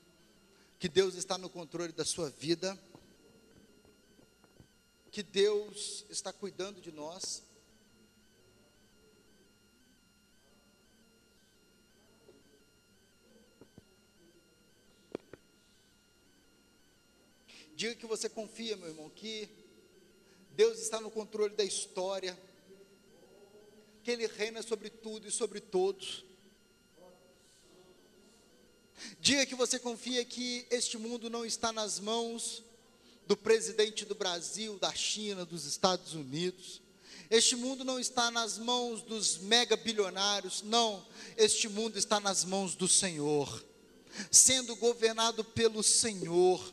que 0.78 0.88
Deus 0.88 1.14
está 1.14 1.36
no 1.36 1.50
controle 1.50 1.92
da 1.92 2.06
sua 2.06 2.30
vida, 2.30 2.82
que 5.10 5.22
Deus 5.22 6.06
está 6.08 6.32
cuidando 6.32 6.80
de 6.80 6.90
nós. 6.90 7.42
Diga 17.76 17.94
que 17.94 18.06
você 18.06 18.26
confia, 18.26 18.74
meu 18.78 18.88
irmão, 18.88 19.10
que 19.10 19.61
Deus 20.54 20.78
está 20.80 21.00
no 21.00 21.10
controle 21.10 21.54
da 21.54 21.64
história, 21.64 22.38
que 24.02 24.10
Ele 24.10 24.26
reina 24.26 24.62
sobre 24.62 24.90
tudo 24.90 25.26
e 25.26 25.30
sobre 25.30 25.60
todos. 25.60 26.24
Diga 29.18 29.46
que 29.46 29.54
você 29.54 29.78
confia 29.78 30.24
que 30.24 30.66
este 30.70 30.98
mundo 30.98 31.30
não 31.30 31.44
está 31.44 31.72
nas 31.72 31.98
mãos 31.98 32.62
do 33.26 33.36
presidente 33.36 34.04
do 34.04 34.14
Brasil, 34.14 34.78
da 34.78 34.92
China, 34.92 35.44
dos 35.44 35.64
Estados 35.64 36.14
Unidos. 36.14 36.82
Este 37.30 37.56
mundo 37.56 37.84
não 37.84 37.98
está 37.98 38.30
nas 38.30 38.58
mãos 38.58 39.00
dos 39.02 39.38
mega 39.38 39.76
bilionários, 39.76 40.62
não. 40.62 41.04
Este 41.36 41.68
mundo 41.68 41.98
está 41.98 42.20
nas 42.20 42.44
mãos 42.44 42.74
do 42.74 42.86
Senhor, 42.86 43.64
sendo 44.30 44.76
governado 44.76 45.42
pelo 45.42 45.82
Senhor 45.82 46.72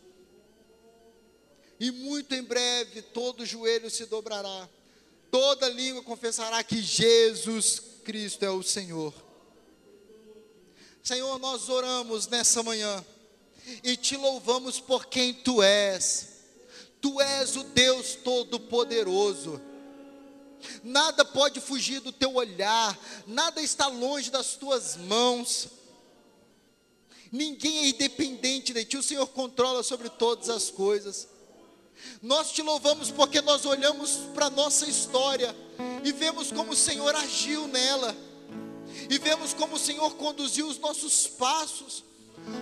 e 1.79 1.91
muito 1.91 2.35
em 2.35 2.43
breve 2.43 3.01
todo 3.01 3.45
joelho 3.45 3.89
se 3.89 4.05
dobrará, 4.05 4.67
toda 5.31 5.69
língua 5.69 6.03
confessará 6.03 6.63
que 6.63 6.81
Jesus 6.81 7.81
Cristo 8.03 8.43
é 8.43 8.49
o 8.49 8.61
Senhor. 8.61 9.13
Senhor, 11.01 11.39
nós 11.39 11.69
oramos 11.69 12.27
nessa 12.27 12.61
manhã 12.61 13.03
e 13.83 13.95
te 13.95 14.17
louvamos 14.17 14.79
por 14.79 15.05
quem 15.05 15.33
tu 15.33 15.63
és. 15.63 16.39
Tu 17.01 17.21
és 17.21 17.55
o 17.55 17.63
Deus 17.63 18.15
Todo-Poderoso. 18.15 19.61
Nada 20.83 21.23
pode 21.23 21.61
fugir 21.61 22.01
do 22.01 22.11
teu 22.11 22.35
olhar, 22.35 22.99
nada 23.25 23.61
está 23.61 23.87
longe 23.87 24.29
das 24.29 24.55
tuas 24.55 24.97
mãos. 24.97 25.69
Ninguém 27.31 27.77
é 27.77 27.87
independente 27.89 28.73
de 28.73 28.83
ti, 28.83 28.97
o 28.97 29.03
Senhor 29.03 29.27
controla 29.27 29.83
sobre 29.83 30.09
todas 30.09 30.49
as 30.49 30.69
coisas. 30.69 31.29
Nós 32.21 32.51
te 32.51 32.61
louvamos 32.61 33.11
porque 33.11 33.41
nós 33.41 33.65
olhamos 33.65 34.17
para 34.33 34.47
a 34.47 34.49
nossa 34.49 34.85
história 34.89 35.55
e 36.03 36.11
vemos 36.11 36.51
como 36.51 36.73
o 36.73 36.75
Senhor 36.75 37.15
agiu 37.15 37.67
nela, 37.67 38.15
e 39.09 39.17
vemos 39.17 39.53
como 39.53 39.75
o 39.75 39.79
Senhor 39.79 40.11
conduziu 40.15 40.67
os 40.67 40.77
nossos 40.79 41.27
passos. 41.27 42.03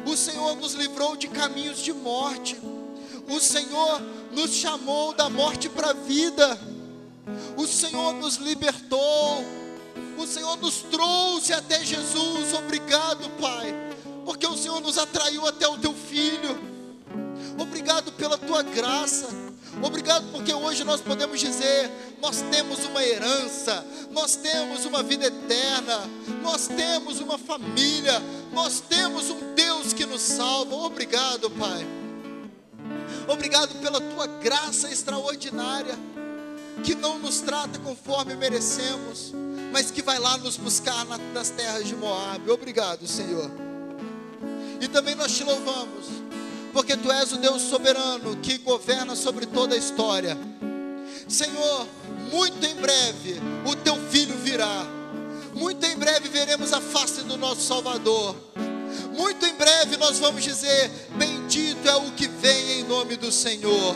O 0.05 0.15
Senhor 0.17 0.55
nos 0.55 0.73
livrou 0.73 1.15
de 1.15 1.27
caminhos 1.27 1.79
de 1.79 1.93
morte, 1.93 2.59
o 3.29 3.39
Senhor 3.39 4.01
nos 4.31 4.51
chamou 4.51 5.13
da 5.13 5.29
morte 5.29 5.69
para 5.69 5.91
a 5.91 5.93
vida, 5.93 6.59
o 7.55 7.65
Senhor 7.67 8.13
nos 8.13 8.35
libertou, 8.35 9.43
o 10.17 10.25
Senhor 10.25 10.57
nos 10.57 10.77
trouxe 10.83 11.53
até 11.53 11.83
Jesus. 11.83 12.53
Obrigado, 12.53 13.29
Pai, 13.39 13.73
porque 14.25 14.47
o 14.47 14.57
Senhor 14.57 14.81
nos 14.81 14.97
atraiu 14.97 15.45
até 15.45 15.67
o 15.67 15.77
teu 15.77 15.93
filho. 15.93 16.76
Obrigado 17.57 18.11
pela 18.11 18.37
tua 18.37 18.61
graça. 18.61 19.27
Obrigado 19.81 20.25
porque 20.31 20.53
hoje 20.53 20.83
nós 20.83 21.01
podemos 21.01 21.39
dizer: 21.39 21.89
nós 22.21 22.41
temos 22.51 22.85
uma 22.85 23.03
herança, 23.03 23.85
nós 24.11 24.35
temos 24.35 24.85
uma 24.85 25.03
vida 25.03 25.25
eterna, 25.25 26.09
nós 26.41 26.67
temos 26.67 27.19
uma 27.19 27.37
família, 27.37 28.21
nós 28.53 28.79
temos 28.79 29.29
um 29.29 29.53
Deus 29.55 29.93
que 29.93 30.05
nos 30.05 30.21
salva. 30.21 30.75
Obrigado, 30.75 31.49
Pai. 31.51 31.85
Obrigado 33.27 33.75
pela 33.81 33.99
tua 33.99 34.25
graça 34.25 34.89
extraordinária, 34.89 35.95
que 36.83 36.95
não 36.95 37.19
nos 37.19 37.41
trata 37.41 37.77
conforme 37.79 38.35
merecemos, 38.35 39.33
mas 39.71 39.91
que 39.91 40.01
vai 40.01 40.17
lá 40.17 40.37
nos 40.37 40.57
buscar 40.57 41.05
nas 41.33 41.49
terras 41.49 41.85
de 41.85 41.95
Moab. 41.95 42.49
Obrigado, 42.49 43.05
Senhor. 43.05 43.51
E 44.79 44.87
também 44.87 45.15
nós 45.15 45.35
te 45.35 45.43
louvamos 45.43 46.16
porque 46.77 46.95
tu 46.95 47.11
és 47.11 47.31
o 47.31 47.37
Deus 47.37 47.63
soberano 47.63 48.35
que 48.35 48.59
governa 48.59 49.15
sobre 49.15 49.47
toda 49.47 49.73
a 49.73 49.77
história. 49.79 50.37
Senhor, 51.27 51.87
muito 52.31 52.63
em 52.63 52.75
breve 52.75 53.41
o 53.65 53.75
teu 53.77 53.95
filho 54.11 54.37
virá. 54.37 54.85
Muito 55.55 55.83
em 55.87 55.97
breve 55.97 56.29
veremos 56.29 56.71
a 56.73 56.79
face 56.79 57.23
do 57.23 57.35
nosso 57.35 57.61
Salvador. 57.61 58.35
Muito 59.11 59.43
em 59.43 59.55
breve 59.55 59.97
nós 59.97 60.19
vamos 60.19 60.43
dizer: 60.43 60.91
Bendito 61.17 61.89
é 61.89 61.95
o 61.95 62.11
que 62.11 62.27
vem 62.27 62.81
em 62.81 62.83
nome 62.83 63.17
do 63.17 63.31
Senhor. 63.31 63.95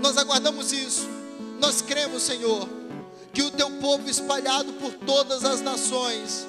Nós 0.00 0.16
aguardamos 0.16 0.70
isso. 0.70 1.08
Nós 1.58 1.82
cremos, 1.82 2.22
Senhor, 2.22 2.68
que 3.32 3.42
o 3.42 3.50
teu 3.50 3.68
povo 3.80 4.08
espalhado 4.08 4.72
por 4.74 4.92
todas 4.92 5.44
as 5.44 5.60
nações 5.60 6.46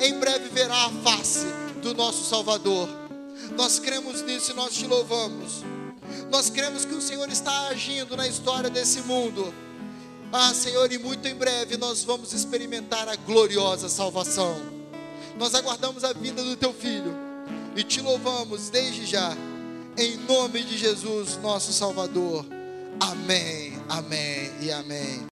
em 0.00 0.18
breve 0.18 0.48
verá 0.48 0.86
a 0.86 0.90
face 0.90 1.46
do 1.80 1.94
nosso 1.94 2.28
Salvador. 2.28 3.03
Nós 3.56 3.78
cremos 3.78 4.22
nisso 4.22 4.50
e 4.52 4.54
nós 4.54 4.74
te 4.74 4.86
louvamos. 4.86 5.62
Nós 6.30 6.50
cremos 6.50 6.84
que 6.84 6.94
o 6.94 7.00
Senhor 7.00 7.28
está 7.28 7.68
agindo 7.68 8.16
na 8.16 8.26
história 8.26 8.68
desse 8.70 9.00
mundo 9.02 9.52
Ah, 10.36 10.52
Senhor, 10.52 10.90
e 10.90 10.98
muito 10.98 11.28
em 11.28 11.34
breve 11.36 11.76
nós 11.76 12.02
vamos 12.02 12.32
experimentar 12.32 13.08
a 13.08 13.14
gloriosa 13.14 13.88
salvação. 13.88 14.56
Nós 15.38 15.54
aguardamos 15.54 16.02
a 16.02 16.12
vinda 16.12 16.42
do 16.42 16.56
teu 16.56 16.72
filho 16.72 17.14
e 17.76 17.84
te 17.84 18.00
louvamos 18.00 18.68
desde 18.68 19.06
já, 19.06 19.30
em 19.96 20.16
nome 20.26 20.64
de 20.64 20.76
Jesus, 20.76 21.36
nosso 21.40 21.72
Salvador. 21.72 22.44
Amém, 22.98 23.74
amém 23.88 24.50
e 24.60 24.72
amém. 24.72 25.22